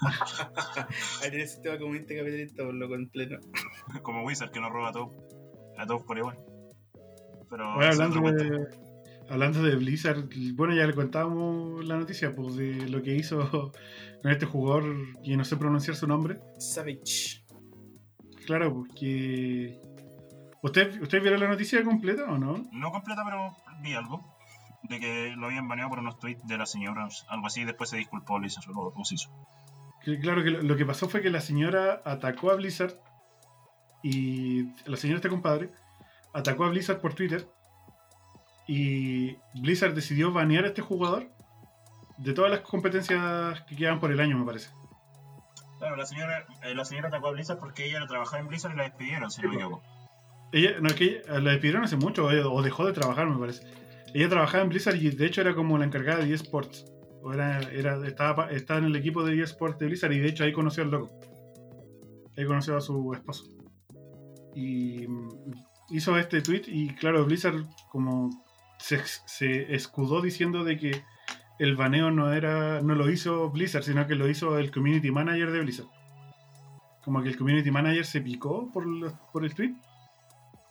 [1.22, 3.38] Ahí tiene el sistema comunista capitalista por lo con pleno.
[4.02, 5.14] como Wizard que nos roba a todos,
[5.78, 6.36] a todos por igual.
[7.50, 8.68] Pero Bueno, hablando, de,
[9.28, 13.38] hablando de Blizzard, bueno, ya le contábamos la noticia pues, de lo que hizo
[14.22, 14.84] con este jugador,
[15.22, 16.38] que no sé pronunciar su nombre.
[16.58, 17.44] Savage.
[18.46, 19.80] Claro, pues que.
[20.62, 22.64] ¿Usted, ¿Usted vieron la noticia completa o no?
[22.72, 24.34] No completa, pero vi algo.
[24.84, 27.88] De que lo habían baneado por unos tweets de la señora, algo así, y después
[27.88, 29.30] se disculpó Blizzard, lo, lo hizo.
[30.20, 32.94] Claro que lo, lo que pasó fue que la señora atacó a Blizzard
[34.02, 35.70] y la señora este compadre
[36.34, 37.46] atacó a Blizzard por Twitter
[38.66, 41.28] y Blizzard decidió banear a este jugador
[42.18, 44.70] de todas las competencias que quedan por el año, me parece.
[45.78, 48.72] Claro, la señora, eh, la señora atacó a Blizzard porque ella no trabajaba en Blizzard
[48.72, 49.82] y la despidieron, si no me equivoco.
[50.52, 53.38] Ella, no, es que ella- la despidieron hace mucho, eh, o dejó de trabajar, me
[53.38, 53.66] parece.
[54.14, 56.84] Ella trabajaba en Blizzard y de hecho era como la encargada de eSports.
[57.32, 57.60] Era,
[58.06, 60.90] estaba, estaba en el equipo de eSports de Blizzard y de hecho ahí conoció al
[60.90, 61.20] loco.
[62.36, 63.44] Ahí conoció a su esposo.
[64.54, 65.28] Y mm,
[65.90, 68.30] hizo este tweet y claro, Blizzard como
[68.78, 71.02] se, escudó diciendo de que
[71.58, 75.50] el baneo no era no lo hizo Blizzard, sino que lo hizo el community manager
[75.50, 75.88] de Blizzard.
[77.04, 78.84] Como que el community manager se picó por,
[79.32, 79.74] por el tweet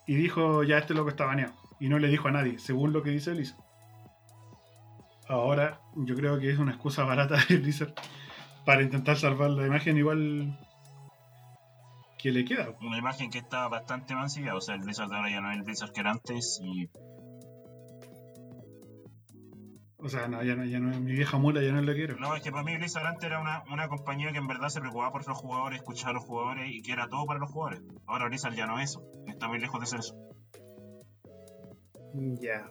[0.06, 1.54] y dijo, ya este loco está baneado.
[1.80, 3.63] Y no le dijo a nadie, según lo que dice Blizzard.
[5.28, 7.94] Ahora, yo creo que es una excusa barata de Blizzard
[8.64, 10.58] para intentar salvar la imagen igual
[12.18, 12.74] que le queda.
[12.80, 15.58] Una imagen que está bastante mancilla, o sea, el Blizzard de ahora ya no es
[15.58, 16.88] el Blizzard que era antes y
[20.04, 22.16] O sea, no, ya no, ya no es mi vieja mula, ya no la quiero.
[22.18, 24.80] No, es que para mí Blizzard antes era una, una compañía que en verdad se
[24.80, 27.82] preocupaba por los jugadores, escuchaba a los jugadores y que era todo para los jugadores.
[28.06, 30.14] Ahora Blizzard ya no es eso, está muy lejos de ser eso.
[32.38, 32.66] Ya.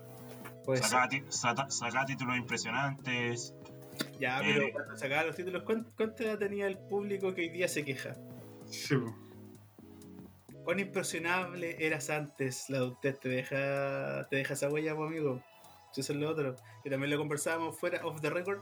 [0.75, 3.53] Sacaba, títulos impresionantes.
[4.19, 4.43] ya, eh.
[4.55, 7.83] pero cuando sacaba los títulos, ¿cuán- ¿cuánto edad tenía el público que hoy día se
[7.83, 8.15] queja?
[8.69, 8.95] Sí.
[10.63, 15.41] Cuán impresionable eras antes, la adultez te deja, te deja esa huella, pues, amigo.
[15.95, 16.55] Eso es lo otro.
[16.83, 18.61] Que también lo conversábamos fuera of the record.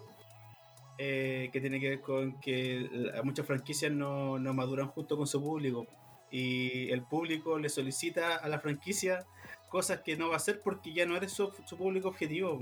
[1.03, 2.88] eh, que tiene que ver con que
[3.23, 5.88] muchas franquicias no, no maduran justo con su público.
[6.30, 9.26] Y el público le solicita a la franquicia
[9.72, 12.60] cosas que no va a hacer porque ya no eres su, su público objetivo.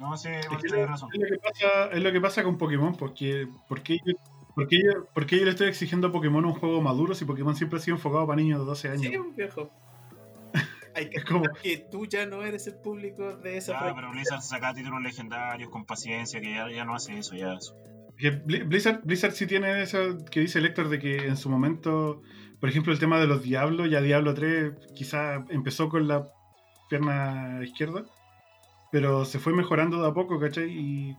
[0.00, 1.10] No sé, Es, que razón.
[1.12, 4.14] es lo que pasa, es lo que pasa con Pokémon, porque, porque, yo,
[4.54, 7.78] porque, yo, porque yo le estoy exigiendo a Pokémon un juego maduro si Pokémon siempre
[7.78, 9.02] ha sido enfocado para niños de 12 años.
[9.02, 9.70] Sí, un viejo.
[10.96, 13.94] Hay que Es como- que tú ya no eres el público de esa franquicia.
[13.94, 17.58] pero Blizzard saca títulos legendarios con paciencia, que ya, ya no hace eso, ya
[18.44, 22.22] Blizzard, Blizzard sí tiene eso que dice el Héctor de que en su momento,
[22.62, 26.28] por ejemplo, el tema de los Diablos, ya Diablo 3 quizá empezó con la
[26.88, 28.04] pierna izquierda,
[28.92, 30.70] pero se fue mejorando de a poco, ¿cachai?
[30.70, 31.16] Y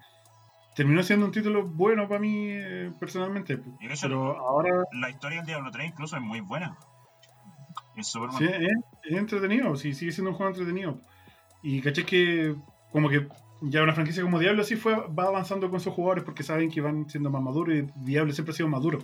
[0.74, 3.60] terminó siendo un título bueno para mí eh, personalmente.
[4.02, 6.78] Pero ahora La historia del Diablo 3 incluso es muy buena.
[7.98, 8.72] Es súper sí, es,
[9.03, 11.02] es entretenido, sí, sigue siendo un juego entretenido.
[11.61, 12.56] Y caché que
[12.94, 13.28] como que
[13.64, 16.80] ya una franquicia como Diablo sí fue, va avanzando con sus jugadores porque saben que
[16.80, 18.99] van siendo más maduros y Diablo siempre ha sido maduro.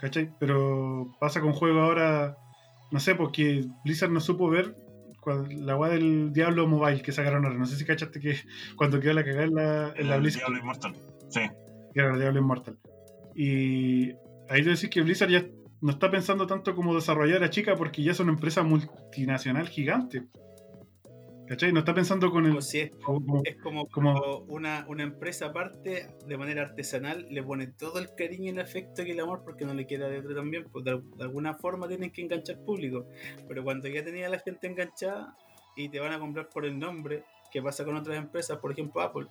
[0.00, 0.30] ¿Cachai?
[0.38, 2.36] Pero pasa con juegos ahora,
[2.90, 4.74] no sé, porque Blizzard no supo ver
[5.50, 7.58] la weá del Diablo Mobile que sacaron ahora.
[7.58, 8.36] No sé si cachaste que
[8.76, 10.94] cuando quedó la cagada en la, en la el Blizzard, Diablo Immortal.
[11.28, 11.40] Sí.
[11.94, 12.78] el Diablo Immortal.
[13.34, 14.12] Y
[14.48, 15.46] ahí te decís que Blizzard ya
[15.80, 20.24] no está pensando tanto como desarrollar a chica porque ya es una empresa multinacional gigante.
[21.46, 21.72] ¿Cachai?
[21.72, 22.52] No está pensando con el.
[22.56, 27.66] Es, como- es como, como- cuando una, una empresa aparte, de manera artesanal, le pone
[27.66, 30.34] todo el cariño y el afecto y el amor porque no le queda de otro
[30.34, 30.64] también.
[30.72, 33.06] Pues de, al- de alguna forma tienen que enganchar público.
[33.46, 35.36] Pero cuando ya tenía la gente enganchada
[35.76, 39.02] y te van a comprar por el nombre, que pasa con otras empresas, por ejemplo
[39.02, 39.26] Apple.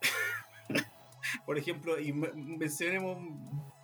[1.44, 3.18] por ejemplo, y me- mencionemos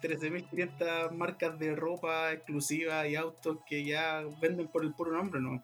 [0.00, 5.62] 13.500 marcas de ropa exclusiva y autos que ya venden por el puro nombre, ¿no?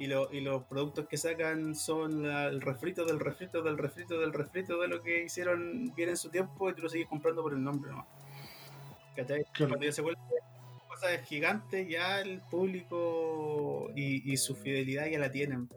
[0.00, 4.18] Y, lo- y los productos que sacan son la- el refrito del refrito del refrito
[4.18, 7.42] del refrito de lo que hicieron bien en su tiempo y tú lo sigues comprando
[7.42, 8.06] por el nombre, ¿no?
[9.14, 9.44] ¿Cachai?
[9.52, 9.72] Claro.
[9.72, 10.18] Cuando ya se vuelve
[10.88, 15.68] cosas gigantes, ya el público y, y su fidelidad ya la tienen.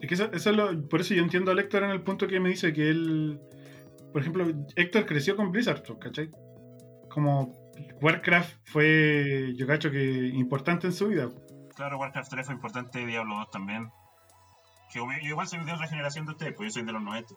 [0.00, 2.26] Es que eso, eso es lo- por eso yo entiendo a Héctor en el punto
[2.26, 3.38] que me dice que él.
[4.12, 6.30] Por ejemplo, Héctor creció con Blizzard, pues, ¿cachai?
[7.10, 7.52] Como
[8.00, 11.28] Warcraft fue, yo cacho que importante en su vida.
[11.82, 13.90] Claro, Warcraft 3 fue importante, Diablo 2 también.
[14.92, 17.34] Que yo igual soy de otra generación de ustedes, pues yo soy de los 90.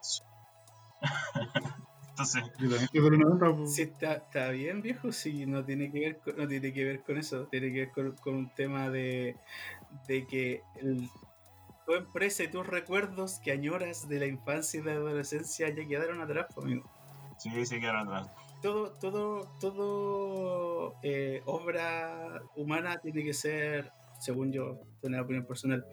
[2.10, 3.74] Entonces, Yo también soy de los 90, pues.
[3.74, 7.02] Sí, está, está bien, viejo, sí, no tiene que ver con, no tiene que ver
[7.02, 9.36] con eso, tiene que ver con, con un tema de,
[10.08, 11.10] de que el,
[11.88, 15.88] tu empresa y tus recuerdos que añoras de la infancia y de la adolescencia ya
[15.88, 16.88] quedaron atrás, pues, amigo.
[17.40, 18.30] sí, sí quedaron atrás.
[18.62, 25.86] Todo, todo, todo eh, obra humana tiene que ser, según yo, una opinión personal,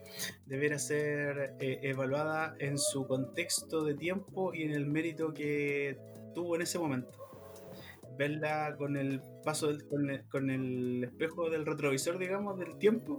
[0.46, 5.98] deberá ser eh, evaluada en su contexto de tiempo y en el mérito que
[6.34, 7.18] tuvo en ese momento.
[8.18, 13.16] Verla con el paso, del- con, el, con el espejo del retrovisor, digamos, del tiempo,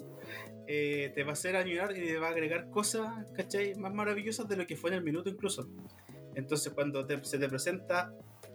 [0.67, 3.75] eh, te va a hacer añorar y te va a agregar cosas, ¿cachai?
[3.75, 5.67] Más maravillosas de lo que fue en el minuto incluso.
[6.35, 8.13] Entonces cuando te- se te presenta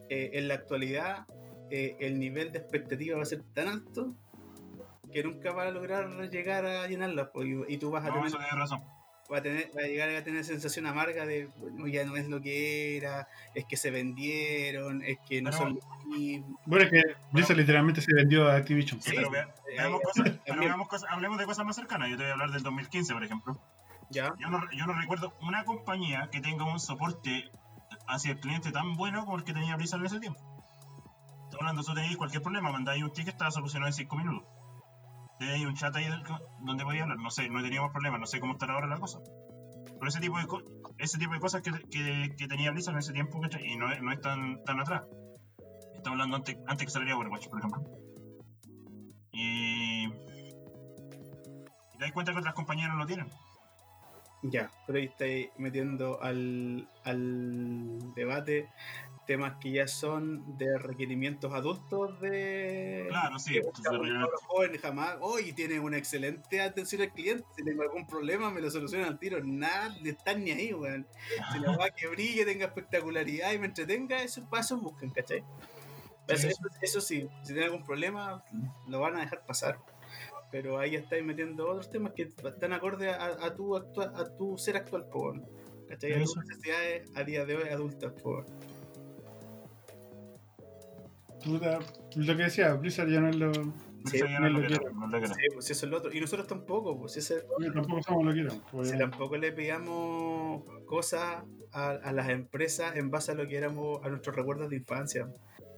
[0.08, 1.26] eh, en la actualidad,
[1.70, 4.14] eh, el nivel de expectativa va a ser tan alto
[5.12, 8.14] que nunca va a lograr llegar a llenarla, pues, y, y tú vas a No,
[8.14, 8.82] tener eso tiene razón.
[9.32, 12.28] va a, tener, va a llegar a tener sensación amarga de bueno, ya no es
[12.28, 15.78] lo que era, es que se vendieron, es que no Pero- son.
[16.66, 17.02] Bueno, es que
[17.32, 19.01] Blizzard literalmente se vendió a Activision.
[19.02, 22.09] Sí, pero eh, veamos eh, cosas, pero veamos cosas- hablemos de cosas más cercanas.
[22.10, 23.60] Yo te voy a hablar del 2015, por ejemplo.
[24.10, 27.51] Ya, Yo no, yo no recuerdo una compañía que tenga un soporte
[28.06, 30.40] hacia el cliente tan bueno como el que tenía Blizzard en ese tiempo.
[31.44, 34.48] Estoy hablando, si tenéis cualquier problema, mandáis un ticket, estaba solucionado en 5 minutos.
[35.39, 36.06] Tenéis un chat ahí
[36.60, 39.20] donde podía hablar, no sé, no teníamos problemas, no sé cómo estará ahora la cosa.
[39.98, 40.47] Pero ese tipo de,
[40.98, 44.12] ese tipo de cosas que, que, que tenía Blizzard en ese tiempo, y no, no
[44.12, 45.05] es tan, tan atrás.
[45.94, 47.82] Estamos hablando antes, antes que saliera Overwatch, por ejemplo.
[49.32, 50.06] Y...
[50.06, 53.28] Y te das cuenta que otras compañías no lo tienen.
[54.43, 58.69] ya, pero ahí estáis metiendo al, al debate
[59.28, 63.05] temas que ya son de requerimientos adultos de...
[63.10, 63.52] Claro, sí.
[63.55, 68.06] de un realmente- joven jamás, hoy tiene una excelente atención al cliente, si tengo algún
[68.06, 71.06] problema me lo solucionan al tiro, nada, le están ni ahí, weón.
[71.52, 75.44] Si la va que brille, tenga espectacularidad y me entretenga, esos pasos buscan, ¿cachai?
[76.26, 76.48] Eso, Sí.
[76.48, 78.42] eso- eso sí, si tiene algún problema,
[78.88, 79.78] lo van a dejar pasar.
[80.50, 83.82] Pero ahí estáis metiendo otros temas que están acorde a, a tu, a
[84.38, 85.46] tu ser actual, po, weón.
[85.86, 86.12] ¿cachai?
[86.14, 88.44] A tus necesidades a día de hoy adultas, po.
[91.47, 93.52] Lo que decía, Blizzard ya no es lo.
[94.05, 94.94] Sí, ya no no lo lo quiero, quiero.
[94.94, 95.35] no lo quiero.
[95.35, 96.12] Sí, pues eso es lo otro.
[96.12, 97.44] Y nosotros tampoco, pues ese.
[97.74, 98.85] Tampoco somos lo que quieren.
[98.85, 101.43] Si tampoco le pedíamos cosas
[101.73, 105.28] a, a las empresas en base a lo que éramos, a nuestros recuerdos de infancia.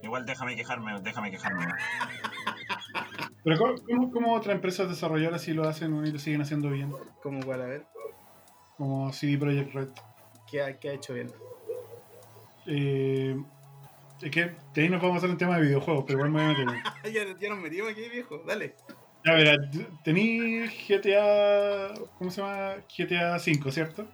[0.03, 1.67] Igual déjame quejarme, déjame quejarme.
[3.45, 6.93] Pero ¿cómo, cómo, cómo otras empresas desarrolladoras sí lo hacen y lo siguen haciendo bien?
[7.23, 7.87] Como cual, a ver,
[8.77, 9.89] Como CD Projekt Red.
[10.51, 11.31] ¿qué ha, qué ha hecho bien?
[12.67, 13.37] Eh,
[14.23, 16.45] es que de ahí nos vamos a hacer un tema de videojuegos, pero igual me
[16.45, 17.13] voy a meter.
[17.13, 18.75] ya, ya nos metimos aquí, viejo, dale.
[19.25, 19.57] Ya verá,
[20.03, 21.93] tení GTA.
[22.19, 22.77] ¿Cómo se llama?
[22.97, 24.07] GTA 5, ¿cierto?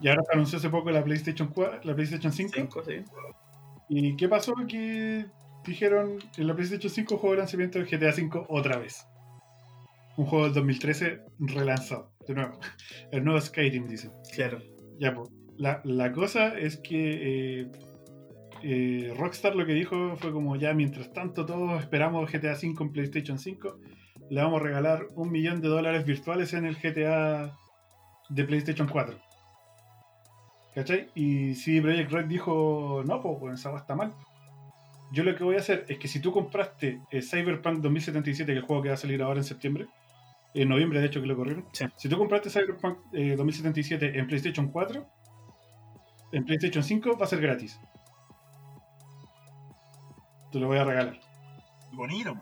[0.00, 2.52] Y ahora se anunció hace poco la PlayStation 4, la PlayStation 5.
[2.54, 3.04] Cinco, sí.
[3.88, 4.54] ¿Y qué pasó?
[4.68, 5.26] Que
[5.64, 9.06] dijeron en la PlayStation 5 juego de lanzamiento del GTA V otra vez.
[10.16, 12.58] Un juego del 2013 relanzado, de nuevo.
[13.12, 14.10] El nuevo Skyrim, dicen.
[14.34, 14.60] Claro.
[14.98, 15.30] Ya, pues.
[15.56, 17.70] La, la cosa es que eh,
[18.62, 22.92] eh, Rockstar lo que dijo fue como ya, mientras tanto todos esperamos GTA V en
[22.92, 23.78] PlayStation 5,
[24.30, 27.56] le vamos a regalar un millón de dólares virtuales en el GTA
[28.28, 29.18] de PlayStation 4.
[30.74, 31.08] ¿Cachai?
[31.14, 34.14] Y si Project Red dijo, no, pues esa agua está mal.
[35.12, 38.52] Yo lo que voy a hacer es que si tú compraste eh, Cyberpunk 2077, que
[38.52, 39.88] es el juego que va a salir ahora en septiembre,
[40.54, 41.86] en noviembre de hecho que lo corrieron, Sí.
[41.96, 45.04] si tú compraste Cyberpunk eh, 2077 en PlayStation 4,
[46.32, 47.80] en PlayStation 5 va a ser gratis.
[50.52, 51.18] Te lo voy a regalar.
[51.92, 52.36] Bonito.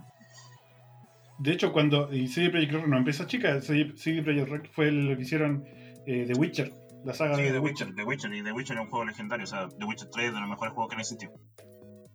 [1.39, 4.91] De hecho, cuando y CD Projekt Red no empresa chica, CD, CD Projekt Red fue
[4.91, 5.65] lo que hicieron
[6.07, 6.73] eh, The Witcher,
[7.05, 7.87] la saga Sí, de The The Witcher.
[7.89, 10.27] Witcher, The Witcher, y The Witcher es un juego legendario, o sea, The Witcher 3
[10.29, 11.33] es de los mejores juegos que han existido.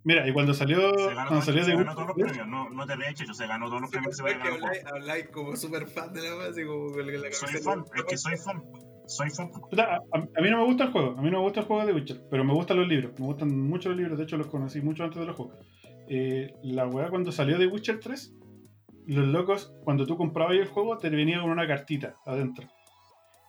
[0.06, 2.28] Mira, y cuando salió, Se ganó, cuando salió se The ganó Witcher todos los 3,
[2.38, 4.86] premios, no, no te leches, hecho, se ganó todos los Sí, premios que se habláis,
[4.86, 8.18] habláis como super fan de la base, como con la, la Soy fan, es que
[8.18, 8.64] soy fan.
[9.06, 9.52] Soy fan.
[9.70, 11.61] Puta, a, a- a mí no me gusta el juego, a mí no me gusta
[11.61, 14.26] el juego de Witcher, pero me gustan los libros, me gustan mucho los libros, de
[14.26, 15.56] hecho los conocí mucho antes de los juegos.
[16.07, 18.34] Eh, la weá cuando salió de Witcher 3,
[19.07, 22.67] los locos, cuando tú comprabas el juego, te venía con una cartita adentro.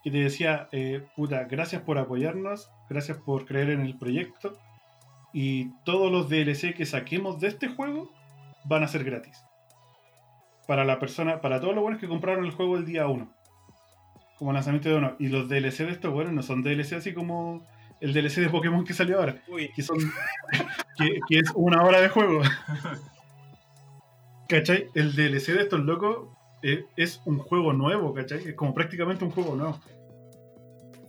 [0.03, 4.57] Que te decía, eh, puta, gracias por apoyarnos, gracias por creer en el proyecto,
[5.33, 8.11] y todos los DLC que saquemos de este juego
[8.65, 9.43] van a ser gratis.
[10.67, 13.35] Para la persona, para todos los buenos que compraron el juego el día 1
[14.37, 15.15] como lanzamiento de uno.
[15.19, 17.65] Y los DLC de estos, bueno, no son DLC así como
[18.01, 19.97] el DLC de Pokémon que salió ahora, Uy, que son
[20.97, 22.41] que, que es una hora de juego.
[24.47, 24.89] ¿Cachai?
[24.93, 26.29] El DLC de estos locos
[26.61, 28.47] eh, es un juego nuevo, ¿cachai?
[28.47, 29.79] Es como prácticamente un juego nuevo.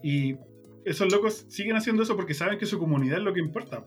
[0.02, 0.36] Y
[0.84, 3.84] esos locos siguen haciendo eso porque saben que su comunidad es lo que importa.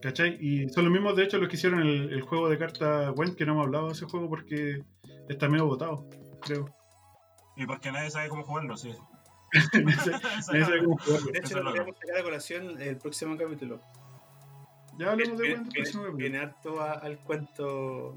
[0.00, 0.38] ¿Cachai?
[0.40, 3.36] Y son los mismos, de hecho, los que hicieron el, el juego de carta Went,
[3.36, 4.84] que no hemos hablado de ese juego porque
[5.28, 6.08] está medio votado,
[6.40, 6.72] creo.
[7.56, 8.92] Y porque nadie sabe cómo jugarlo, sí.
[10.84, 11.32] Cómo jugarlo.
[11.32, 13.80] de hecho, lo podríamos sacar a colación el próximo capítulo.
[14.98, 16.16] Ya hablemos de Viene, el viene- próximo capítulo.
[16.18, 18.14] viene harto a- al cuento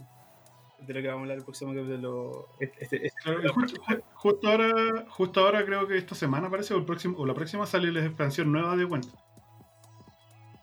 [0.80, 2.48] de lo que vamos a hablar el próximo capítulo.
[2.60, 6.74] Este, este- este- Claro, justo, ju- justo ahora, justo ahora creo que esta semana parece,
[6.74, 9.06] o, el próximo, o la próxima sale la expansión nueva de Went.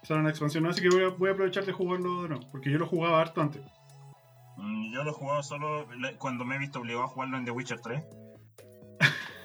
[0.02, 2.48] Sale una expansión nueva, así que voy a, voy a aprovechar de jugarlo de nuevo,
[2.50, 3.62] porque yo lo jugaba harto antes.
[4.56, 5.86] Mm, Yo lo he jugado solo
[6.18, 8.02] cuando me he visto obligado a jugarlo en The Witcher 3.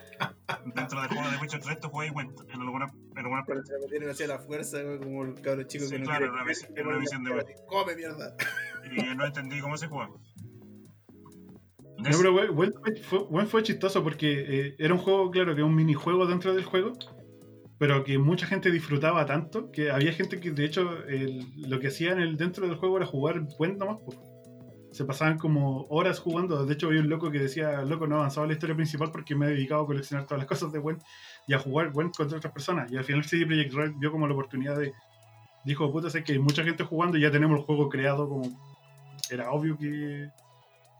[0.75, 3.79] Dentro del juego de Witcher 3 tú Went en alguna, en alguna pero se lo
[3.81, 6.55] metieron hacia la fuerza, como el cabro chico Sí, que no claro, quiere una comer,
[6.55, 7.45] visión- que una visión de web.
[7.67, 8.35] Come mierda.
[8.95, 10.09] y no entendí cómo se juega.
[11.97, 15.65] No, pero fue, fue- Went fue chistoso porque eh, era un juego, claro, que era
[15.65, 16.93] un minijuego dentro del juego,
[17.77, 21.87] pero que mucha gente disfrutaba tanto que había gente que, de hecho, el- lo que
[21.87, 23.99] hacían el, dentro del juego era jugar Went nomás.
[24.93, 26.65] Se pasaban como horas jugando.
[26.65, 29.47] De hecho, había un loco que decía, loco, no avanzaba la historia principal porque me
[29.47, 31.01] he dedicado a coleccionar todas las cosas de Went
[31.47, 32.91] y a jugar Went contra otras personas.
[32.91, 34.93] Y al final CD Projekt Red vio como la oportunidad de...
[35.65, 38.49] Dijo, puta, sé que hay mucha gente jugando y ya tenemos el juego creado como...
[39.31, 40.29] Era obvio que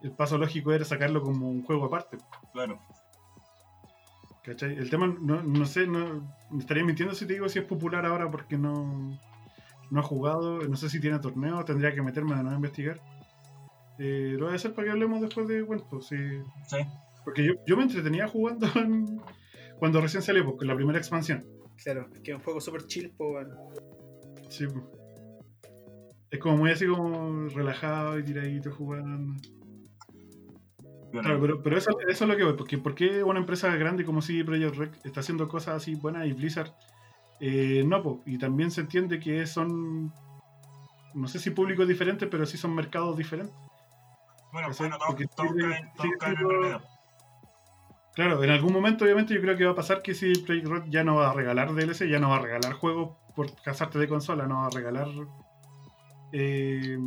[0.02, 2.18] el paso lógico era sacarlo como un juego aparte.
[2.52, 2.80] Claro.
[4.44, 4.76] ¿Cachai?
[4.76, 8.06] El tema, no, no sé, no, me estaría mintiendo si te digo si es popular
[8.06, 9.18] ahora porque no,
[9.90, 13.00] no ha jugado, no sé si tiene torneo, tendría que meterme de nuevo a investigar.
[14.00, 16.16] Eh, lo voy a hacer para que hablemos después de Cuento, sí.
[16.68, 16.78] Sí.
[17.24, 19.22] Porque yo, yo me entretenía jugando en-
[19.78, 21.44] cuando recién salió, porque la primera expansión.
[21.84, 23.50] Claro, es que es un juego super chill, po, weón.
[24.50, 24.66] Sí.
[24.68, 24.92] po.
[26.32, 29.34] Es como muy así como relajado y tiradito jugando.
[31.12, 33.76] Bueno, Claro, pero, pero eso, eso es lo que voy, porque ¿por qué una empresa
[33.76, 36.74] grande como CD Projekt Red está haciendo cosas así buenas y Blizzard
[37.40, 38.02] eh, no?
[38.02, 38.24] po?
[38.26, 40.12] Y también se entiende que son,
[41.14, 43.54] no sé si públicos diferentes, pero sí son mercados diferentes.
[44.54, 46.82] Bueno, bueno, todos, todos sigue- caen, todos sigue caen en realidad.
[48.16, 50.84] Claro, en algún momento obviamente yo creo que va a pasar que CD Projekt Red
[50.90, 54.08] ya no va a regalar DLC, ya no va a regalar juegos por casarte de
[54.08, 55.08] consola, no va a regalar...
[56.32, 56.98] eh,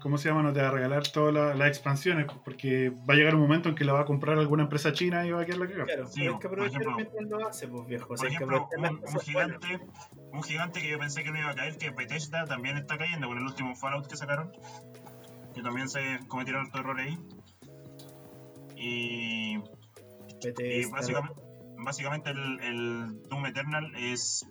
[0.00, 0.42] ¿Cómo se llama?
[0.42, 3.68] No te va a regalar todas la- las expansiones, porque va a llegar un momento
[3.70, 5.84] en que la va a comprar alguna empresa china y va a quedar la cagada.
[5.86, 8.06] Claro, Sí, hay que aprovechar ejemplo- mientras lo hace, pues viejo.
[8.14, 9.80] Por ejemplo, un, gigante,
[10.32, 13.26] un gigante que yo pensé que no iba a caer, que Bethesda también está cayendo
[13.26, 14.52] con el último Fallout que sacaron,
[15.56, 17.18] que también se cometieron estos errores ahí.
[18.76, 21.40] Y, y básicamente,
[21.78, 24.46] básicamente el, el Doom Eternal es,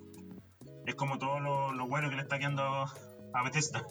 [0.87, 3.85] es como todo lo, lo bueno que le está quedando a Bethesda.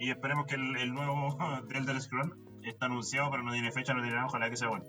[0.00, 3.94] Y esperemos que el, el nuevo de Elder Scrolls está anunciado, pero no tiene fecha,
[3.94, 4.84] no tiene nada, ojalá que sea bueno.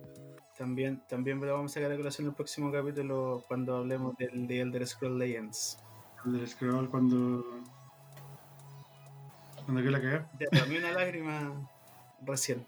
[0.58, 4.48] También, también lo vamos a sacar a colación en el próximo capítulo cuando hablemos del
[4.48, 5.78] de Elder Scrolls Legends.
[6.26, 7.46] El del scroll cuando
[9.70, 10.32] Cuando quedó la cagada.
[10.40, 11.70] Derramé una lágrima
[12.26, 12.66] recién.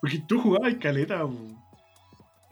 [0.00, 1.26] Porque tú jugabas caleta.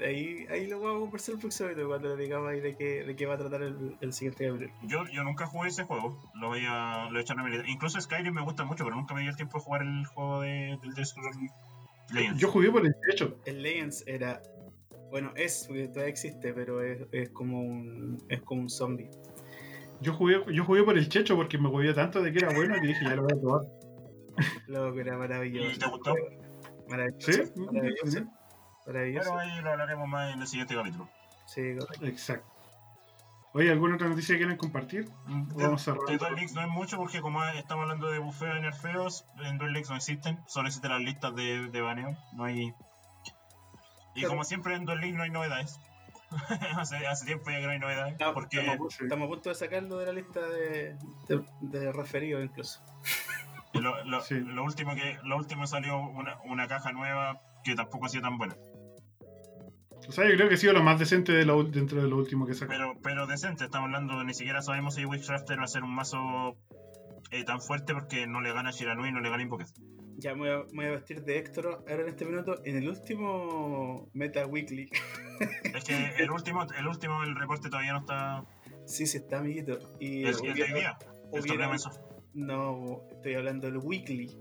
[0.01, 3.05] Ahí, ahí lo vamos a conversar el próximo video cuando le digamos ahí de qué,
[3.05, 4.73] de qué va a tratar el, el siguiente capítulo.
[4.83, 8.01] Yo, yo nunca jugué ese juego, lo voy a, lo he hecho a mi Incluso
[8.01, 10.81] Skyrim me gusta mucho, pero nunca me dio el tiempo de jugar el juego de,
[10.83, 11.37] del Scrolls
[12.13, 12.41] Legends.
[12.41, 13.39] Yo jugué por el techo.
[13.45, 14.43] El Legends era.
[15.13, 18.21] Bueno, es, todavía existe, pero es, es como un.
[18.29, 19.09] es como un zombie.
[20.01, 22.75] Yo jugué, yo jugué por el checho porque me movía tanto de que era bueno
[22.81, 23.63] que dije, ya lo voy a probar.
[24.69, 25.71] Loco, era maravilloso.
[25.71, 26.15] ¿Y te gustó?
[26.89, 27.33] Maravilloso.
[27.33, 27.61] ¿Sí?
[27.73, 28.27] Maravilloso.
[28.87, 29.31] Maravilloso.
[29.31, 31.09] Pero ahí lo hablaremos más en el siguiente capítulo.
[31.47, 32.07] Sí, correcto.
[32.07, 32.47] Exacto.
[33.53, 35.11] Oye, ¿alguna otra noticia que quieren compartir?
[35.27, 36.19] Vamos a De cerrar.
[36.19, 39.73] Duel Links no es mucho porque como estamos hablando de bufeo y nerfeos, en Duel
[39.73, 42.73] Links no existen, solo existen las listas de, de baneo, no hay...
[44.15, 44.31] Y Claro.
[44.31, 45.81] como siempre en Duel Links no hay novedades.
[46.77, 49.29] hace, hace tiempo ya que no hay novedades, Estamos, porque estamos a punto- estamos a
[49.31, 50.97] punto de sacarlo de la lista de,
[51.29, 52.81] de, de referidos incluso.
[53.75, 54.35] lo, lo- Sí.
[54.41, 58.39] lo último que lo último salió una, una caja nueva que tampoco ha sido tan
[58.39, 58.57] buena.
[60.09, 62.17] O sea, yo creo que ha sido lo más decente de lo, dentro de lo
[62.17, 62.71] último que sacó.
[62.73, 66.57] Pero, pero decente, estamos hablando, ni siquiera sabemos si Witchcrafter va a ser un mazo
[67.31, 69.67] eh, tan fuerte porque no le gana a Shiranui y no le gana Invoker.
[70.21, 72.61] Ya me voy, a, me voy a vestir de Héctor ahora en este minuto.
[72.65, 74.91] En el último Meta Weekly.
[75.75, 78.45] Es que el último, el último, el reporte todavía no está.
[78.85, 79.79] sí, sí, está, amiguito.
[79.99, 80.99] Y Es, hoy hubieron- día.
[82.35, 84.37] No, estoy hablando del Weekly.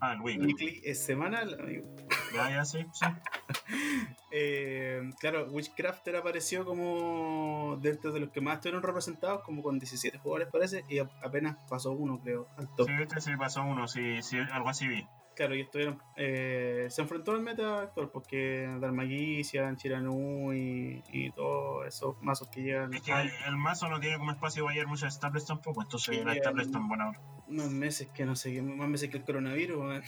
[0.00, 0.38] Ah, el Wii.
[0.38, 1.94] Weekly es semanal, amigo.
[2.34, 3.06] Ya, ya, sí, sí.
[4.36, 10.18] Eh, claro, Witchcrafter apareció como dentro de los que más estuvieron representados, como con 17
[10.18, 12.88] jugadores parece, y apenas pasó uno, creo, al top.
[12.88, 15.06] Sí, este sí pasó uno, sí, sí, algo así vi.
[15.36, 15.98] Claro, y estuvieron.
[16.16, 22.62] eh, se enfrentó al meta actual, porque Darmagician, Chiranu y, y todos esos mazos que
[22.62, 23.12] llegan Es que
[23.46, 26.66] el mazo no tiene como espacio para llevar muchas staples tampoco, entonces Sí, las staples
[26.66, 27.18] están buenas.
[27.48, 30.02] unos meses que no sé, más meses que el coronavirus.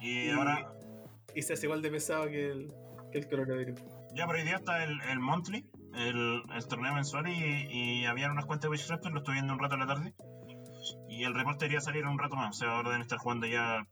[0.00, 0.72] Y Y- ahora,
[1.34, 2.72] y se hace igual de pesado que el,
[3.12, 3.80] que el coronavirus.
[4.14, 8.32] ya por hoy día está el, el Monthly, el, el torneo mensual, y, y habían
[8.32, 10.12] unas cuentas de Witchcrafters, lo estoy viendo un rato en la tarde.
[11.08, 13.46] Y el reporte debería salir en un rato más, o sea, ahora deben estar jugando
[13.46, 13.86] ya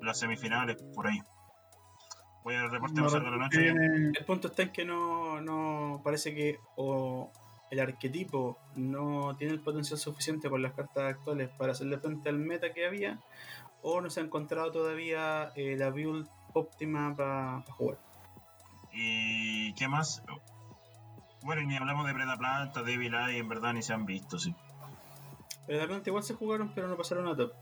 [0.00, 1.20] las semifinales, por ahí.
[2.44, 3.58] Voy al reporte No, más salga la noche.
[3.58, 7.30] tiene- El punto está en que no, no parece que o
[7.70, 12.38] el arquetipo no tiene el potencial suficiente con las cartas actuales para hacerle frente al
[12.38, 13.18] meta que había,
[13.82, 17.98] o no se ha encontrado todavía eh, la build óptima para jugar.
[18.92, 20.22] ¿Y qué más?
[21.42, 24.38] Bueno, y ni hablamos de Preda Planta, Devil Eye, en verdad ni se han visto,
[24.38, 24.54] sí.
[25.66, 27.52] Pero de repente igual se jugaron, pero no pasaron a top.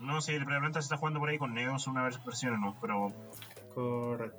[0.00, 2.60] No, sí, el Preda Planta se está jugando por ahí con Neos, una vers- versión
[2.60, 3.08] no, pero
[3.74, 4.38] Correcto.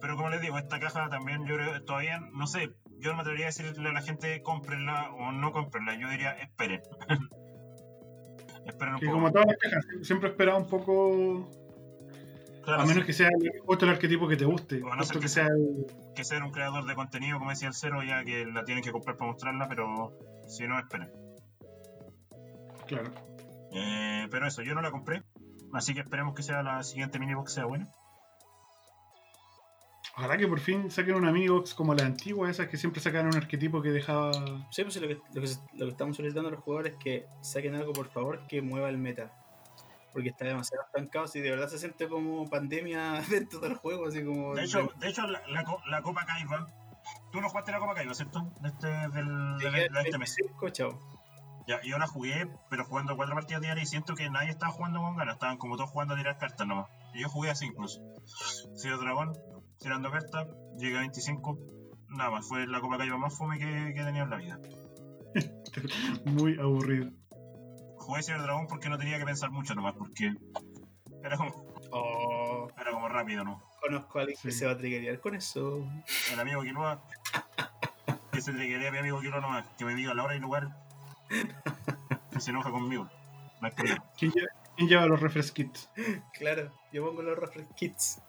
[0.00, 3.20] Pero como les digo, esta caja también yo creo todavía, no sé, yo no me
[3.20, 6.80] atrevería a decirle a la gente cómprenla o no cómprenla, yo diría esperen.
[8.66, 9.18] esperen un que poco.
[9.18, 11.50] como todas las cajas, siempre esperaba un poco.
[12.64, 13.30] Claro, a menos sí, que sea
[13.66, 14.82] justo el arquetipo que te guste.
[14.82, 17.50] O a no ser que que sea el- que ser un creador de contenido, como
[17.50, 20.12] decía el cero, ya que la tienen que comprar para mostrarla, pero
[20.46, 21.10] si no, esperen.
[22.90, 23.12] Claro.
[23.72, 25.22] Eh, pero eso, yo no la compré,
[25.72, 27.88] así que esperemos que sea la siguiente mini box sea buena.
[30.16, 33.26] Ojalá que por fin saquen una mini box como la antigua, esas que siempre sacan
[33.26, 34.32] un arquetipo que dejaba.
[34.70, 36.98] Sí, pues lo que, lo, que, se- lo que estamos solicitando a los jugadores es
[36.98, 39.32] que saquen algo, por favor, que mueva el meta.
[40.12, 44.24] Porque está demasiado estancado y de verdad se siente como pandemia dentro del juego, así
[44.24, 44.56] como...
[44.56, 46.66] De hecho, de hecho la, la, co- la Copa Kaiba,
[47.30, 48.52] tú no jugaste la Copa Kaiba, ¿cierto?
[48.60, 50.34] De este, del, de, de- de este mes.
[50.36, 51.19] 25, chao.
[51.66, 55.00] Ya, yo la jugué, pero jugando cuatro partidas diarias y siento que nadie estaba jugando
[55.00, 56.88] con ganas, estaban como todos jugando a tirar cartas nomás.
[57.14, 58.00] Y yo jugué así incluso.
[58.74, 59.32] Sido dragón,
[59.78, 61.58] tirando cartas, llegué a 25,
[62.08, 63.64] nada más, fue la copa que más fome que,
[63.94, 64.58] que he tenido en la vida.
[66.24, 67.10] Muy aburrido.
[67.98, 70.32] Jugué Ciber Dragón porque no tenía que pensar mucho nomás, porque
[71.22, 73.62] era como, Oh, era como rápido, ¿no?
[73.80, 74.58] conozco a alguien que Sí.
[74.58, 75.84] se va a triggerear con eso.
[76.32, 77.02] El amigo Quilua,
[78.30, 80.68] que se triguería a mi amigo Quilua nomás, que me diga la hora y lugar,
[82.32, 83.08] que se enoja conmigo.
[83.60, 84.04] No hay problema.
[84.18, 85.90] ¿Quién lleva, quién lleva los refresh kits?
[86.32, 88.22] Claro, yo pongo los refresh kits.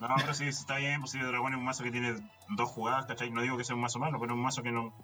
[0.00, 2.14] No, pero sí, está bien, pues Dragón es un mazo que tiene
[2.56, 3.30] dos jugadas, ¿cachai?
[3.30, 4.94] No digo que sea un mazo malo, pero es un mazo que no,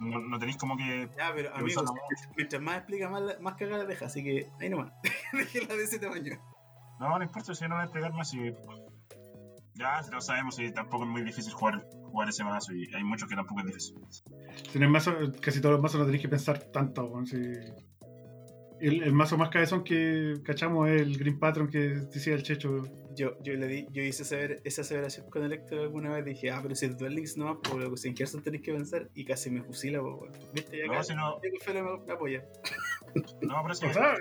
[0.00, 1.84] no, no tenéis como que Ya, pero Me amigos,
[2.36, 4.92] mientras más explica, más, la- más cagada deja, así que ahí nomás.
[5.32, 6.32] Déjenla de ese tamaño.
[6.98, 8.52] No, no importa, si no voy a explicar más y...
[9.80, 13.02] Ya, si no sabemos y tampoco es muy difícil jugar, jugar ese mazo y hay
[13.02, 13.96] muchos que tampoco es difícil.
[14.70, 17.04] Si en el mazo, casi todos los mazos no tenéis que pensar tanto.
[17.06, 17.38] weón, si-
[18.82, 22.82] El, el mazo más cabezón que cachamos es el Green Patron que decía el Checho.
[23.14, 26.24] Yo, yo le di, yo hice asever- esa aseveración con el Héctor alguna vez.
[26.24, 28.72] Dije, ah, pero si es Duel Links nomás, por lo que sin Gerson tenéis que
[28.72, 29.10] pensar.
[29.14, 30.32] Y casi me fusila, weón.
[30.54, 30.78] ¿Viste?
[30.78, 31.38] Ya No, acá, si no,
[31.74, 32.42] me, me apoya.
[33.42, 33.72] no, pero.
[33.72, 34.14] O sea,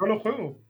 [0.00, 0.60] no lo juego.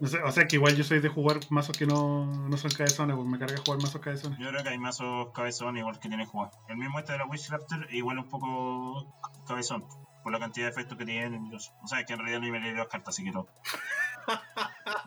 [0.00, 2.70] No sé, o sea que igual yo soy de jugar mazos que no, no son
[2.70, 4.38] cabezones, pues me carga jugar mazos cabezones.
[4.38, 6.50] Yo creo que hay mazos cabezón igual que tiene que jugar.
[6.68, 9.14] El mismo este de la Witchraptor igual un poco
[9.46, 9.84] cabezón.
[10.22, 11.50] Por la cantidad de efectos que tienen.
[11.54, 13.46] O sea, es que en realidad ni me leí las cartas, así que no.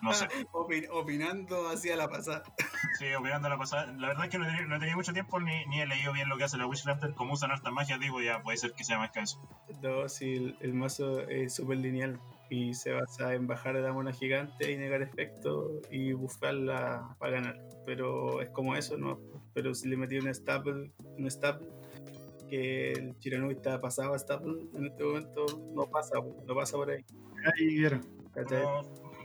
[0.01, 0.27] No sé.
[0.53, 2.43] Opin- opinando hacia la pasada.
[2.97, 3.85] Sí, opinando la pasada.
[3.93, 6.13] La verdad es que no he tenido, no tenido mucho tiempo ni, ni he leído
[6.13, 7.13] bien lo que hace la Witchraptor.
[7.13, 9.41] Como usan hartas magias, digo, ya puede ser que sea más cabezón.
[9.81, 12.19] No, sí, el, el mazo es súper lineal
[12.53, 17.31] y se basa en bajar a la mona gigante y negar efectos y buffarla para
[17.33, 17.59] ganar.
[17.83, 19.19] Pero es como eso, ¿no?
[19.55, 21.67] Pero si le metí un staple, un staple
[22.47, 26.91] que el Chiranui está pasado a staple en este momento, no pasa, no pasa por
[26.91, 27.03] ahí.
[27.57, 28.01] Ahí vieron.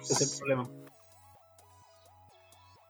[0.00, 0.70] Ese es el problema.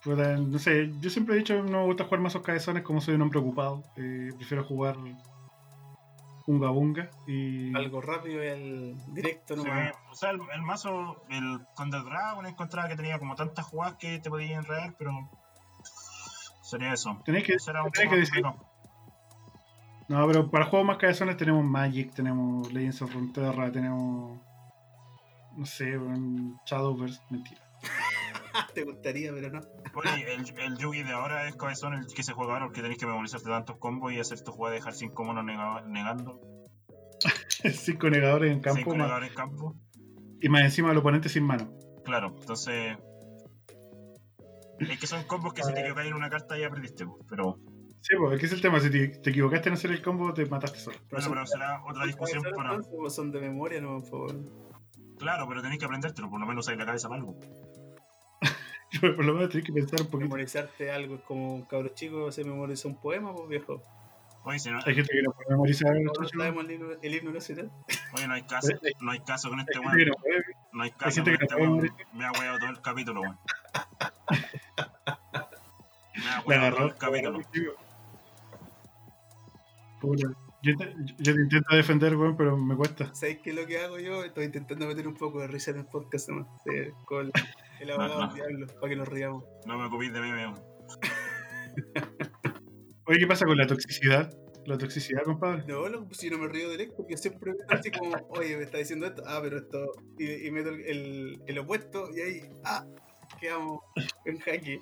[0.05, 3.01] Puta, no sé, yo siempre he dicho que no me gusta jugar mazos cabezones como
[3.01, 3.82] soy un hombre ocupado.
[3.97, 4.97] eh, prefiero jugar
[6.49, 7.77] Unga Bunga y.
[7.77, 9.93] Algo rápido y el directo sí, nomás.
[10.11, 14.19] o sea, el, el mazo, el Thunder Dragon encontraba que tenía como tantas jugadas que
[14.19, 15.29] te podían enredar, pero.
[16.62, 17.20] Sería eso.
[17.25, 18.43] Tenéis que, Eso era un tenés poco que decir.
[20.09, 24.41] No, pero para juegos más cabezones tenemos Magic, tenemos Legends of Runeterra, tenemos.
[25.55, 25.99] No sé,
[26.65, 27.61] Shadowverse, mentira.
[28.74, 29.60] Te gustaría, pero no.
[29.94, 32.98] Oye, el, el Yugi de ahora es cabezón el que se juega ahora porque tenés
[32.98, 36.40] que memorizarte tantos combos y hacer tu jugada de dejar sin monos nega- negando.
[37.72, 39.74] Cinco negadores en campo Cinco más- negadores en campo.
[40.40, 41.72] y más encima el oponente sin mano.
[42.05, 42.97] Claro, entonces.
[44.78, 47.59] Es que son combos que si te equivocas en una carta ya perdiste, pues, pero.
[48.01, 50.32] Sí, pues, es que es el tema, si te, te equivocaste en hacer el combo,
[50.32, 50.97] te mataste solo.
[51.10, 52.78] Bueno, pero será otra discusión para.
[53.10, 54.36] Son de memoria, no, por favor.
[55.18, 57.40] Claro, pero tenés que aprendértelo, por lo menos usar la cabeza para algo.
[59.01, 60.28] Por lo menos tenés que pensar un poquito.
[60.31, 63.82] Memorizarte algo es como un cabro chico se memoriza un poema, pues viejo.
[64.44, 67.70] Oye, si no, Hay gente que no puede memorizar el el himno, el himno nacional.
[68.15, 68.69] oye, no hay caso,
[69.01, 69.98] no hay caso con este weón.
[69.98, 70.15] no.
[70.73, 71.90] No hay caso con este no weón.
[72.15, 73.39] Me ha weado todo el capítulo, weón.
[76.15, 76.86] Me ha weado todo agarró.
[76.86, 77.43] el capítulo.
[80.62, 83.15] Yo te, yo te intento defender, weón, pero me cuesta.
[83.15, 84.24] ¿Sabéis qué es lo que hago yo?
[84.24, 86.48] Estoy intentando meter un poco de risa en el podcast nomás.
[86.65, 86.70] sí,
[87.05, 87.31] con
[87.80, 89.44] el abogado del diablo, para que nos riamos.
[89.66, 90.55] No me ocupéis de mí, weón.
[93.06, 94.30] Oye, ¿qué pasa con la toxicidad?
[94.66, 95.64] La toxicidad, compadre.
[95.66, 99.06] No, pues si no me río directo, porque siempre así como, oye, me está diciendo
[99.06, 99.92] esto, ah, pero esto.
[100.18, 102.84] Y, y meto el, el, el opuesto y ahí, ah,
[103.40, 103.80] quedamos
[104.26, 104.80] en jaque.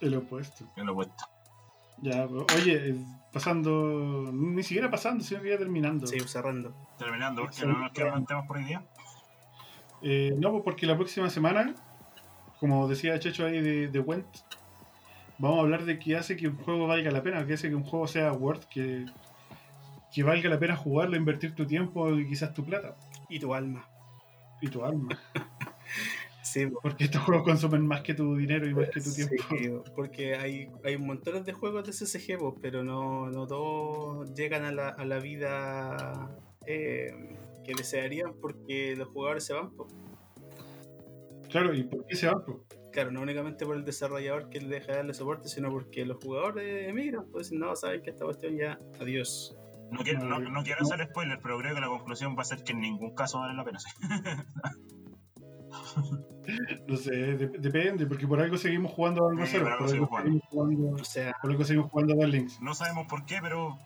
[0.00, 0.70] El opuesto.
[0.76, 1.24] Me lo he puesto.
[2.02, 4.30] Ya, oye, eh, pasando.
[4.32, 6.06] Ni siquiera pasando, sino que ya terminando.
[6.06, 6.74] Sí, cerrando.
[6.96, 8.86] Terminando, porque no nos quedan temas por hoy día.
[10.02, 11.74] Eh, no, pues porque la próxima semana,
[12.58, 14.26] como decía Checho ahí de, de Went,
[15.38, 17.74] vamos a hablar de qué hace que un juego valga la pena, qué hace que
[17.74, 19.06] un juego sea worth, que,
[20.12, 22.96] que valga la pena jugarlo, invertir tu tiempo y quizás tu plata
[23.28, 23.86] Y tu alma.
[24.60, 25.08] y tu alma.
[26.42, 29.84] Sí, Porque estos juegos consumen más que tu dinero y más que tu Sí, tiempo.
[29.94, 34.72] porque hay, hay montones de juegos de CSG, pues, pero no, no todos llegan a
[34.72, 36.30] la, a la vida
[36.66, 37.36] eh,
[37.70, 39.70] que desearían porque los jugadores se van.
[41.48, 42.42] Claro, ¿y por qué se van?
[42.92, 46.16] Claro, no únicamente por el desarrollador que le deja de darle soporte, sino porque los
[46.22, 47.26] jugadores emigran.
[47.30, 49.56] Pues no, saben que esta cuestión ya, adiós.
[49.90, 52.62] No quiero, no, no quiero hacer spoilers, pero creo que la conclusión va a ser
[52.62, 53.78] que en ningún caso vale la pena.
[56.88, 60.08] No sé, de- depende, porque por algo seguimos jugando a Sí, cero, por algo seguimos
[60.50, 62.60] jugando, O sea, por algo seguimos jugando a Duel Links.
[62.60, 63.78] No sabemos por qué, pero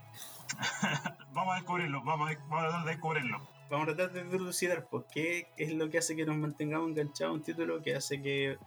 [1.34, 3.38] vamos a descubrirlo, vamos a, vamos a tratar de descubrirlo.
[3.70, 7.32] Vamos a tratar de dilucidar pues, qué es lo que hace que nos mantengamos enganchados
[7.32, 8.58] a un título, que hace que,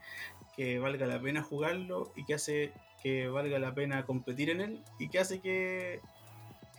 [0.56, 4.84] que valga la pena jugarlo y que hace que valga la pena competir en él
[5.00, 6.02] y que hace que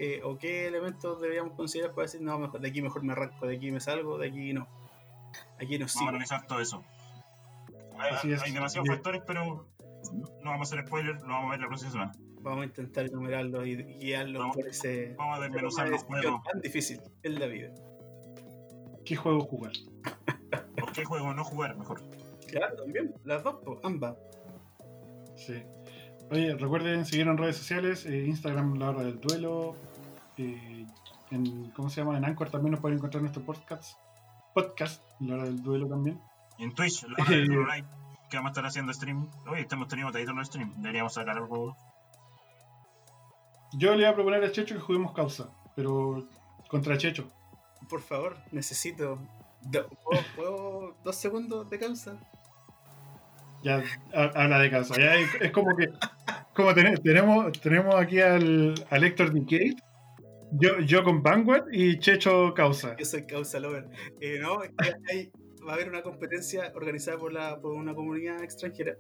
[0.01, 3.47] eh, o qué elementos deberíamos considerar para decir no mejor de aquí mejor me arranco
[3.47, 4.67] de aquí me salgo de aquí no
[5.61, 6.85] aquí no Vamos a analizar todo eso.
[7.99, 8.43] Hay, Así es.
[8.43, 8.95] hay demasiados Sí.
[8.95, 9.67] factores, pero
[10.43, 12.13] no vamos a hacer spoilers, lo vamos a ver la próxima semana.
[12.41, 16.43] vamos a intentar enumerarlos y guiarlos Vamos- por ese Vamos a desmenuzar los juegos.
[16.51, 17.73] tan difícil en la vida
[19.09, 19.73] ¿Qué juego jugar?
[20.79, 22.03] ¿Por qué juego no jugar mejor?
[22.47, 24.17] claro también las dos ambas
[25.35, 25.63] Sí.
[26.31, 29.77] Oye, recuerden seguir en redes sociales, eh, Instagram La Hora del Duelo,
[30.37, 30.85] eh,
[31.31, 32.19] en, ¿cómo se llama?
[32.19, 33.99] En Anchor también nos pueden encontrar nuestro podcast,
[34.53, 36.21] podcast La Hora del Duelo también.
[36.59, 37.89] Y en Twitch, la hora del Live,
[38.29, 39.27] que vamos a estar haciendo stream.
[39.47, 40.75] Oye, estamos teniendo todavía los stream.
[40.83, 41.75] Deberíamos sacar algo.
[43.73, 46.27] Yo le iba a proponer a Checho que juguemos causa, pero
[46.69, 47.27] contra Checho.
[47.89, 49.19] Por favor, necesito.
[49.63, 52.19] do- ¿puedo, puedo dos segundos de causa?
[53.63, 53.83] Ya
[54.15, 54.95] ha- habla de caso.
[54.95, 55.89] Ya es, es como que
[56.55, 59.75] como ten- tenemos, tenemos aquí al, al Héctor Decade,
[60.53, 62.97] yo, yo con Vanguard y Checho Causa.
[62.97, 63.89] Yo soy causa lover.
[64.21, 65.31] Eh, no, hay-
[65.67, 68.95] va a haber una competencia organizada por, la, por una comunidad extranjera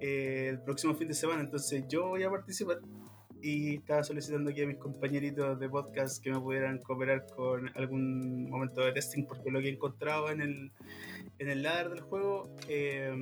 [0.00, 2.78] eh, el próximo fin de semana, entonces yo voy a participar
[3.46, 8.48] y estaba solicitando aquí a mis compañeritos de podcast que me pudieran cooperar con algún
[8.48, 10.72] momento de testing porque lo que he encontrado en el,
[11.38, 13.12] en el ladder del juego eh,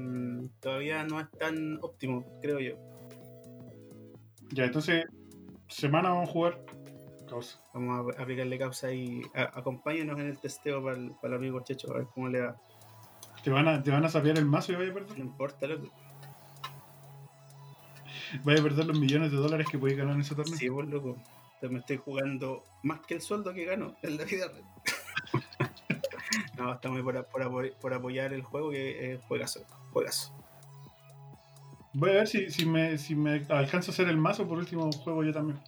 [0.60, 2.76] todavía no es tan óptimo, creo yo.
[4.52, 5.06] Ya, entonces,
[5.66, 6.64] semana vamos a jugar
[7.28, 7.58] Causa.
[7.72, 11.60] Vamos a aplicarle causa y a- acompáñenos en el testeo para el, para el amigo
[11.64, 12.56] Checho, a ver cómo le va.
[13.42, 15.18] ¿Te van a, te van a sapear el mazo y vaya a perder?
[15.18, 15.88] No importa, loco.
[18.44, 20.56] Vaya a perder los millones de dólares que podéis ganar en ese torneo.
[20.56, 21.16] Sí, pues loco.
[21.62, 24.46] Me estoy jugando más que el sueldo que gano en la vida
[26.59, 29.60] no, estamos por, por, apo- por apoyar el juego que es juegazo.
[29.92, 30.34] Juegazo.
[31.94, 34.90] Voy a ver si, si, me, si me alcanzo a hacer el mazo, por último
[34.90, 35.60] juego yo también.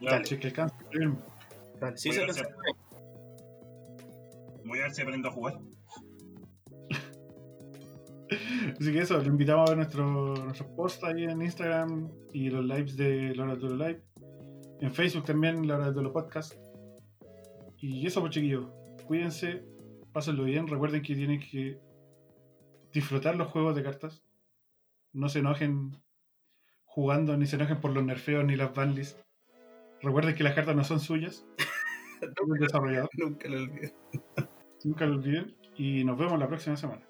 [0.00, 0.24] Dale.
[0.26, 0.74] Si es que alcanzo.
[1.80, 2.44] Vale, sí, Voy se alcanza.
[4.64, 5.58] voy a ver si aprendo a jugar.
[8.80, 12.64] Así que eso, lo invitamos a ver nuestro, nuestros posts ahí en Instagram y los
[12.64, 14.02] lives de Laura Duro Live.
[14.80, 16.54] En Facebook también, Laura Duro Podcast.
[17.78, 18.66] Y eso, pues chiquillos,
[19.06, 19.64] cuídense,
[20.12, 20.66] pásenlo bien.
[20.66, 21.80] Recuerden que tienen que
[22.92, 24.22] disfrutar los juegos de cartas.
[25.12, 26.00] No se enojen
[26.84, 29.20] jugando, ni se enojen por los nerfeos ni las banlists.
[30.02, 31.46] Recuerden que las cartas no son suyas.
[33.18, 33.94] Nunca lo olvidé.
[34.84, 35.56] Nunca lo olviden.
[35.76, 37.09] Y nos vemos la próxima semana.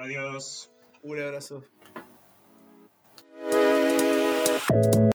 [0.00, 0.72] Adiós.
[1.02, 1.62] Un abrazo.